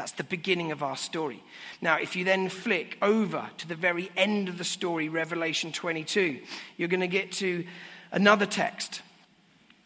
That's 0.00 0.12
the 0.12 0.24
beginning 0.24 0.72
of 0.72 0.82
our 0.82 0.96
story. 0.96 1.42
Now, 1.82 1.98
if 1.98 2.16
you 2.16 2.24
then 2.24 2.48
flick 2.48 2.96
over 3.02 3.50
to 3.58 3.68
the 3.68 3.74
very 3.74 4.10
end 4.16 4.48
of 4.48 4.56
the 4.56 4.64
story, 4.64 5.10
Revelation 5.10 5.72
22, 5.72 6.40
you're 6.78 6.88
going 6.88 7.00
to 7.00 7.06
get 7.06 7.32
to 7.32 7.66
another 8.10 8.46
text. 8.46 9.02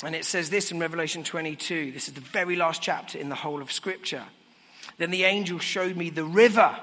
And 0.05 0.15
it 0.15 0.25
says 0.25 0.51
this 0.51 0.71
in 0.71 0.79
Revelation 0.79 1.25
22. 1.25 1.91
This 1.91 2.07
is 2.07 2.15
the 2.15 2.21
very 2.21 2.55
last 2.55 2.81
chapter 2.81 3.19
in 3.19 3.29
the 3.29 3.35
whole 3.35 3.61
of 3.61 3.73
Scripture. 3.73 4.23
Then 4.99 5.11
the 5.11 5.25
angel 5.25 5.59
showed 5.59 5.97
me 5.97 6.11
the 6.11 6.25
river 6.25 6.79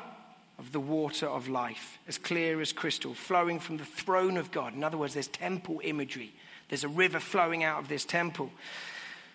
of 0.60 0.74
the 0.74 0.82
water 0.82 1.28
of 1.28 1.48
life, 1.48 2.00
as 2.10 2.18
clear 2.18 2.60
as 2.60 2.74
crystal, 2.74 3.14
flowing 3.14 3.62
from 3.62 3.78
the 3.78 3.86
throne 3.86 4.36
of 4.36 4.52
God. 4.52 4.76
In 4.76 4.84
other 4.84 4.98
words, 4.98 5.14
there's 5.14 5.30
temple 5.30 5.80
imagery. 5.86 6.34
There's 6.68 6.84
a 6.84 6.90
river 6.90 7.22
flowing 7.22 7.64
out 7.64 7.80
of 7.80 7.88
this 7.88 8.04
temple. 8.04 8.52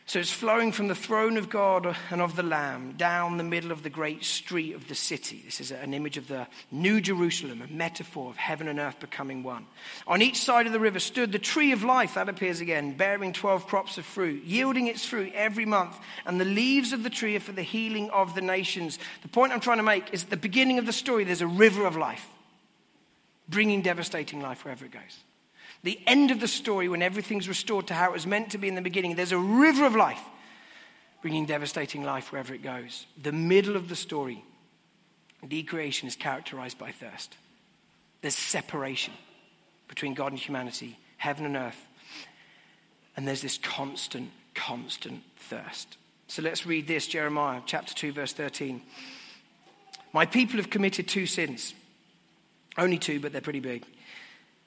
So 0.09 0.21
it's 0.21 0.31
flowing 0.31 0.71
from 0.71 0.87
the 0.87 0.95
throne 0.95 1.37
of 1.37 1.51
God 1.51 1.97
and 2.13 2.23
of 2.23 2.37
the 2.37 2.45
Lamb 2.45 2.95
down 2.97 3.39
the 3.39 3.43
middle 3.43 3.73
of 3.73 3.83
the 3.83 3.91
great 3.91 4.23
street 4.23 4.73
of 4.73 4.87
the 4.87 4.95
city. 4.95 5.43
This 5.45 5.61
is 5.61 5.73
an 5.73 5.93
image 5.95 6.17
of 6.17 6.29
the 6.29 6.47
New 6.71 7.01
Jerusalem, 7.01 7.61
a 7.61 7.67
metaphor 7.67 8.31
of 8.31 8.37
heaven 8.37 8.69
and 8.69 8.79
earth 8.79 9.01
becoming 9.01 9.43
one. 9.43 9.67
On 10.07 10.23
each 10.23 10.39
side 10.39 10.69
of 10.69 10.73
the 10.73 10.79
river 10.79 11.01
stood 11.01 11.33
the 11.33 11.41
tree 11.41 11.73
of 11.73 11.83
life, 11.83 12.15
that 12.15 12.29
appears 12.29 12.61
again, 12.61 12.97
bearing 12.97 13.33
12 13.33 13.67
crops 13.67 13.99
of 13.99 14.07
fruit, 14.07 14.45
yielding 14.45 14.87
its 14.87 15.05
fruit 15.05 15.33
every 15.35 15.67
month. 15.67 15.97
And 16.25 16.41
the 16.41 16.45
leaves 16.45 16.93
of 16.93 17.03
the 17.03 17.11
tree 17.11 17.35
are 17.35 17.41
for 17.41 17.51
the 17.51 17.63
healing 17.63 18.09
of 18.11 18.37
the 18.37 18.43
nations. 18.43 19.01
The 19.23 19.29
point 19.29 19.53
I'm 19.53 19.59
trying 19.59 19.79
to 19.79 19.83
make 19.83 20.15
is 20.15 20.23
at 20.23 20.31
the 20.31 20.37
beginning 20.37 20.79
of 20.79 20.87
the 20.87 20.93
story, 20.93 21.25
there's 21.25 21.41
a 21.41 21.49
river 21.49 21.85
of 21.85 21.97
life, 21.97 22.29
bringing 23.49 23.83
devastating 23.83 24.41
life 24.41 24.65
wherever 24.65 24.85
it 24.85 24.93
goes 24.93 25.25
the 25.87 26.01
end 26.05 26.33
of 26.33 26.41
the 26.41 26.49
story, 26.49 26.89
when 26.89 27.01
everything's 27.01 27.49
restored 27.49 27.87
to 27.87 27.95
how 27.95 28.07
it 28.07 28.13
was 28.13 28.27
meant 28.27 28.51
to 28.51 28.59
be 28.59 28.67
in 28.67 28.75
the 28.75 28.83
beginning, 28.83 29.15
there's 29.15 29.31
a 29.31 29.39
river 29.39 29.87
of 29.87 29.95
life 29.95 30.21
bringing 31.23 31.47
devastating 31.47 32.03
life 32.03 32.33
wherever 32.33 32.53
it 32.53 32.63
goes. 32.63 33.07
The 33.23 33.31
middle 33.31 33.77
of 33.77 33.89
the 33.89 33.95
story, 33.95 34.43
decreation 35.47 36.09
is 36.09 36.17
characterized 36.17 36.77
by 36.77 36.91
thirst. 36.91 37.37
There's 38.21 38.35
separation 38.35 39.15
between 39.87 40.15
God 40.15 40.33
and 40.33 40.41
humanity, 40.41 40.99
heaven 41.19 41.47
and 41.47 41.57
earth. 41.57 41.87
And 43.17 43.27
there's 43.27 43.43
this 43.43 43.57
constant, 43.59 44.31
constant 44.55 45.23
thirst. 45.37 45.99
So 46.27 46.43
let's 46.43 46.67
read 46.67 46.89
this 46.89 47.07
Jeremiah 47.07 47.61
chapter 47.65 47.95
2, 47.95 48.11
verse 48.11 48.33
13. 48.33 48.83
My 50.13 50.27
people 50.27 50.57
have 50.57 50.69
committed 50.69 51.07
two 51.07 51.27
sins. 51.27 51.75
Only 52.77 52.99
two, 52.99 53.21
but 53.21 53.31
they're 53.31 53.41
pretty 53.41 53.61
big. 53.61 53.85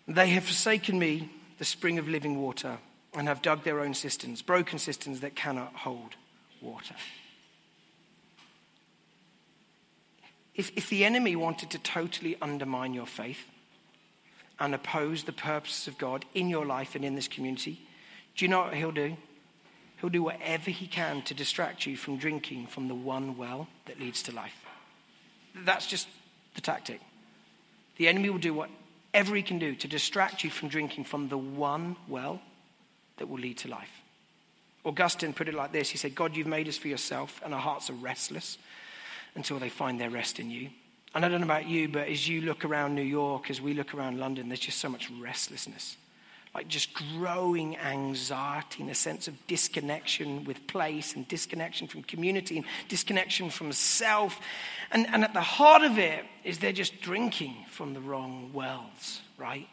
They 0.09 0.29
have 0.29 0.43
forsaken 0.43 0.97
me, 0.97 1.29
the 1.59 1.65
spring 1.65 1.99
of 1.99 2.07
living 2.07 2.41
water, 2.41 2.79
and 3.13 3.27
have 3.27 3.43
dug 3.43 3.63
their 3.63 3.79
own 3.79 3.93
cisterns, 3.93 4.41
broken 4.41 4.79
cisterns 4.79 5.19
that 5.19 5.35
cannot 5.35 5.75
hold 5.75 6.15
water. 6.61 6.95
If, 10.55 10.75
if 10.75 10.89
the 10.89 11.05
enemy 11.05 11.35
wanted 11.35 11.69
to 11.69 11.79
totally 11.79 12.35
undermine 12.41 12.95
your 12.95 13.05
faith 13.05 13.45
and 14.59 14.73
oppose 14.73 15.23
the 15.23 15.31
purposes 15.31 15.87
of 15.87 15.99
God 15.99 16.25
in 16.33 16.49
your 16.49 16.65
life 16.65 16.95
and 16.95 17.05
in 17.05 17.13
this 17.13 17.27
community, 17.27 17.79
do 18.35 18.43
you 18.43 18.49
know 18.49 18.61
what 18.61 18.73
he'll 18.73 18.91
do? 18.91 19.15
He'll 20.01 20.09
do 20.09 20.23
whatever 20.23 20.71
he 20.71 20.87
can 20.87 21.21
to 21.23 21.35
distract 21.35 21.85
you 21.85 21.95
from 21.95 22.17
drinking 22.17 22.67
from 22.67 22.87
the 22.87 22.95
one 22.95 23.37
well 23.37 23.67
that 23.85 23.99
leads 23.99 24.23
to 24.23 24.33
life. 24.33 24.65
That's 25.53 25.85
just 25.85 26.07
the 26.55 26.61
tactic. 26.61 26.99
The 27.97 28.07
enemy 28.07 28.29
will 28.31 28.39
do 28.39 28.53
what 28.53 28.69
whatever 29.11 29.35
he 29.35 29.41
can 29.41 29.59
do 29.59 29.75
to 29.75 29.87
distract 29.87 30.43
you 30.43 30.49
from 30.49 30.69
drinking 30.69 31.03
from 31.03 31.29
the 31.29 31.37
one 31.37 31.95
well 32.07 32.41
that 33.17 33.27
will 33.27 33.39
lead 33.39 33.57
to 33.57 33.67
life. 33.67 34.01
Augustine 34.85 35.33
put 35.33 35.49
it 35.49 35.53
like 35.53 35.71
this 35.71 35.89
He 35.89 35.97
said, 35.97 36.15
God, 36.15 36.35
you've 36.35 36.47
made 36.47 36.67
us 36.67 36.77
for 36.77 36.87
yourself, 36.87 37.41
and 37.43 37.53
our 37.53 37.59
hearts 37.59 37.89
are 37.89 37.93
restless 37.93 38.57
until 39.35 39.59
they 39.59 39.69
find 39.69 39.99
their 39.99 40.09
rest 40.09 40.39
in 40.39 40.49
you. 40.49 40.69
And 41.13 41.25
I 41.25 41.29
don't 41.29 41.41
know 41.41 41.45
about 41.45 41.67
you, 41.67 41.87
but 41.89 42.07
as 42.07 42.27
you 42.27 42.41
look 42.41 42.63
around 42.63 42.95
New 42.95 43.01
York, 43.01 43.49
as 43.49 43.59
we 43.59 43.73
look 43.73 43.93
around 43.93 44.19
London, 44.19 44.47
there's 44.47 44.59
just 44.59 44.77
so 44.77 44.89
much 44.89 45.09
restlessness 45.19 45.97
like 46.59 46.67
just 46.67 46.93
growing 46.93 47.77
anxiety 47.77 48.81
and 48.81 48.91
a 48.91 48.93
sense 48.93 49.29
of 49.29 49.47
disconnection 49.47 50.43
with 50.43 50.67
place 50.67 51.15
and 51.15 51.25
disconnection 51.29 51.87
from 51.87 52.03
community 52.03 52.57
and 52.57 52.65
disconnection 52.89 53.49
from 53.49 53.71
self. 53.71 54.41
And, 54.91 55.07
and 55.07 55.23
at 55.23 55.33
the 55.33 55.39
heart 55.39 55.83
of 55.83 55.97
it 55.97 56.25
is 56.43 56.59
they're 56.59 56.73
just 56.73 56.99
drinking 56.99 57.55
from 57.69 57.93
the 57.93 58.01
wrong 58.01 58.51
wells, 58.51 59.21
right? 59.37 59.69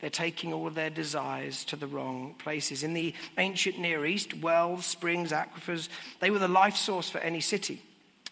They're 0.00 0.08
taking 0.08 0.54
all 0.54 0.66
of 0.66 0.74
their 0.74 0.88
desires 0.88 1.62
to 1.66 1.76
the 1.76 1.86
wrong 1.86 2.36
places. 2.38 2.82
In 2.82 2.94
the 2.94 3.12
ancient 3.36 3.78
Near 3.78 4.06
East, 4.06 4.32
wells, 4.32 4.86
springs, 4.86 5.30
aquifers, 5.30 5.90
they 6.20 6.30
were 6.30 6.38
the 6.38 6.48
life 6.48 6.76
source 6.76 7.10
for 7.10 7.18
any 7.18 7.42
city. 7.42 7.82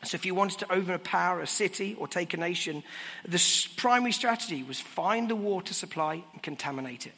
So, 0.03 0.15
if 0.15 0.25
you 0.25 0.35
wanted 0.35 0.61
to 0.61 0.73
overpower 0.73 1.41
a 1.41 1.47
city 1.47 1.95
or 1.99 2.09
take 2.09 2.33
a 2.33 2.39
nation, 2.39 2.85
the 3.29 3.69
primary 3.77 4.13
strategy 4.13 4.63
was 4.63 4.81
find 4.81 5.29
the 5.29 5.37
water 5.37 5.75
supply 5.75 6.23
and 6.33 6.43
contaminate 6.43 7.07
it. 7.07 7.13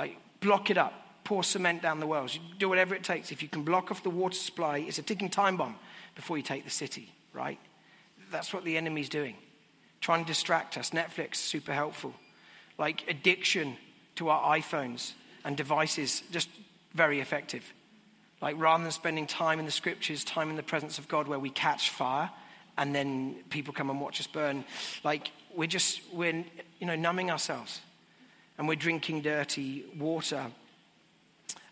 Like, 0.00 0.16
block 0.40 0.70
it 0.70 0.78
up, 0.78 0.94
pour 1.24 1.44
cement 1.44 1.82
down 1.82 2.00
the 2.00 2.06
wells, 2.06 2.34
you 2.34 2.40
do 2.58 2.70
whatever 2.70 2.94
it 2.94 3.04
takes. 3.04 3.30
If 3.32 3.42
you 3.42 3.48
can 3.48 3.64
block 3.64 3.90
off 3.90 4.02
the 4.02 4.08
water 4.08 4.34
supply, 4.34 4.78
it's 4.78 4.98
a 4.98 5.02
ticking 5.02 5.28
time 5.28 5.58
bomb 5.58 5.76
before 6.14 6.38
you 6.38 6.42
take 6.42 6.64
the 6.64 6.70
city, 6.70 7.12
right? 7.34 7.58
That's 8.30 8.54
what 8.54 8.64
the 8.64 8.78
enemy's 8.78 9.10
doing. 9.10 9.36
Trying 10.00 10.24
to 10.24 10.26
distract 10.26 10.78
us. 10.78 10.92
Netflix, 10.92 11.36
super 11.36 11.74
helpful. 11.74 12.14
Like 12.78 13.04
addiction 13.08 13.76
to 14.14 14.30
our 14.30 14.56
iPhones 14.56 15.12
and 15.44 15.54
devices, 15.54 16.22
just 16.30 16.48
very 16.94 17.20
effective. 17.20 17.70
Like 18.40 18.58
rather 18.58 18.82
than 18.82 18.92
spending 18.92 19.26
time 19.26 19.58
in 19.58 19.66
the 19.66 19.70
scriptures, 19.70 20.24
time 20.24 20.48
in 20.48 20.56
the 20.56 20.62
presence 20.62 20.96
of 20.96 21.08
God 21.08 21.28
where 21.28 21.38
we 21.38 21.50
catch 21.50 21.90
fire 21.90 22.30
and 22.78 22.94
then 22.94 23.36
people 23.50 23.74
come 23.74 23.90
and 23.90 24.00
watch 24.00 24.18
us 24.18 24.26
burn, 24.26 24.64
like 25.04 25.30
we're 25.54 25.66
just, 25.66 26.00
we're, 26.10 26.42
you 26.78 26.86
know, 26.86 26.96
numbing 26.96 27.30
ourselves 27.30 27.82
and 28.60 28.68
we're 28.68 28.74
drinking 28.74 29.22
dirty 29.22 29.86
water. 29.98 30.44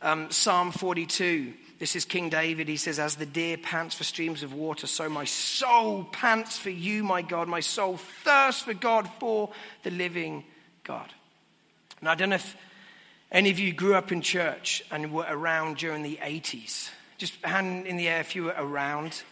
Um, 0.00 0.30
Psalm 0.30 0.72
42, 0.72 1.52
this 1.78 1.94
is 1.94 2.06
King 2.06 2.30
David. 2.30 2.66
He 2.66 2.78
says, 2.78 2.98
As 2.98 3.16
the 3.16 3.26
deer 3.26 3.58
pants 3.58 3.94
for 3.94 4.04
streams 4.04 4.42
of 4.42 4.54
water, 4.54 4.86
so 4.86 5.06
my 5.06 5.26
soul 5.26 6.04
pants 6.04 6.56
for 6.56 6.70
you, 6.70 7.04
my 7.04 7.20
God. 7.20 7.46
My 7.46 7.60
soul 7.60 7.98
thirsts 7.98 8.62
for 8.62 8.72
God, 8.72 9.06
for 9.20 9.50
the 9.82 9.90
living 9.90 10.44
God. 10.82 11.12
And 12.00 12.08
I 12.08 12.14
don't 12.14 12.30
know 12.30 12.36
if 12.36 12.56
any 13.30 13.50
of 13.50 13.58
you 13.58 13.74
grew 13.74 13.94
up 13.94 14.10
in 14.10 14.22
church 14.22 14.82
and 14.90 15.12
were 15.12 15.26
around 15.28 15.76
during 15.76 16.02
the 16.02 16.18
80s. 16.22 16.88
Just 17.18 17.34
hand 17.44 17.86
in 17.86 17.98
the 17.98 18.08
air 18.08 18.20
if 18.20 18.34
you 18.34 18.44
were 18.44 18.54
around. 18.56 19.22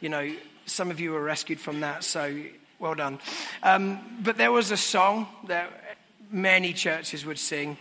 You 0.00 0.08
know, 0.08 0.34
some 0.64 0.90
of 0.90 0.98
you 0.98 1.12
were 1.12 1.22
rescued 1.22 1.60
from 1.60 1.80
that, 1.80 2.04
so 2.04 2.42
well 2.82 2.94
done. 2.94 3.20
Um, 3.62 4.00
but 4.22 4.38
there 4.38 4.50
was 4.50 4.70
a 4.70 4.78
song 4.78 5.28
that 5.48 5.81
many 6.32 6.72
churches 6.72 7.24
would 7.24 7.38
sing. 7.38 7.76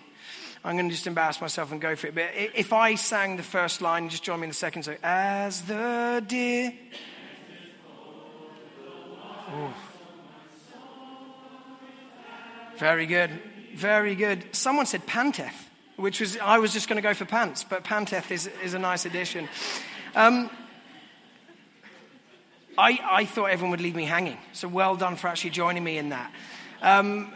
I'm 0.63 0.75
going 0.77 0.89
to 0.89 0.93
just 0.93 1.07
embarrass 1.07 1.41
myself 1.41 1.71
and 1.71 1.81
go 1.81 1.95
for 1.95 2.07
it. 2.07 2.15
But 2.15 2.29
if 2.35 2.71
I 2.71 2.93
sang 2.95 3.37
the 3.37 3.43
first 3.43 3.81
line, 3.81 4.09
just 4.09 4.23
join 4.23 4.41
me 4.41 4.45
in 4.45 4.49
the 4.49 4.55
second. 4.55 4.83
So, 4.83 4.95
as 5.01 5.61
the 5.63 6.23
deer. 6.27 6.73
Oh. 9.49 9.73
Very 12.77 13.05
good. 13.07 13.31
Very 13.75 14.15
good. 14.15 14.43
Someone 14.55 14.85
said 14.85 15.05
Panteth, 15.07 15.69
which 15.95 16.19
was, 16.19 16.37
I 16.37 16.59
was 16.59 16.73
just 16.73 16.87
going 16.87 16.97
to 16.97 17.07
go 17.07 17.13
for 17.13 17.25
pants, 17.25 17.63
but 17.63 17.83
Panteth 17.83 18.31
is, 18.31 18.49
is 18.63 18.73
a 18.73 18.79
nice 18.79 19.05
addition. 19.05 19.47
Um, 20.15 20.49
I, 22.77 22.99
I 23.03 23.25
thought 23.25 23.45
everyone 23.45 23.71
would 23.71 23.81
leave 23.81 23.95
me 23.95 24.05
hanging. 24.05 24.37
So 24.53 24.67
well 24.67 24.95
done 24.95 25.15
for 25.15 25.27
actually 25.27 25.51
joining 25.51 25.83
me 25.83 25.97
in 25.97 26.09
that. 26.09 26.31
Um, 26.81 27.33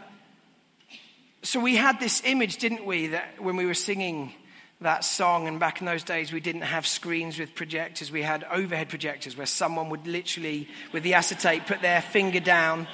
so 1.46 1.60
we 1.60 1.76
had 1.76 2.00
this 2.00 2.22
image, 2.24 2.56
didn't 2.56 2.84
we, 2.84 3.06
that 3.08 3.40
when 3.40 3.54
we 3.54 3.66
were 3.66 3.74
singing 3.74 4.34
that 4.80 5.04
song, 5.04 5.46
and 5.46 5.60
back 5.60 5.80
in 5.80 5.86
those 5.86 6.02
days 6.02 6.32
we 6.32 6.40
didn't 6.40 6.62
have 6.62 6.88
screens 6.88 7.38
with 7.38 7.54
projectors, 7.54 8.10
we 8.10 8.22
had 8.22 8.44
overhead 8.50 8.88
projectors 8.88 9.36
where 9.36 9.46
someone 9.46 9.88
would 9.88 10.08
literally, 10.08 10.66
with 10.92 11.04
the 11.04 11.14
acetate, 11.14 11.64
put 11.66 11.80
their 11.82 12.02
finger 12.02 12.40
down, 12.40 12.88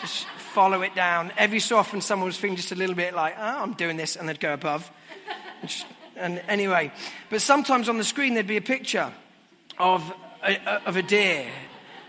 just 0.00 0.26
follow 0.52 0.82
it 0.82 0.96
down. 0.96 1.30
Every 1.38 1.60
so 1.60 1.76
often, 1.78 2.00
someone 2.00 2.26
was 2.26 2.36
feeling 2.36 2.56
just 2.56 2.72
a 2.72 2.74
little 2.74 2.96
bit 2.96 3.14
like, 3.14 3.36
oh, 3.38 3.62
I'm 3.62 3.74
doing 3.74 3.96
this, 3.96 4.16
and 4.16 4.28
they'd 4.28 4.40
go 4.40 4.52
above. 4.52 4.90
And 6.16 6.42
anyway, 6.48 6.92
but 7.30 7.40
sometimes 7.40 7.88
on 7.88 7.98
the 7.98 8.04
screen 8.04 8.34
there'd 8.34 8.48
be 8.48 8.56
a 8.56 8.62
picture 8.62 9.12
of 9.78 10.12
a, 10.42 10.88
of 10.88 10.96
a 10.96 11.02
deer. 11.02 11.46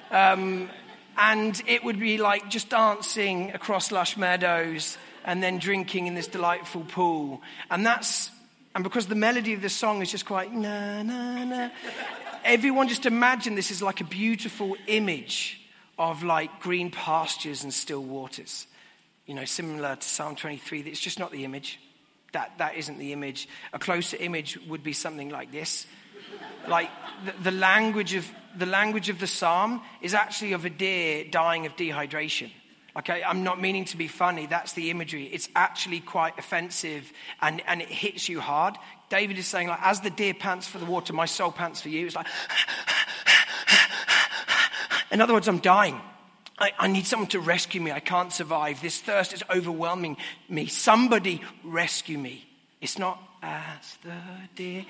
Um, 0.10 0.72
and 1.18 1.62
it 1.68 1.84
would 1.84 2.00
be 2.00 2.18
like 2.18 2.50
just 2.50 2.70
dancing 2.70 3.52
across 3.52 3.92
lush 3.92 4.18
meadows 4.18 4.98
and 5.28 5.44
then 5.44 5.60
drinking 5.60 6.08
in 6.08 6.16
this 6.16 6.26
delightful 6.26 6.82
pool. 6.86 7.42
And 7.70 7.86
that's, 7.86 8.32
and 8.74 8.84
because 8.84 9.06
the 9.08 9.16
melody 9.16 9.54
of 9.54 9.62
the 9.62 9.70
song 9.70 10.02
is 10.02 10.10
just 10.10 10.26
quite 10.26 10.54
na, 10.54 11.04
na, 11.04 11.44
na, 11.44 11.70
everyone 12.46 12.88
just 12.88 13.06
imagine 13.06 13.54
this 13.54 13.70
is 13.70 13.82
like 13.82 14.00
a 14.00 14.06
beautiful 14.06 14.76
image 14.88 15.62
of 16.00 16.24
like 16.24 16.62
green 16.62 16.90
pastures 16.90 17.64
and 17.64 17.74
still 17.74 18.02
waters. 18.02 18.68
You 19.26 19.34
know, 19.34 19.44
similar 19.44 19.98
to 19.98 20.08
Psalm 20.08 20.38
23, 20.38 20.82
it's 20.82 21.02
just 21.02 21.20
not 21.20 21.32
the 21.34 21.44
image. 21.44 21.80
That, 22.32 22.58
that 22.60 22.76
isn't 22.76 22.98
the 22.98 23.12
image. 23.12 23.50
A 23.74 23.80
closer 23.80 24.16
image 24.18 24.58
would 24.68 24.84
be 24.84 24.94
something 24.94 25.30
like 25.30 25.52
this. 25.52 25.86
Like 26.70 26.90
the, 27.26 27.34
the, 27.44 27.52
language 27.52 28.14
of, 28.14 28.30
the 28.58 28.66
language 28.66 29.10
of 29.10 29.20
the 29.20 29.28
psalm 29.28 29.82
is 30.02 30.14
actually 30.14 30.54
of 30.54 30.64
a 30.64 30.70
deer 30.70 31.26
dying 31.30 31.66
of 31.66 31.76
dehydration. 31.76 32.52
Okay, 32.98 33.22
I'm 33.24 33.44
not 33.44 33.62
meaning 33.62 33.86
to 33.86 33.98
be 33.98 34.08
funny. 34.08 34.48
That's 34.48 34.74
the 34.74 34.90
imagery. 34.90 35.26
It's 35.26 35.50
actually 35.56 36.00
quite 36.00 36.38
offensive 36.40 37.14
and, 37.42 37.62
and 37.68 37.82
it 37.82 37.90
hits 37.90 38.28
you 38.28 38.40
hard. 38.40 38.76
David 39.10 39.38
is 39.38 39.46
saying, 39.46 39.68
like, 39.68 39.82
as 39.84 40.02
the 40.02 40.10
deer 40.10 40.34
pants 40.34 40.68
for 40.68 40.80
the 40.80 40.86
water, 40.86 41.14
my 41.14 41.26
soul 41.26 41.52
pants 41.52 41.80
for 41.80 41.90
you. 41.90 42.08
It's 42.08 42.16
like, 42.16 42.26
in 45.12 45.22
other 45.22 45.34
words, 45.34 45.48
I'm 45.48 45.60
dying. 45.60 46.02
I, 46.58 46.72
I, 46.80 46.88
need 46.88 47.06
someone 47.06 47.30
to 47.30 47.40
rescue 47.40 47.80
me. 47.80 47.92
I 47.92 48.00
can't 48.00 48.34
survive. 48.34 48.82
This 48.82 49.00
thirst 49.00 49.32
is 49.32 49.44
overwhelming 49.54 50.18
me. 50.50 50.66
Somebody 50.66 51.42
rescue 51.64 52.18
me. 52.18 52.48
It's 52.82 52.98
not 52.98 53.22
as 53.44 53.98
the 54.04 54.16
deer, 54.56 54.86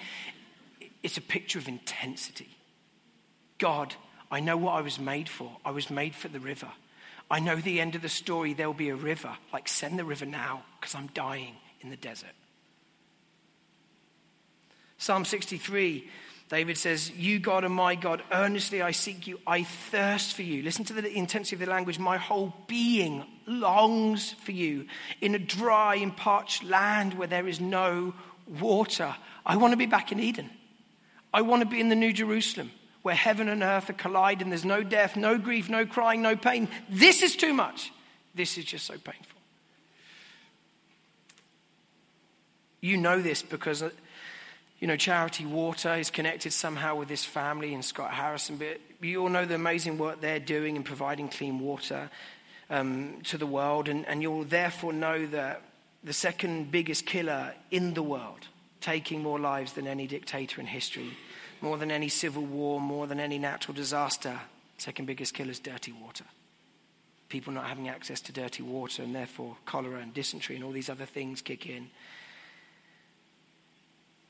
it's 1.04 1.18
a 1.18 1.22
picture 1.22 1.60
of 1.60 1.68
intensity. 1.68 2.48
God, 3.58 3.96
I 4.32 4.40
know 4.40 4.56
what 4.56 4.76
I 4.76 4.82
was 4.82 4.98
made 4.98 5.28
for. 5.28 5.58
I 5.66 5.72
was 5.72 5.90
made 5.90 6.16
for 6.16 6.30
the 6.30 6.40
river. 6.40 6.72
I 7.30 7.40
know 7.40 7.58
the 7.58 7.82
end 7.82 7.96
of 7.96 8.02
the 8.02 8.10
story, 8.10 8.54
there'll 8.54 8.74
be 8.74 8.90
a 8.90 8.96
river. 8.96 9.36
Like, 9.52 9.68
send 9.68 10.00
the 10.00 10.06
river 10.06 10.26
now 10.26 10.64
because 10.80 10.96
I'm 10.96 11.08
dying 11.08 11.56
in 11.82 11.90
the 11.90 11.98
desert. 11.98 12.30
Psalm 14.98 15.26
63 15.26 16.10
David 16.50 16.78
says, 16.78 17.12
You, 17.12 17.40
God, 17.40 17.66
and 17.66 17.74
my 17.74 17.96
God, 17.96 18.24
earnestly 18.32 18.82
I 18.82 18.92
seek 18.92 19.28
you. 19.28 19.40
I 19.46 19.64
thirst 19.64 20.34
for 20.34 20.44
you. 20.44 20.64
Listen 20.64 20.86
to 20.86 20.94
the 20.94 21.12
intensity 21.12 21.58
of 21.58 21.60
the 21.60 21.66
language. 21.66 22.00
My 22.00 22.18
whole 22.18 22.54
being 22.68 23.26
longs 23.46 24.32
for 24.32 24.54
you 24.54 24.88
in 25.20 25.36
a 25.36 25.40
dry 25.40 25.96
and 25.96 26.16
parched 26.16 26.64
land 26.64 27.16
where 27.16 27.28
there 27.28 27.48
is 27.48 27.60
no 27.60 28.14
water. 28.48 29.14
I 29.46 29.58
want 29.58 29.74
to 29.74 29.78
be 29.78 29.86
back 29.86 30.12
in 30.12 30.20
Eden. 30.20 30.50
I 31.34 31.42
want 31.42 31.64
to 31.64 31.68
be 31.68 31.82
in 31.82 31.90
the 31.90 31.96
New 31.96 32.14
Jerusalem 32.14 32.72
where 33.02 33.16
heaven 33.16 33.48
and 33.50 33.64
earth 33.64 33.90
are 33.90 33.94
colliding. 33.94 34.50
There's 34.50 34.66
no 34.66 34.84
death, 34.84 35.16
no 35.16 35.38
grief, 35.38 35.70
no 35.70 35.86
crying, 35.86 36.22
no 36.22 36.36
pain. 36.36 36.68
This 36.90 37.22
is 37.22 37.36
too 37.36 37.54
much. 37.54 37.92
This 38.36 38.58
is 38.58 38.66
just 38.66 38.86
so 38.86 38.94
painful. 38.94 39.40
You 42.82 42.98
know 42.98 43.22
this 43.22 43.42
because 43.42 43.84
you 44.80 44.88
know, 44.88 44.96
Charity 44.96 45.46
Water 45.46 45.96
is 45.96 46.12
connected 46.12 46.54
somehow 46.54 46.96
with 46.96 47.08
this 47.08 47.26
family 47.26 47.74
in 47.74 47.82
Scott 47.82 48.12
Harrison. 48.12 48.58
But 48.58 48.80
you 49.02 49.22
all 49.22 49.30
know 49.30 49.46
the 49.46 49.56
amazing 49.56 49.98
work 49.98 50.22
they're 50.22 50.40
doing 50.40 50.76
in 50.76 50.84
providing 50.84 51.30
clean 51.30 51.60
water 51.60 52.12
um, 52.70 53.22
to 53.24 53.38
the 53.38 53.48
world. 53.48 53.90
And, 53.90 54.06
and 54.08 54.22
you'll 54.22 54.44
therefore 54.44 54.94
know 54.94 55.26
that 55.28 55.64
the 56.04 56.14
second 56.14 56.72
biggest 56.72 57.08
killer 57.08 57.54
in 57.72 57.96
the 57.96 58.04
world, 58.04 58.48
taking 58.80 59.24
more 59.24 59.40
lives 59.40 59.74
than 59.74 59.88
any 59.88 60.06
dictator 60.06 60.62
in 60.62 60.68
history, 60.68 61.18
more 61.62 61.78
than 61.78 61.92
any 61.92 62.10
civil 62.10 62.44
war, 62.44 62.80
more 62.80 63.08
than 63.08 63.20
any 63.20 63.38
natural 63.38 63.74
disaster, 63.74 64.40
second 64.78 65.06
biggest 65.06 65.34
killer 65.34 65.52
is 65.52 65.60
dirty 65.60 65.92
water. 65.92 66.26
People 67.30 67.54
not 67.54 67.66
having 67.66 67.90
access 67.90 68.22
to 68.22 68.32
dirty 68.32 68.64
water, 68.64 69.04
and 69.04 69.14
therefore 69.14 69.58
cholera 69.66 70.00
and 70.00 70.14
dysentery 70.14 70.56
and 70.56 70.64
all 70.64 70.72
these 70.72 70.90
other 70.90 71.06
things 71.06 71.42
kick 71.42 71.66
in. 71.66 71.90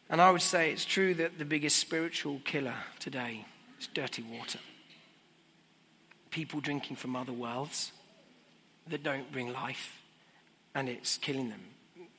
And 0.10 0.22
I 0.22 0.32
would 0.32 0.42
say 0.42 0.72
it's 0.72 0.86
true 0.86 1.14
that 1.16 1.38
the 1.38 1.46
biggest 1.46 1.78
spiritual 1.78 2.42
killer 2.46 2.76
today 3.00 3.46
is 3.80 3.88
dirty 3.88 4.24
water. 4.24 4.60
People 6.32 6.60
drinking 6.60 6.96
from 6.96 7.16
other 7.16 7.34
worlds 7.34 7.92
that 8.88 9.04
don't 9.04 9.32
bring 9.32 9.52
life, 9.52 10.02
and 10.74 10.88
it's 10.88 11.18
killing 11.18 11.50
them. 11.50 11.62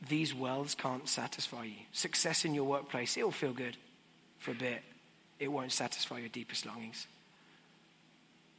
These 0.06 0.34
wells 0.34 0.74
can't 0.74 1.08
satisfy 1.08 1.64
you. 1.64 1.76
Success 1.92 2.44
in 2.44 2.54
your 2.54 2.64
workplace, 2.64 3.16
it'll 3.16 3.32
feel 3.32 3.52
good 3.52 3.76
for 4.38 4.52
a 4.52 4.54
bit, 4.54 4.82
it 5.38 5.48
won't 5.48 5.72
satisfy 5.72 6.18
your 6.18 6.28
deepest 6.28 6.66
longings. 6.66 7.06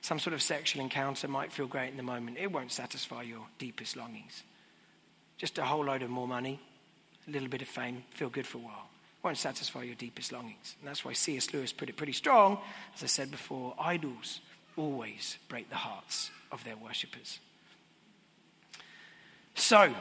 Some 0.02 0.20
sort 0.20 0.34
of 0.34 0.42
sexual 0.42 0.82
encounter 0.82 1.28
might 1.28 1.52
feel 1.52 1.68
great 1.68 1.92
in 1.92 1.98
the 1.98 2.04
moment, 2.04 2.38
it 2.39 2.52
won't 2.52 2.72
satisfy 2.72 3.24
your 3.24 3.46
deepest 3.58 3.98
longings. 3.98 4.44
Just 5.38 5.58
a 5.58 5.63
whole 5.63 5.86
load 5.86 6.02
of 6.02 6.10
more 6.10 6.28
money, 6.28 6.60
a 7.28 7.32
little 7.32 7.50
bit 7.50 7.62
of 7.62 7.68
fame, 7.68 8.04
feel 8.12 8.30
good 8.30 8.48
for 8.48 8.58
a 8.58 8.62
while 8.62 8.89
won't 9.24 9.38
satisfy 9.38 9.84
your 9.84 9.96
deepest 9.96 10.32
longings. 10.32 10.76
And 10.80 10.88
that's 10.88 11.04
why 11.04 11.13
C.S. 11.13 11.54
Lewis 11.54 11.74
put 11.74 11.89
it 11.89 11.98
pretty 11.98 12.13
strong. 12.13 12.60
As 12.96 13.04
I 13.04 13.08
said 13.08 13.32
before, 13.32 13.76
idols 13.80 14.39
always 14.78 15.38
break 15.50 15.70
the 15.70 15.76
hearts 15.76 16.32
of 16.52 16.63
their 16.63 16.78
worshippers. 16.78 17.39
So, 19.56 19.94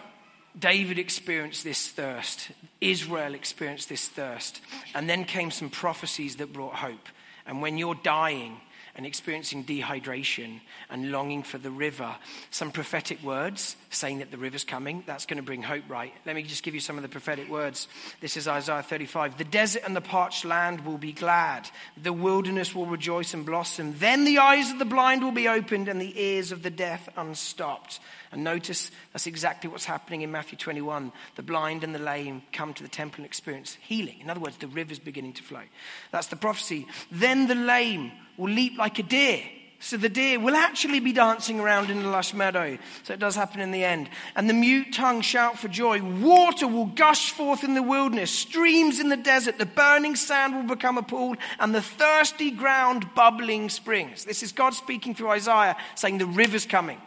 David 0.59 0.99
experienced 0.99 1.65
this 1.65 1.89
thirst. 1.89 2.51
Israel 2.81 3.35
experienced 3.35 3.89
this 3.89 4.09
thirst. 4.09 4.61
And 4.95 5.09
then 5.09 5.25
came 5.25 5.51
some 5.51 5.71
prophecies 5.71 6.37
that 6.37 6.53
brought 6.53 6.75
hope. 6.75 7.09
And 7.47 7.63
when 7.63 7.79
you're 7.79 7.95
dying, 7.95 8.61
and 8.99 9.07
experiencing 9.07 9.65
dehydration 9.65 10.61
and 10.91 11.13
longing 11.13 11.45
for 11.45 11.57
the 11.57 11.71
river. 11.71 12.17
Some 12.51 12.73
prophetic 12.73 13.23
words 13.23 13.77
saying 13.91 14.19
that 14.19 14.33
the 14.33 14.37
river's 14.37 14.65
coming. 14.65 15.05
That's 15.07 15.25
going 15.25 15.37
to 15.37 15.43
bring 15.45 15.63
hope, 15.63 15.85
right? 15.89 16.13
Let 16.27 16.35
me 16.35 16.43
just 16.43 16.65
give 16.65 16.75
you 16.75 16.81
some 16.81 16.97
of 16.97 17.03
the 17.03 17.09
prophetic 17.09 17.49
words. 17.49 17.87
This 18.21 18.37
is 18.37 18.49
Isaiah 18.49 18.83
35. 18.83 19.39
The 19.39 19.45
desert 19.45 19.85
and 19.87 19.95
the 19.95 20.01
parched 20.01 20.45
land 20.45 20.85
will 20.85 20.99
be 20.99 21.13
glad. 21.13 21.71
The 22.03 22.13
wilderness 22.13 22.75
will 22.75 22.87
rejoice 22.87 23.35
and 23.35 23.47
blossom. 23.47 23.95
Then 23.99 24.25
the 24.25 24.39
eyes 24.39 24.73
of 24.73 24.81
the 24.81 24.85
blind 24.85 25.23
will 25.23 25.31
be 25.31 25.47
opened 25.47 25.87
and 25.87 26.01
the 26.01 26.21
ears 26.21 26.51
of 26.51 26.65
the 26.65 26.71
deaf 26.71 27.09
unstopped. 27.17 28.01
And 28.33 28.43
notice 28.43 28.91
that's 29.13 29.29
exactly 29.29 29.71
what's 29.71 29.85
happening 29.85 30.23
in 30.23 30.33
Matthew 30.33 30.59
21. 30.59 31.13
The 31.37 31.43
blind 31.45 31.85
and 31.85 31.95
the 31.95 32.01
lame 32.01 32.43
come 32.53 32.75
to 32.75 32.83
the 32.83 32.89
temple 32.89 33.19
and 33.19 33.27
experience 33.27 33.79
healing. 33.81 34.19
In 34.21 34.29
other 34.29 34.41
words, 34.41 34.57
the 34.57 34.67
river's 34.67 34.99
beginning 34.99 35.35
to 35.35 35.45
flow. 35.45 35.63
That's 36.11 36.27
the 36.27 36.37
prophecy. 36.37 36.89
Then 37.13 37.47
the 37.47 37.55
lame 37.55 38.11
will 38.38 38.51
leap 38.51 38.79
like 38.79 38.98
a 38.98 39.03
deer. 39.03 39.42
So 39.81 39.96
the 39.96 40.09
deer 40.09 40.40
will 40.40 40.57
actually 40.57 40.98
be 40.98 41.12
dancing 41.12 41.61
around 41.61 41.88
in 41.88 42.03
the 42.03 42.09
lush 42.09 42.35
meadow. 42.35 42.79
So 43.05 43.12
it 43.12 43.20
does 43.20 43.37
happen 43.37 43.61
in 43.61 43.70
the 43.70 43.85
end. 43.85 44.11
And 44.35 44.51
the 44.51 44.55
mute 44.55 44.92
tongue 44.92 45.20
shout 45.20 45.57
for 45.57 45.68
joy. 45.68 46.03
Water 46.03 46.66
will 46.66 46.87
gush 46.87 47.31
forth 47.31 47.62
in 47.62 47.74
the 47.74 47.83
wilderness, 47.83 48.33
streams 48.33 48.98
in 48.98 49.09
the 49.09 49.16
desert. 49.16 49.59
The 49.59 49.66
burning 49.66 50.16
sand 50.16 50.57
will 50.57 50.74
become 50.74 50.98
a 50.98 51.03
pool, 51.03 51.37
and 51.61 51.72
the 51.72 51.83
thirsty 51.83 52.51
ground 52.51 53.14
bubbling 53.14 53.68
springs. 53.68 54.24
This 54.24 54.42
is 54.42 54.51
God 54.51 54.74
speaking 54.74 55.14
through 55.14 55.31
Isaiah, 55.31 55.77
saying 55.94 56.18
the 56.18 56.27
river's 56.27 56.66
coming. 56.66 57.01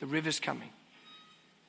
The 0.00 0.06
river's 0.06 0.40
coming. 0.40 0.70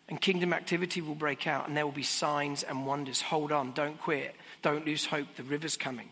And 0.10 0.20
kingdom 0.20 0.52
activity 0.52 1.02
will 1.02 1.16
break 1.16 1.46
out, 1.46 1.68
and 1.68 1.78
there 1.78 1.86
will 1.86 1.94
be 1.94 2.04
signs 2.04 2.64
and 2.64 2.88
wonders. 2.88 3.22
Hold 3.22 3.52
on, 3.52 3.72
don't 3.74 4.02
quit, 4.02 4.36
don't 4.64 4.86
lose 4.86 5.06
hope. 5.06 5.28
The 5.38 5.44
river's 5.44 5.78
coming. 5.78 6.10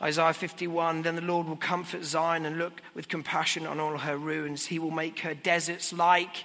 Isaiah 0.00 0.32
51 0.32 1.02
Then 1.02 1.16
the 1.16 1.22
Lord 1.22 1.48
will 1.48 1.56
comfort 1.56 2.04
Zion 2.04 2.46
and 2.46 2.58
look 2.58 2.82
with 2.94 3.08
compassion 3.08 3.66
on 3.66 3.80
all 3.80 3.98
her 3.98 4.16
ruins. 4.16 4.66
He 4.66 4.78
will 4.78 4.90
make 4.90 5.20
her 5.20 5.34
deserts 5.34 5.92
like 5.92 6.44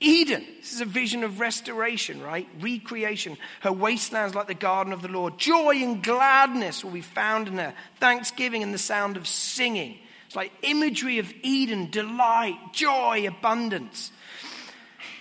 Eden. 0.00 0.44
This 0.60 0.72
is 0.72 0.80
a 0.80 0.86
vision 0.86 1.24
of 1.24 1.40
restoration, 1.40 2.22
right? 2.22 2.48
Recreation. 2.60 3.36
Her 3.60 3.72
wastelands 3.72 4.34
like 4.34 4.46
the 4.46 4.54
garden 4.54 4.92
of 4.92 5.02
the 5.02 5.08
Lord. 5.08 5.38
Joy 5.38 5.76
and 5.76 6.02
gladness 6.02 6.84
will 6.84 6.92
be 6.92 7.00
found 7.00 7.48
in 7.48 7.58
her. 7.58 7.74
Thanksgiving 7.98 8.62
and 8.62 8.72
the 8.72 8.78
sound 8.78 9.16
of 9.16 9.26
singing. 9.26 9.98
It's 10.26 10.36
like 10.36 10.52
imagery 10.62 11.18
of 11.18 11.32
Eden, 11.42 11.90
delight, 11.90 12.58
joy, 12.72 13.26
abundance. 13.26 14.12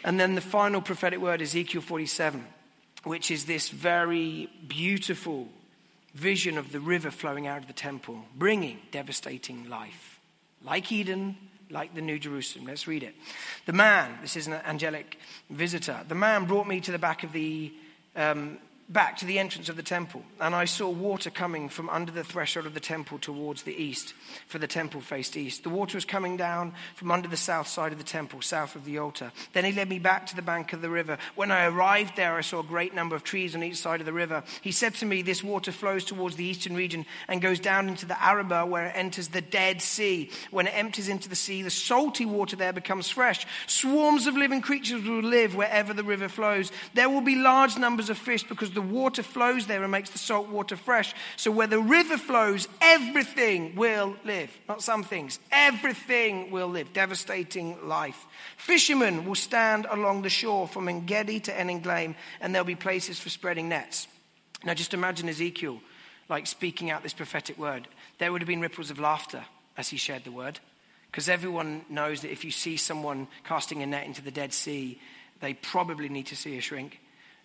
And 0.03 0.19
then 0.19 0.35
the 0.35 0.41
final 0.41 0.81
prophetic 0.81 1.19
word, 1.19 1.41
Ezekiel 1.41 1.81
47, 1.81 2.45
which 3.03 3.31
is 3.31 3.45
this 3.45 3.69
very 3.69 4.49
beautiful 4.67 5.49
vision 6.17 6.57
of 6.57 6.71
the 6.71 6.79
river 6.79 7.11
flowing 7.11 7.45
out 7.45 7.59
of 7.59 7.67
the 7.67 7.73
temple, 7.73 8.25
bringing 8.35 8.79
devastating 8.91 9.69
life. 9.69 10.19
Like 10.63 10.91
Eden, 10.91 11.37
like 11.69 11.93
the 11.93 12.01
New 12.01 12.17
Jerusalem. 12.17 12.65
Let's 12.65 12.87
read 12.87 13.03
it. 13.03 13.13
The 13.67 13.73
man, 13.73 14.17
this 14.21 14.35
is 14.35 14.47
an 14.47 14.53
angelic 14.53 15.19
visitor, 15.49 16.03
the 16.07 16.15
man 16.15 16.45
brought 16.45 16.67
me 16.67 16.81
to 16.81 16.91
the 16.91 16.97
back 16.97 17.23
of 17.23 17.33
the 17.33 17.71
um, 18.15 18.57
back 18.89 19.17
to 19.17 19.25
the 19.25 19.37
entrance 19.37 19.67
of 19.67 19.75
the 19.75 19.83
temple, 19.83 20.23
and 20.39 20.55
I 20.55 20.63
saw 20.63 20.89
water 20.89 21.29
coming 21.29 21.67
from 21.67 21.89
under 21.89 22.09
the 22.09 22.23
threshold 22.23 22.65
of 22.65 22.73
the 22.73 22.79
temple 22.79 23.19
towards 23.19 23.63
the 23.63 23.75
east, 23.75 24.13
for 24.47 24.59
the 24.59 24.67
temple 24.67 25.01
faced 25.01 25.35
east. 25.35 25.63
The 25.63 25.69
water 25.69 25.97
was 25.97 26.05
coming 26.05 26.37
down 26.37 26.73
from 26.95 27.11
under 27.11 27.27
the 27.27 27.35
south 27.35 27.67
side 27.67 27.91
of 27.91 27.97
the 27.97 28.05
temple, 28.05 28.41
south 28.41 28.77
of 28.77 28.85
the 28.85 28.97
altar. 28.97 29.33
Then 29.51 29.65
he 29.65 29.73
led 29.73 29.89
me 29.89 29.99
back 29.99 30.25
to 30.27 30.37
the 30.37 30.41
bank 30.41 30.71
of 30.71 30.81
the 30.81 30.89
river. 30.89 31.17
When 31.35 31.51
I 31.51 31.65
arrived 31.65 32.15
there, 32.15 32.35
I 32.35 32.41
saw 32.41 32.61
a 32.61 32.63
great 32.63 32.95
number 32.95 33.13
of 33.13 33.25
trees 33.25 33.55
on 33.55 33.63
each 33.63 33.75
side 33.75 33.99
of 33.99 34.05
the 34.05 34.13
river. 34.13 34.43
He 34.61 34.71
said 34.71 34.93
to 34.95 35.05
me, 35.05 35.21
This 35.21 35.43
water 35.43 35.73
flows 35.73 36.05
towards 36.05 36.37
the 36.37 36.45
eastern 36.45 36.73
region 36.73 37.05
and 37.27 37.41
goes 37.41 37.59
down 37.59 37.89
into 37.89 38.05
the 38.05 38.21
Arabah, 38.23 38.65
where 38.65 38.85
it 38.85 38.95
enters 38.95 39.27
the 39.27 39.41
Dead 39.41 39.81
Sea. 39.81 40.29
When 40.49 40.67
it 40.67 40.77
empties 40.77 41.09
into 41.09 41.27
the 41.27 41.35
sea, 41.35 41.61
the 41.61 41.69
salty 41.69 42.25
water 42.25 42.55
there 42.55 42.73
becomes 42.73 43.09
fresh. 43.09 43.45
Swarms 43.65 44.27
of 44.27 44.37
living 44.37 44.61
creatures 44.61 45.03
will 45.03 45.21
live 45.21 45.55
wherever 45.55 45.93
the 45.93 46.05
river 46.05 46.29
flows. 46.29 46.71
There 46.93 47.09
will 47.09 47.21
be 47.21 47.35
large 47.35 47.77
numbers 47.77 48.09
of 48.09 48.17
fish 48.17 48.43
because 48.43 48.71
the 48.77 48.81
water 48.83 49.23
flows 49.23 49.65
there 49.65 49.81
and 49.81 49.91
makes 49.91 50.11
the 50.11 50.19
salt 50.19 50.49
water 50.49 50.77
fresh. 50.77 51.15
So 51.35 51.49
where 51.49 51.65
the 51.65 51.79
river 51.79 52.15
flows, 52.15 52.67
everything 52.79 53.73
will 53.75 54.15
live. 54.23 54.55
Not 54.69 54.83
some 54.83 55.03
things, 55.03 55.39
everything 55.51 56.51
will 56.51 56.67
live. 56.67 56.93
Devastating 56.93 57.87
life. 57.87 58.27
Fishermen 58.55 59.25
will 59.25 59.33
stand 59.33 59.87
along 59.89 60.21
the 60.21 60.29
shore 60.29 60.67
from 60.67 60.87
Engedi 60.87 61.39
to 61.39 61.51
Eneglaim, 61.51 62.13
and 62.39 62.53
there'll 62.53 62.67
be 62.67 62.75
places 62.75 63.19
for 63.19 63.29
spreading 63.29 63.67
nets. 63.67 64.07
Now 64.63 64.75
just 64.75 64.93
imagine 64.93 65.27
Ezekiel 65.27 65.81
like 66.29 66.45
speaking 66.45 66.91
out 66.91 67.01
this 67.01 67.13
prophetic 67.13 67.57
word. 67.57 67.87
There 68.19 68.31
would 68.31 68.41
have 68.41 68.47
been 68.47 68.61
ripples 68.61 68.91
of 68.91 68.99
laughter 68.99 69.43
as 69.75 69.89
he 69.89 69.97
shared 69.97 70.23
the 70.23 70.31
word. 70.31 70.59
Because 71.09 71.29
everyone 71.29 71.83
knows 71.89 72.21
that 72.21 72.31
if 72.31 72.45
you 72.45 72.51
see 72.51 72.77
someone 72.77 73.27
casting 73.43 73.81
a 73.81 73.87
net 73.87 74.05
into 74.05 74.21
the 74.21 74.29
Dead 74.29 74.53
Sea, 74.53 75.01
they 75.39 75.55
probably 75.55 76.09
need 76.09 76.27
to 76.27 76.35
see 76.35 76.59
a 76.59 76.61
shrink 76.61 76.99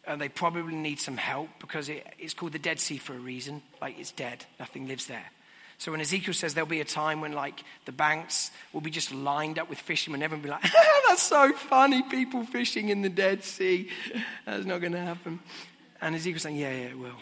and 0.07 0.21
they 0.21 0.29
probably 0.29 0.75
need 0.75 0.99
some 1.01 1.17
help 1.17 1.49
because 1.61 1.89
it, 1.89 2.07
it's 2.19 2.35
called 2.35 2.53
the 2.53 2.59
Dead 2.59 2.81
Sea 2.81 2.99
for 2.99 3.15
a 3.15 3.19
reason. 3.19 3.63
Like 3.81 3.99
it's 3.99 4.13
dead, 4.13 4.45
nothing 4.59 4.89
lives 4.89 5.07
there. 5.07 5.31
So 5.79 5.91
when 5.91 6.01
Ezekiel 6.01 6.35
says 6.35 6.55
there'll 6.55 6.69
be 6.69 6.81
a 6.81 6.85
time 6.85 7.21
when 7.21 7.33
like 7.33 7.65
the 7.87 7.93
banks 7.93 8.51
will 8.73 8.81
be 8.81 8.91
just 8.91 9.13
lined 9.13 9.59
up 9.59 9.69
with 9.69 9.79
fishermen, 9.79 10.23
everyone 10.23 10.43
will 10.43 10.49
be 10.49 10.53
like, 10.53 10.65
ah, 10.77 11.01
that's 11.09 11.23
so 11.23 11.53
funny, 11.53 12.03
people 12.03 12.45
fishing 12.45 12.89
in 12.89 13.03
the 13.03 13.09
Dead 13.09 13.43
Sea. 13.43 13.89
That's 14.47 14.65
not 14.65 14.81
going 14.81 14.93
to 14.93 15.01
happen. 15.01 15.41
And 16.01 16.15
Ezekiel's 16.15 16.43
saying, 16.43 16.57
yeah, 16.57 16.71
yeah, 16.71 16.87
it 16.87 16.99
will. 16.99 17.17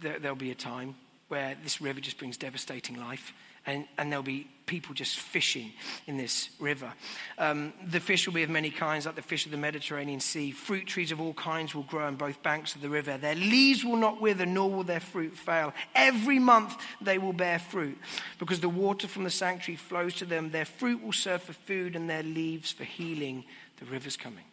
There, 0.00 0.18
there'll 0.18 0.36
be 0.36 0.50
a 0.50 0.54
time 0.54 0.94
where 1.28 1.56
this 1.62 1.80
river 1.80 2.00
just 2.00 2.18
brings 2.18 2.36
devastating 2.36 2.96
life 2.96 3.32
and, 3.66 3.86
and 3.98 4.10
there'll 4.10 4.22
be 4.22 4.48
people 4.66 4.94
just 4.94 5.18
fishing 5.18 5.72
in 6.06 6.16
this 6.16 6.48
river. 6.60 6.92
Um, 7.38 7.72
the 7.84 7.98
fish 7.98 8.26
will 8.26 8.34
be 8.34 8.44
of 8.44 8.50
many 8.50 8.70
kinds, 8.70 9.04
like 9.04 9.16
the 9.16 9.22
fish 9.22 9.44
of 9.44 9.50
the 9.50 9.58
Mediterranean 9.58 10.20
Sea. 10.20 10.52
Fruit 10.52 10.86
trees 10.86 11.10
of 11.10 11.20
all 11.20 11.34
kinds 11.34 11.74
will 11.74 11.82
grow 11.82 12.06
on 12.06 12.14
both 12.14 12.40
banks 12.42 12.76
of 12.76 12.80
the 12.80 12.88
river. 12.88 13.18
Their 13.18 13.34
leaves 13.34 13.84
will 13.84 13.96
not 13.96 14.20
wither, 14.20 14.46
nor 14.46 14.70
will 14.70 14.84
their 14.84 15.00
fruit 15.00 15.36
fail. 15.36 15.74
Every 15.94 16.38
month 16.38 16.76
they 17.00 17.18
will 17.18 17.32
bear 17.32 17.58
fruit, 17.58 17.98
because 18.38 18.60
the 18.60 18.68
water 18.68 19.08
from 19.08 19.24
the 19.24 19.30
sanctuary 19.30 19.76
flows 19.76 20.14
to 20.16 20.24
them. 20.24 20.50
Their 20.50 20.64
fruit 20.64 21.02
will 21.02 21.12
serve 21.12 21.42
for 21.42 21.52
food, 21.52 21.96
and 21.96 22.08
their 22.08 22.22
leaves 22.22 22.70
for 22.70 22.84
healing. 22.84 23.44
The 23.78 23.86
river's 23.86 24.16
coming. 24.16 24.44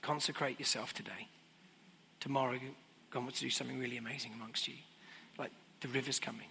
Consecrate 0.00 0.58
yourself 0.58 0.94
today. 0.94 1.28
Tomorrow, 2.20 2.58
God 3.10 3.20
wants 3.24 3.40
to 3.40 3.44
do 3.44 3.50
something 3.50 3.78
really 3.78 3.98
amazing 3.98 4.32
amongst 4.32 4.68
you. 4.68 4.74
Like 5.38 5.50
the 5.82 5.88
river's 5.88 6.18
coming. 6.18 6.48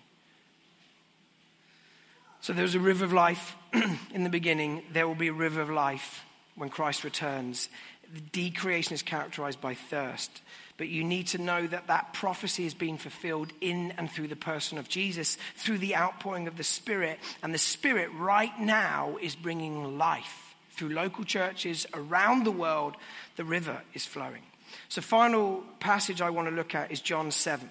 So 2.45 2.53
there 2.53 2.61
was 2.61 2.75
a 2.75 2.79
river 2.79 3.03
of 3.03 3.11
life 3.11 3.55
in 4.13 4.23
the 4.23 4.29
beginning. 4.29 4.83
There 4.93 5.07
will 5.07 5.15
be 5.15 5.29
a 5.29 5.33
river 5.33 5.61
of 5.61 5.71
life 5.71 6.23
when 6.53 6.69
Christ 6.69 7.03
returns. 7.03 7.69
Decreation 8.31 8.93
is 8.93 9.01
characterized 9.01 9.59
by 9.59 9.73
thirst. 9.73 10.43
But 10.77 10.87
you 10.87 11.03
need 11.03 11.25
to 11.29 11.39
know 11.39 11.65
that 11.65 11.87
that 11.87 12.13
prophecy 12.13 12.67
is 12.67 12.75
being 12.75 12.99
fulfilled 12.99 13.51
in 13.61 13.93
and 13.97 14.11
through 14.11 14.27
the 14.27 14.35
person 14.35 14.77
of 14.77 14.87
Jesus, 14.87 15.39
through 15.55 15.79
the 15.79 15.95
outpouring 15.95 16.47
of 16.47 16.55
the 16.55 16.63
Spirit. 16.63 17.17
And 17.41 17.51
the 17.51 17.57
Spirit 17.57 18.11
right 18.13 18.53
now 18.59 19.17
is 19.19 19.33
bringing 19.33 19.97
life. 19.97 20.53
Through 20.73 20.89
local 20.89 21.23
churches 21.23 21.87
around 21.95 22.43
the 22.43 22.51
world, 22.51 22.95
the 23.37 23.43
river 23.43 23.81
is 23.95 24.05
flowing. 24.05 24.43
So, 24.87 25.01
final 25.01 25.63
passage 25.79 26.21
I 26.21 26.29
want 26.29 26.47
to 26.49 26.53
look 26.53 26.75
at 26.75 26.91
is 26.91 27.01
John 27.01 27.31
7 27.31 27.67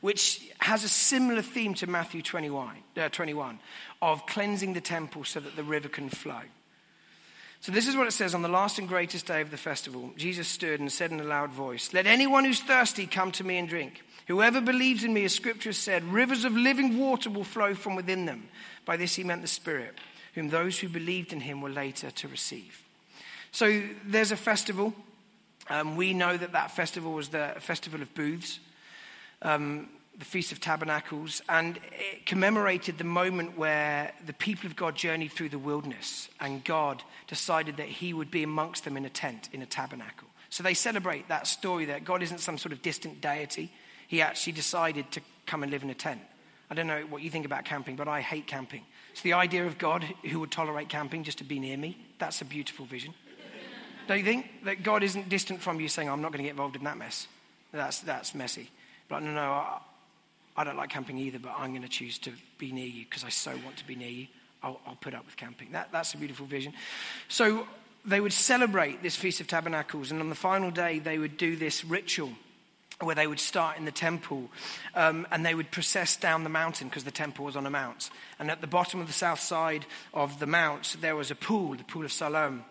which 0.00 0.48
has 0.60 0.84
a 0.84 0.88
similar 0.88 1.42
theme 1.42 1.74
to 1.74 1.86
Matthew 1.86 2.22
21, 2.22 2.76
uh, 2.96 3.08
21 3.08 3.58
of 4.00 4.26
cleansing 4.26 4.74
the 4.74 4.80
temple 4.80 5.24
so 5.24 5.40
that 5.40 5.56
the 5.56 5.64
river 5.64 5.88
can 5.88 6.08
flow. 6.08 6.40
So, 7.60 7.72
this 7.72 7.88
is 7.88 7.96
what 7.96 8.06
it 8.06 8.12
says 8.12 8.34
on 8.34 8.42
the 8.42 8.48
last 8.48 8.78
and 8.78 8.86
greatest 8.86 9.26
day 9.26 9.40
of 9.40 9.50
the 9.50 9.56
festival. 9.56 10.12
Jesus 10.16 10.46
stood 10.46 10.78
and 10.78 10.92
said 10.92 11.10
in 11.10 11.18
a 11.18 11.24
loud 11.24 11.50
voice, 11.50 11.92
Let 11.92 12.06
anyone 12.06 12.44
who's 12.44 12.60
thirsty 12.60 13.06
come 13.06 13.32
to 13.32 13.44
me 13.44 13.58
and 13.58 13.68
drink. 13.68 14.02
Whoever 14.28 14.60
believes 14.60 15.02
in 15.02 15.12
me, 15.12 15.24
as 15.24 15.34
scripture 15.34 15.70
has 15.70 15.78
said, 15.78 16.04
rivers 16.04 16.44
of 16.44 16.52
living 16.52 16.98
water 16.98 17.30
will 17.30 17.44
flow 17.44 17.74
from 17.74 17.96
within 17.96 18.26
them. 18.26 18.48
By 18.84 18.96
this 18.96 19.16
he 19.16 19.24
meant 19.24 19.42
the 19.42 19.48
Spirit, 19.48 19.94
whom 20.34 20.50
those 20.50 20.78
who 20.78 20.88
believed 20.88 21.32
in 21.32 21.40
him 21.40 21.60
were 21.60 21.70
later 21.70 22.12
to 22.12 22.28
receive. 22.28 22.84
So, 23.50 23.82
there's 24.06 24.30
a 24.30 24.36
festival. 24.36 24.94
Um, 25.68 25.96
we 25.96 26.14
know 26.14 26.36
that 26.36 26.52
that 26.52 26.70
festival 26.70 27.12
was 27.12 27.30
the 27.30 27.54
festival 27.58 28.02
of 28.02 28.14
booths 28.14 28.60
um, 29.42 29.88
the 30.18 30.24
Feast 30.24 30.50
of 30.50 30.60
Tabernacles, 30.60 31.42
and 31.48 31.78
it 31.92 32.26
commemorated 32.26 32.98
the 32.98 33.04
moment 33.04 33.56
where 33.56 34.12
the 34.26 34.32
people 34.32 34.66
of 34.66 34.74
God 34.74 34.96
journeyed 34.96 35.32
through 35.32 35.50
the 35.50 35.58
wilderness, 35.58 36.28
and 36.40 36.64
God 36.64 37.02
decided 37.28 37.76
that 37.76 37.86
He 37.86 38.12
would 38.12 38.30
be 38.30 38.42
amongst 38.42 38.84
them 38.84 38.96
in 38.96 39.04
a 39.04 39.10
tent, 39.10 39.48
in 39.52 39.62
a 39.62 39.66
tabernacle. 39.66 40.28
So 40.50 40.62
they 40.62 40.74
celebrate 40.74 41.28
that 41.28 41.46
story 41.46 41.86
that 41.86 42.04
God 42.04 42.22
isn't 42.22 42.40
some 42.40 42.58
sort 42.58 42.72
of 42.72 42.82
distant 42.82 43.20
deity. 43.20 43.70
He 44.08 44.22
actually 44.22 44.54
decided 44.54 45.10
to 45.12 45.20
come 45.46 45.62
and 45.62 45.70
live 45.70 45.82
in 45.82 45.90
a 45.90 45.94
tent. 45.94 46.20
I 46.70 46.74
don't 46.74 46.86
know 46.86 47.02
what 47.08 47.22
you 47.22 47.30
think 47.30 47.46
about 47.46 47.64
camping, 47.64 47.96
but 47.96 48.08
I 48.08 48.20
hate 48.20 48.46
camping. 48.46 48.82
It's 49.12 49.22
the 49.22 49.34
idea 49.34 49.66
of 49.66 49.78
God 49.78 50.04
who 50.30 50.40
would 50.40 50.50
tolerate 50.50 50.88
camping 50.88 51.24
just 51.24 51.38
to 51.38 51.44
be 51.44 51.58
near 51.58 51.76
me. 51.76 51.96
That's 52.18 52.40
a 52.40 52.44
beautiful 52.44 52.84
vision. 52.86 53.14
Don't 54.06 54.18
you 54.18 54.24
think 54.24 54.64
that 54.64 54.82
God 54.82 55.02
isn't 55.02 55.28
distant 55.28 55.60
from 55.60 55.80
you 55.80 55.88
saying, 55.88 56.08
I'm 56.08 56.22
not 56.22 56.32
going 56.32 56.38
to 56.38 56.44
get 56.44 56.50
involved 56.50 56.76
in 56.76 56.84
that 56.84 56.96
mess? 56.96 57.26
That's, 57.72 58.00
that's 58.00 58.34
messy. 58.34 58.70
But 59.08 59.22
no, 59.22 59.32
no, 59.32 59.40
I, 59.40 59.80
I 60.56 60.64
don't 60.64 60.76
like 60.76 60.90
camping 60.90 61.18
either, 61.18 61.38
but 61.38 61.54
I'm 61.56 61.70
going 61.70 61.82
to 61.82 61.88
choose 61.88 62.18
to 62.20 62.32
be 62.58 62.72
near 62.72 62.86
you 62.86 63.04
because 63.04 63.24
I 63.24 63.28
so 63.28 63.52
want 63.64 63.76
to 63.78 63.86
be 63.86 63.94
near 63.94 64.08
you. 64.08 64.26
I'll, 64.62 64.80
I'll 64.86 64.96
put 64.96 65.14
up 65.14 65.24
with 65.24 65.36
camping. 65.36 65.72
That, 65.72 65.90
that's 65.92 66.14
a 66.14 66.16
beautiful 66.18 66.46
vision. 66.46 66.72
So 67.28 67.66
they 68.04 68.20
would 68.20 68.32
celebrate 68.32 69.02
this 69.02 69.16
Feast 69.16 69.40
of 69.40 69.46
Tabernacles, 69.46 70.10
and 70.10 70.20
on 70.20 70.28
the 70.28 70.34
final 70.34 70.70
day, 70.70 70.98
they 70.98 71.18
would 71.18 71.36
do 71.36 71.56
this 71.56 71.84
ritual 71.84 72.32
where 73.00 73.14
they 73.14 73.28
would 73.28 73.38
start 73.38 73.78
in 73.78 73.84
the 73.84 73.92
temple 73.92 74.50
um, 74.96 75.26
and 75.30 75.46
they 75.46 75.54
would 75.54 75.70
process 75.70 76.16
down 76.16 76.42
the 76.42 76.50
mountain 76.50 76.88
because 76.88 77.04
the 77.04 77.12
temple 77.12 77.44
was 77.44 77.54
on 77.54 77.64
a 77.64 77.70
mount. 77.70 78.10
And 78.40 78.50
at 78.50 78.60
the 78.60 78.66
bottom 78.66 79.00
of 79.00 79.06
the 79.06 79.12
south 79.12 79.38
side 79.38 79.86
of 80.12 80.40
the 80.40 80.46
mount, 80.46 80.96
there 81.00 81.14
was 81.14 81.30
a 81.30 81.36
pool, 81.36 81.76
the 81.76 81.84
pool 81.84 82.04
of 82.04 82.12
Siloam. 82.12 82.64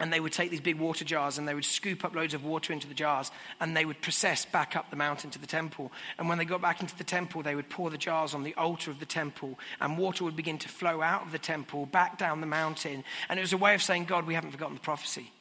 And 0.00 0.12
they 0.12 0.20
would 0.20 0.32
take 0.32 0.50
these 0.50 0.60
big 0.60 0.78
water 0.78 1.04
jars 1.04 1.38
and 1.38 1.48
they 1.48 1.54
would 1.54 1.64
scoop 1.64 2.04
up 2.04 2.14
loads 2.14 2.34
of 2.34 2.44
water 2.44 2.72
into 2.72 2.86
the 2.86 2.94
jars 2.94 3.32
and 3.60 3.76
they 3.76 3.84
would 3.84 4.00
process 4.00 4.44
back 4.44 4.76
up 4.76 4.90
the 4.90 4.96
mountain 4.96 5.30
to 5.30 5.40
the 5.40 5.46
temple. 5.46 5.90
And 6.18 6.28
when 6.28 6.38
they 6.38 6.44
got 6.44 6.62
back 6.62 6.80
into 6.80 6.96
the 6.96 7.04
temple, 7.04 7.42
they 7.42 7.56
would 7.56 7.68
pour 7.68 7.90
the 7.90 7.98
jars 7.98 8.32
on 8.32 8.44
the 8.44 8.54
altar 8.54 8.92
of 8.92 9.00
the 9.00 9.06
temple 9.06 9.58
and 9.80 9.98
water 9.98 10.22
would 10.22 10.36
begin 10.36 10.58
to 10.58 10.68
flow 10.68 11.02
out 11.02 11.26
of 11.26 11.32
the 11.32 11.38
temple 11.38 11.86
back 11.86 12.16
down 12.16 12.40
the 12.40 12.46
mountain. 12.46 13.02
And 13.28 13.40
it 13.40 13.42
was 13.42 13.52
a 13.52 13.58
way 13.58 13.74
of 13.74 13.82
saying, 13.82 14.04
God, 14.04 14.26
we 14.26 14.34
haven't 14.34 14.52
forgotten 14.52 14.74
the 14.74 14.80
prophecy 14.80 15.32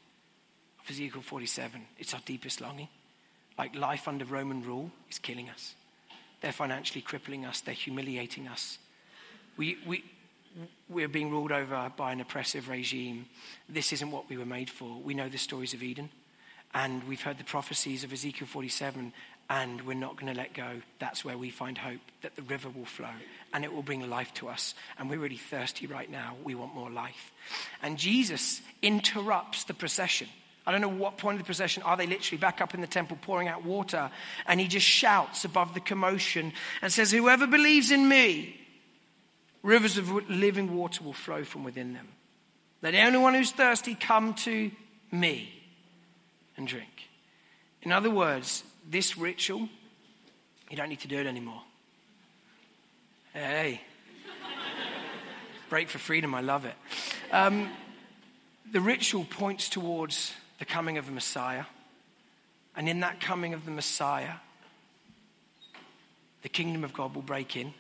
of 0.84 0.89
Ezekiel 0.89 1.22
47. 1.22 1.86
It's 2.00 2.16
our 2.16 2.22
deepest 2.26 2.60
longing. 2.60 2.88
Like 3.58 3.76
life 3.76 4.08
under 4.08 4.26
Roman 4.26 4.64
rule 4.64 4.91
is 5.10 5.20
killing 5.20 5.50
us. 5.50 5.76
They're 6.41 6.52
financially 6.52 7.02
crippling 7.02 7.45
us, 7.45 7.62
they're 7.62 7.74
humiliating 7.74 8.48
us. 8.48 8.78
We, 9.58 9.78
we, 9.88 10.04
we're 10.89 11.08
being 11.08 11.32
ruled 11.32 11.51
over 11.51 11.91
by 11.95 12.12
an 12.12 12.22
oppressive 12.22 12.70
regime. 12.70 13.26
This 13.70 13.93
isn't 13.93 14.12
what 14.12 14.30
we 14.30 14.38
were 14.38 14.45
made 14.45 14.70
for. 14.70 14.99
We 15.01 15.14
know 15.14 15.30
the 15.30 15.38
stories 15.38 15.74
of 15.74 15.84
Eden, 15.84 16.10
and 16.74 17.03
we've 17.08 17.22
heard 17.22 17.38
the 17.38 17.43
prophecies 17.43 18.03
of 18.03 18.14
Ezekiel 18.14 18.47
47, 18.47 19.14
and 19.49 19.82
we're 19.84 19.93
not 19.93 20.18
going 20.18 20.32
to 20.34 20.38
let 20.38 20.53
go. 20.53 20.82
That's 20.99 21.24
where 21.24 21.38
we 21.38 21.49
find 21.49 21.78
hope 21.78 22.01
that 22.22 22.36
the 22.36 22.41
river 22.41 22.70
will 22.70 22.86
flow 22.86 23.08
and 23.53 23.64
it 23.64 23.74
will 23.74 23.82
bring 23.82 24.08
life 24.10 24.34
to 24.36 24.49
us. 24.49 24.76
And 24.99 25.10
we're 25.10 25.20
really 25.20 25.38
thirsty 25.38 25.88
right 25.88 26.10
now. 26.10 26.36
We 26.43 26.53
want 26.53 26.76
more 26.76 26.89
life. 26.89 27.32
And 27.82 27.97
Jesus 27.97 28.62
interrupts 28.82 29.64
the 29.64 29.74
procession. 29.74 30.28
I 30.66 30.72
don't 30.74 30.82
know 30.82 30.89
what 30.89 31.18
point 31.18 31.36
of 31.36 31.39
the 31.39 31.45
procession 31.45 31.82
are 31.84 31.95
they 31.95 32.08
literally 32.08 32.39
back 32.39 32.60
up 32.60 32.74
in 32.74 32.82
the 32.82 32.88
temple 32.88 33.18
pouring 33.22 33.47
out 33.47 33.64
water. 33.64 34.12
And 34.47 34.60
he 34.60 34.68
just 34.68 34.86
shouts 34.86 35.45
above 35.45 35.74
the 35.74 35.80
commotion 35.80 36.51
and 36.82 36.91
says, 36.91 37.12
Whoever 37.12 37.47
believes 37.47 37.89
in 37.89 38.10
me, 38.10 38.60
rivers 39.68 39.97
of 39.97 40.09
living 40.30 40.74
water 40.78 41.03
will 41.03 41.11
flow 41.11 41.43
from 41.43 41.65
within 41.65 41.93
them. 41.93 42.07
Let 42.82 42.95
anyone 42.95 43.34
who's 43.34 43.51
thirsty 43.51 43.95
come 43.95 44.34
to 44.36 44.72
me 45.11 45.51
and 46.55 46.65
drink. 46.65 47.09
In 47.82 47.91
other 47.91 48.09
words, 48.09 48.63
this 48.89 49.18
ritual, 49.18 49.68
you 50.70 50.78
don't 50.78 50.88
need 50.88 51.01
to 51.01 51.09
do 51.09 51.20
it 51.20 51.28
anymore. 51.28 51.61
Hey, 53.34 53.82
break 55.70 55.89
for 55.89 55.97
freedom, 55.97 56.34
I 56.34 56.39
love 56.39 56.63
it. 56.63 56.76
Um, 57.34 57.70
the 58.72 58.80
ritual 58.80 59.26
points 59.26 59.68
towards 59.68 60.34
the 60.59 60.65
coming 60.65 60.97
of 60.97 61.09
a 61.09 61.11
Messiah. 61.11 61.65
And 62.78 62.88
in 62.88 63.01
that 63.01 63.20
coming 63.20 63.53
of 63.53 63.65
the 63.65 63.72
Messiah, 63.72 64.36
the 66.41 66.49
kingdom 66.49 66.86
of 66.86 66.93
God 66.93 67.13
will 67.13 67.22
break 67.22 67.57
in, 67.57 67.74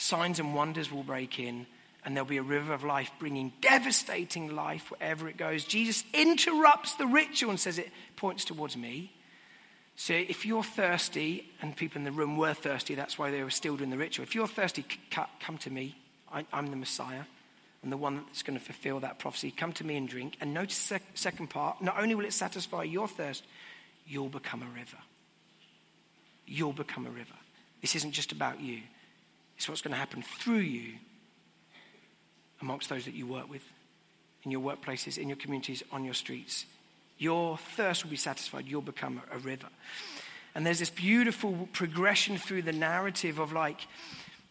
signs 0.00 0.40
and 0.40 0.54
wonders 0.54 0.90
will 0.90 1.02
break 1.02 1.38
in, 1.38 1.66
and 2.04 2.16
there'll 2.16 2.28
be 2.28 2.38
a 2.38 2.42
river 2.42 2.72
of 2.72 2.82
life 2.82 3.10
bringing 3.18 3.52
devastating 3.60 4.54
life 4.54 4.90
wherever 4.90 5.28
it 5.28 5.36
goes. 5.36 5.64
Jesus 5.64 6.04
interrupts 6.14 6.94
the 6.94 7.06
ritual 7.06 7.50
and 7.50 7.60
says 7.60 7.78
it 7.78 7.90
points 8.16 8.44
towards 8.44 8.76
me. 8.76 9.12
So 9.96 10.14
if 10.14 10.46
you're 10.46 10.64
thirsty, 10.64 11.50
and 11.60 11.76
people 11.76 11.98
in 11.98 12.04
the 12.04 12.12
room 12.12 12.38
were 12.38 12.54
thirsty, 12.54 12.94
that's 12.94 13.18
why 13.18 13.30
they 13.30 13.42
were 13.42 13.50
still 13.50 13.76
doing 13.76 13.90
the 13.90 13.98
ritual. 13.98 14.22
If 14.22 14.34
you're 14.34 14.46
thirsty, 14.46 14.84
come 15.10 15.58
to 15.58 15.70
me. 15.70 15.96
I, 16.32 16.46
am 16.52 16.68
the 16.68 16.76
Messiah 16.76 17.24
and 17.82 17.92
the 17.92 17.96
one 17.96 18.24
that's 18.26 18.42
going 18.42 18.58
to 18.58 18.64
fulfill 18.64 19.00
that 19.00 19.18
prophecy. 19.18 19.50
Come 19.50 19.72
to 19.74 19.84
me 19.84 19.96
and 19.96 20.08
drink. 20.08 20.36
And 20.40 20.54
notice 20.54 20.88
the 20.88 21.00
second 21.14 21.48
part 21.50 21.82
not 21.82 21.98
only 22.00 22.14
will 22.14 22.24
it 22.24 22.32
satisfy 22.32 22.84
your 22.84 23.08
thirst, 23.08 23.44
you'll 24.06 24.28
become 24.28 24.62
a 24.62 24.78
river. 24.78 24.98
You'll 26.46 26.72
become 26.72 27.06
a 27.06 27.10
river. 27.10 27.34
This 27.80 27.96
isn't 27.96 28.12
just 28.12 28.32
about 28.32 28.60
you, 28.60 28.80
it's 29.60 29.68
what's 29.68 29.82
going 29.82 29.92
to 29.92 29.98
happen 29.98 30.22
through 30.22 30.60
you 30.60 30.94
amongst 32.62 32.88
those 32.88 33.04
that 33.04 33.12
you 33.12 33.26
work 33.26 33.50
with, 33.50 33.62
in 34.42 34.50
your 34.50 34.62
workplaces, 34.62 35.18
in 35.18 35.28
your 35.28 35.36
communities, 35.36 35.82
on 35.92 36.02
your 36.02 36.14
streets. 36.14 36.64
Your 37.18 37.58
thirst 37.58 38.02
will 38.02 38.10
be 38.10 38.16
satisfied. 38.16 38.66
You'll 38.66 38.80
become 38.80 39.20
a 39.30 39.36
river. 39.36 39.66
And 40.54 40.64
there's 40.64 40.78
this 40.78 40.88
beautiful 40.88 41.68
progression 41.74 42.38
through 42.38 42.62
the 42.62 42.72
narrative 42.72 43.38
of 43.38 43.52
like, 43.52 43.86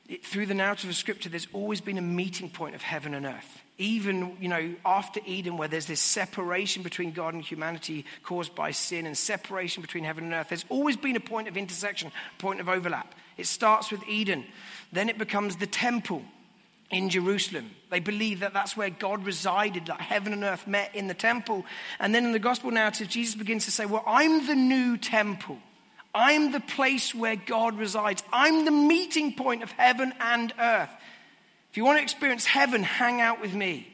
it, 0.07 0.23
through 0.23 0.45
the 0.45 0.53
narrative 0.53 0.91
of 0.91 0.95
Scripture, 0.95 1.27
there's 1.29 1.47
always 1.53 1.81
been 1.81 1.97
a 1.97 2.03
meeting 2.03 2.51
point 2.51 2.75
of 2.75 2.83
heaven 2.83 3.15
and 3.15 3.25
earth. 3.25 3.61
Even, 3.79 4.37
you 4.39 4.47
know, 4.47 4.75
after 4.85 5.21
Eden, 5.25 5.57
where 5.57 5.67
there's 5.67 5.87
this 5.87 6.01
separation 6.01 6.83
between 6.83 7.13
God 7.13 7.33
and 7.33 7.41
humanity 7.41 8.05
caused 8.21 8.53
by 8.53 8.69
sin 8.69 9.07
and 9.07 9.17
separation 9.17 9.81
between 9.81 10.03
heaven 10.03 10.25
and 10.25 10.33
earth, 10.33 10.49
there's 10.49 10.65
always 10.69 10.97
been 10.97 11.15
a 11.15 11.19
point 11.19 11.47
of 11.47 11.57
intersection, 11.57 12.11
point 12.37 12.59
of 12.59 12.69
overlap. 12.69 13.15
It 13.39 13.47
starts 13.47 13.91
with 13.91 14.07
Eden, 14.07 14.45
then 14.91 15.09
it 15.09 15.17
becomes 15.17 15.55
the 15.55 15.67
temple 15.67 16.23
in 16.91 17.09
Jerusalem. 17.09 17.71
They 17.89 17.99
believe 17.99 18.39
that 18.41 18.53
that's 18.53 18.75
where 18.75 18.89
God 18.89 19.25
resided, 19.25 19.85
that 19.87 20.01
heaven 20.01 20.33
and 20.33 20.43
earth 20.43 20.67
met 20.67 20.93
in 20.95 21.07
the 21.07 21.13
temple. 21.13 21.65
And 21.99 22.13
then 22.13 22.25
in 22.25 22.31
the 22.31 22.39
gospel 22.39 22.71
narrative, 22.71 23.07
Jesus 23.07 23.35
begins 23.35 23.65
to 23.65 23.71
say, 23.71 23.85
Well, 23.85 24.03
I'm 24.05 24.45
the 24.47 24.55
new 24.55 24.97
temple. 24.97 25.57
I'm 26.13 26.51
the 26.51 26.59
place 26.59 27.13
where 27.13 27.35
God 27.35 27.77
resides. 27.77 28.23
I'm 28.33 28.65
the 28.65 28.71
meeting 28.71 29.35
point 29.35 29.61
of 29.61 29.71
heaven 29.71 30.13
and 30.19 30.51
earth. 30.59 30.89
If 31.69 31.77
you 31.77 31.85
want 31.85 31.99
to 31.99 32.03
experience 32.03 32.45
heaven, 32.45 32.81
hang 32.81 33.21
out 33.21 33.41
with 33.41 33.53
me. 33.53 33.87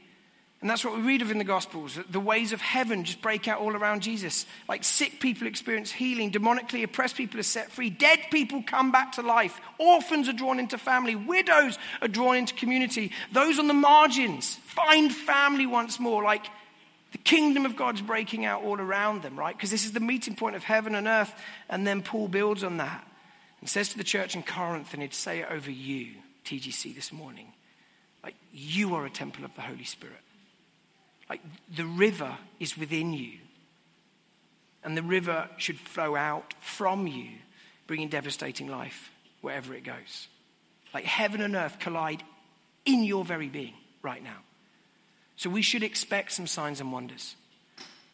And 0.62 0.70
that's 0.70 0.84
what 0.84 0.96
we 0.96 1.02
read 1.02 1.22
of 1.22 1.32
in 1.32 1.38
the 1.38 1.44
Gospels. 1.44 2.00
The 2.10 2.20
ways 2.20 2.52
of 2.52 2.62
heaven 2.62 3.04
just 3.04 3.22
break 3.22 3.48
out 3.48 3.60
all 3.60 3.76
around 3.76 4.02
Jesus. 4.02 4.46
Like 4.68 4.84
sick 4.84 5.20
people 5.20 5.48
experience 5.48 5.92
healing, 5.92 6.32
demonically 6.32 6.84
oppressed 6.84 7.18
people 7.18 7.40
are 7.40 7.44
set 7.44 7.72
free, 7.72 7.90
dead 7.90 8.20
people 8.32 8.64
come 8.66 8.92
back 8.92 9.12
to 9.14 9.22
life, 9.22 9.60
orphans 9.78 10.28
are 10.28 10.34
drawn 10.34 10.60
into 10.60 10.78
family, 10.78 11.16
widows 11.16 11.78
are 12.02 12.08
drawn 12.08 12.38
into 12.38 12.56
community, 12.56 13.12
those 13.32 13.60
on 13.60 13.68
the 13.68 13.74
margins 13.74 14.56
find 14.56 15.14
family 15.14 15.66
once 15.66 16.00
more. 16.00 16.24
Like 16.24 16.48
the 17.12 17.18
kingdom 17.20 17.66
of 17.66 17.78
God's 17.78 18.02
breaking 18.02 18.44
out 18.44 18.64
all 18.64 18.78
around 18.78 19.22
them, 19.22 19.40
right? 19.40 19.56
Because 19.56 19.72
this 19.72 19.86
is 19.86 19.94
the 19.94 20.02
meeting 20.02 20.36
point 20.36 20.58
of 20.58 20.64
heaven 20.64 20.96
and 20.96 21.08
earth. 21.08 21.34
And 21.70 21.88
then 21.88 22.02
Paul 22.02 22.28
builds 22.28 22.62
on 22.62 22.76
that 22.78 23.08
and 23.62 23.70
says 23.70 23.88
to 23.90 23.98
the 23.98 24.04
church 24.04 24.36
in 24.36 24.44
Corinth, 24.44 24.92
and 24.94 25.02
he'd 25.02 25.14
say 25.14 25.40
it 25.40 25.48
over 25.50 25.72
you, 25.72 26.16
TGC, 26.44 26.94
this 26.94 27.14
morning, 27.14 27.54
like, 28.22 28.36
you 28.52 28.96
are 28.96 29.06
a 29.06 29.10
temple 29.10 29.46
of 29.46 29.56
the 29.56 29.62
Holy 29.62 29.86
Spirit. 29.86 30.25
Like, 31.30 31.42
the 31.76 31.86
river 31.86 32.38
is 32.60 32.78
within 32.78 33.14
you. 33.14 33.40
And 34.84 34.96
the 34.96 35.04
river 35.04 35.50
should 35.58 35.80
flow 35.80 36.16
out 36.16 36.54
from 36.60 37.08
you, 37.08 37.30
bringing 37.88 38.10
devastating 38.10 38.68
life 38.68 39.10
wherever 39.42 39.74
it 39.74 39.84
goes. 39.84 40.28
Like 40.94 41.06
heaven 41.06 41.42
and 41.42 41.56
earth 41.56 41.80
collide 41.80 42.24
in 42.86 43.04
your 43.04 43.26
very 43.26 43.50
being 43.50 43.74
right 44.02 44.24
now. 44.24 44.38
So 45.38 45.50
we 45.50 45.62
should 45.62 45.84
expect 45.84 46.32
some 46.32 46.48
signs 46.48 46.80
and 46.80 46.92
wonders. 46.92 47.36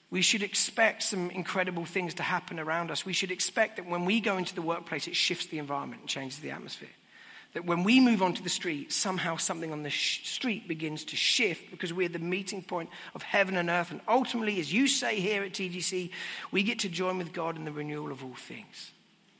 We 0.09 0.22
should 0.22 0.43
expect 0.43 1.03
some 1.03 1.30
incredible 1.30 1.86
things 1.86 2.16
to 2.16 2.24
happen 2.24 2.59
around 2.59 2.91
us. 2.91 3.05
We 3.05 3.14
should 3.14 3.32
expect 3.32 3.78
that 3.78 3.86
when 3.86 4.05
we 4.05 4.20
go 4.20 4.38
into 4.38 4.55
the 4.55 4.62
workplace, 4.62 5.07
it 5.07 5.16
shifts 5.16 5.45
the 5.45 5.57
environment 5.57 6.01
and 6.01 6.09
changes 6.09 6.39
the 6.39 6.51
atmosphere. 6.51 6.89
That 7.54 7.66
when 7.66 7.84
we 7.84 7.99
move 7.99 8.22
onto 8.22 8.41
the 8.41 8.49
street, 8.49 8.93
somehow 8.93 9.36
something 9.36 9.74
on 9.74 9.84
the 9.84 9.89
sh- 9.89 10.26
street 10.26 10.68
begins 10.70 11.04
to 11.06 11.18
shift 11.18 11.70
because 11.70 11.91
we're 11.91 12.08
the 12.08 12.20
meeting 12.20 12.62
point 12.62 12.89
of 13.14 13.24
heaven 13.24 13.58
and 13.58 13.70
earth. 13.70 13.91
And 13.91 13.99
ultimately, 14.08 14.60
as 14.62 14.72
you 14.72 14.88
say 14.88 15.20
here 15.20 15.43
at 15.43 15.52
TGC, 15.52 16.12
we 16.52 16.64
get 16.64 16.80
to 16.80 16.89
join 16.89 17.18
with 17.18 17.34
God 17.34 17.58
in 17.58 17.66
the 17.66 17.72
renewal 17.72 18.12
of 18.12 18.24
all 18.24 18.36
things. 18.36 18.91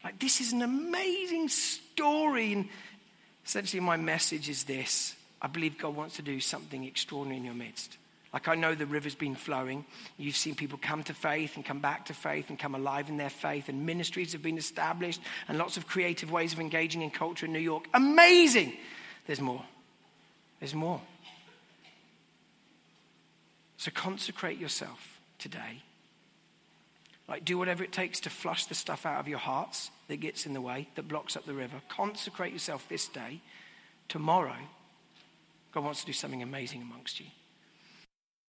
Like, 0.04 0.20
this 0.20 0.42
is 0.42 0.52
an 0.52 0.62
amazing 0.62 1.48
story. 1.48 2.52
And 2.54 2.70
essentially, 3.46 3.80
my 3.80 3.98
message 3.98 4.50
is 4.50 4.66
this 4.66 5.16
I 5.42 5.48
believe 5.48 5.78
God 5.78 5.96
wants 5.96 6.18
to 6.18 6.22
do 6.22 6.40
something 6.40 6.84
extraordinary 6.84 7.38
in 7.38 7.46
your 7.46 7.54
midst. 7.54 7.98
Like 8.34 8.48
I 8.48 8.56
know 8.56 8.76
the 8.76 8.86
river's 8.86 9.16
been 9.16 9.36
flowing. 9.36 9.86
You've 10.18 10.38
seen 10.38 10.56
people 10.56 10.80
come 10.82 11.04
to 11.04 11.14
faith 11.14 11.58
and 11.58 11.66
come 11.66 11.80
back 11.80 12.06
to 12.06 12.14
faith 12.14 12.50
and 12.50 12.58
come 12.58 12.76
alive 12.76 13.10
in 13.10 13.18
their 13.18 13.30
faith, 13.30 13.68
and 13.68 13.86
ministries 13.86 14.32
have 14.32 14.42
been 14.42 14.58
established, 14.58 15.22
and 15.48 15.58
lots 15.58 15.76
of 15.76 15.88
creative 15.88 16.32
ways 16.32 16.54
of 16.54 16.60
engaging 16.60 17.02
in 17.02 17.12
culture 17.12 17.46
in 17.46 17.54
New 17.54 17.60
York. 17.60 17.88
Amazing! 17.94 18.74
There's 19.28 19.42
more. 19.42 19.64
There's 20.60 20.74
more. 20.74 21.02
So 23.78 23.92
consecrate 23.94 24.60
yourself 24.60 25.20
today. 25.40 25.82
Like, 27.28 27.46
do 27.46 27.58
whatever 27.58 27.84
it 27.84 27.92
takes 27.92 28.20
to 28.22 28.30
flush 28.30 28.66
the 28.66 28.76
stuff 28.76 29.06
out 29.06 29.20
of 29.20 29.28
your 29.28 29.40
hearts 29.40 29.90
that 30.08 30.18
gets 30.18 30.46
in 30.46 30.54
the 30.54 30.62
way, 30.62 30.88
that 30.96 31.08
blocks 31.08 31.36
up 31.36 31.46
the 31.46 31.54
river. 31.54 31.82
Consecrate 31.90 32.54
yourself 32.54 32.88
this 32.90 33.08
day. 33.08 33.42
Tomorrow, 34.08 34.58
God 35.72 35.84
wants 35.84 36.02
to 36.02 36.06
do 36.06 36.14
something 36.14 36.44
amazing 36.44 36.82
amongst 36.82 37.20
you. 37.20 37.28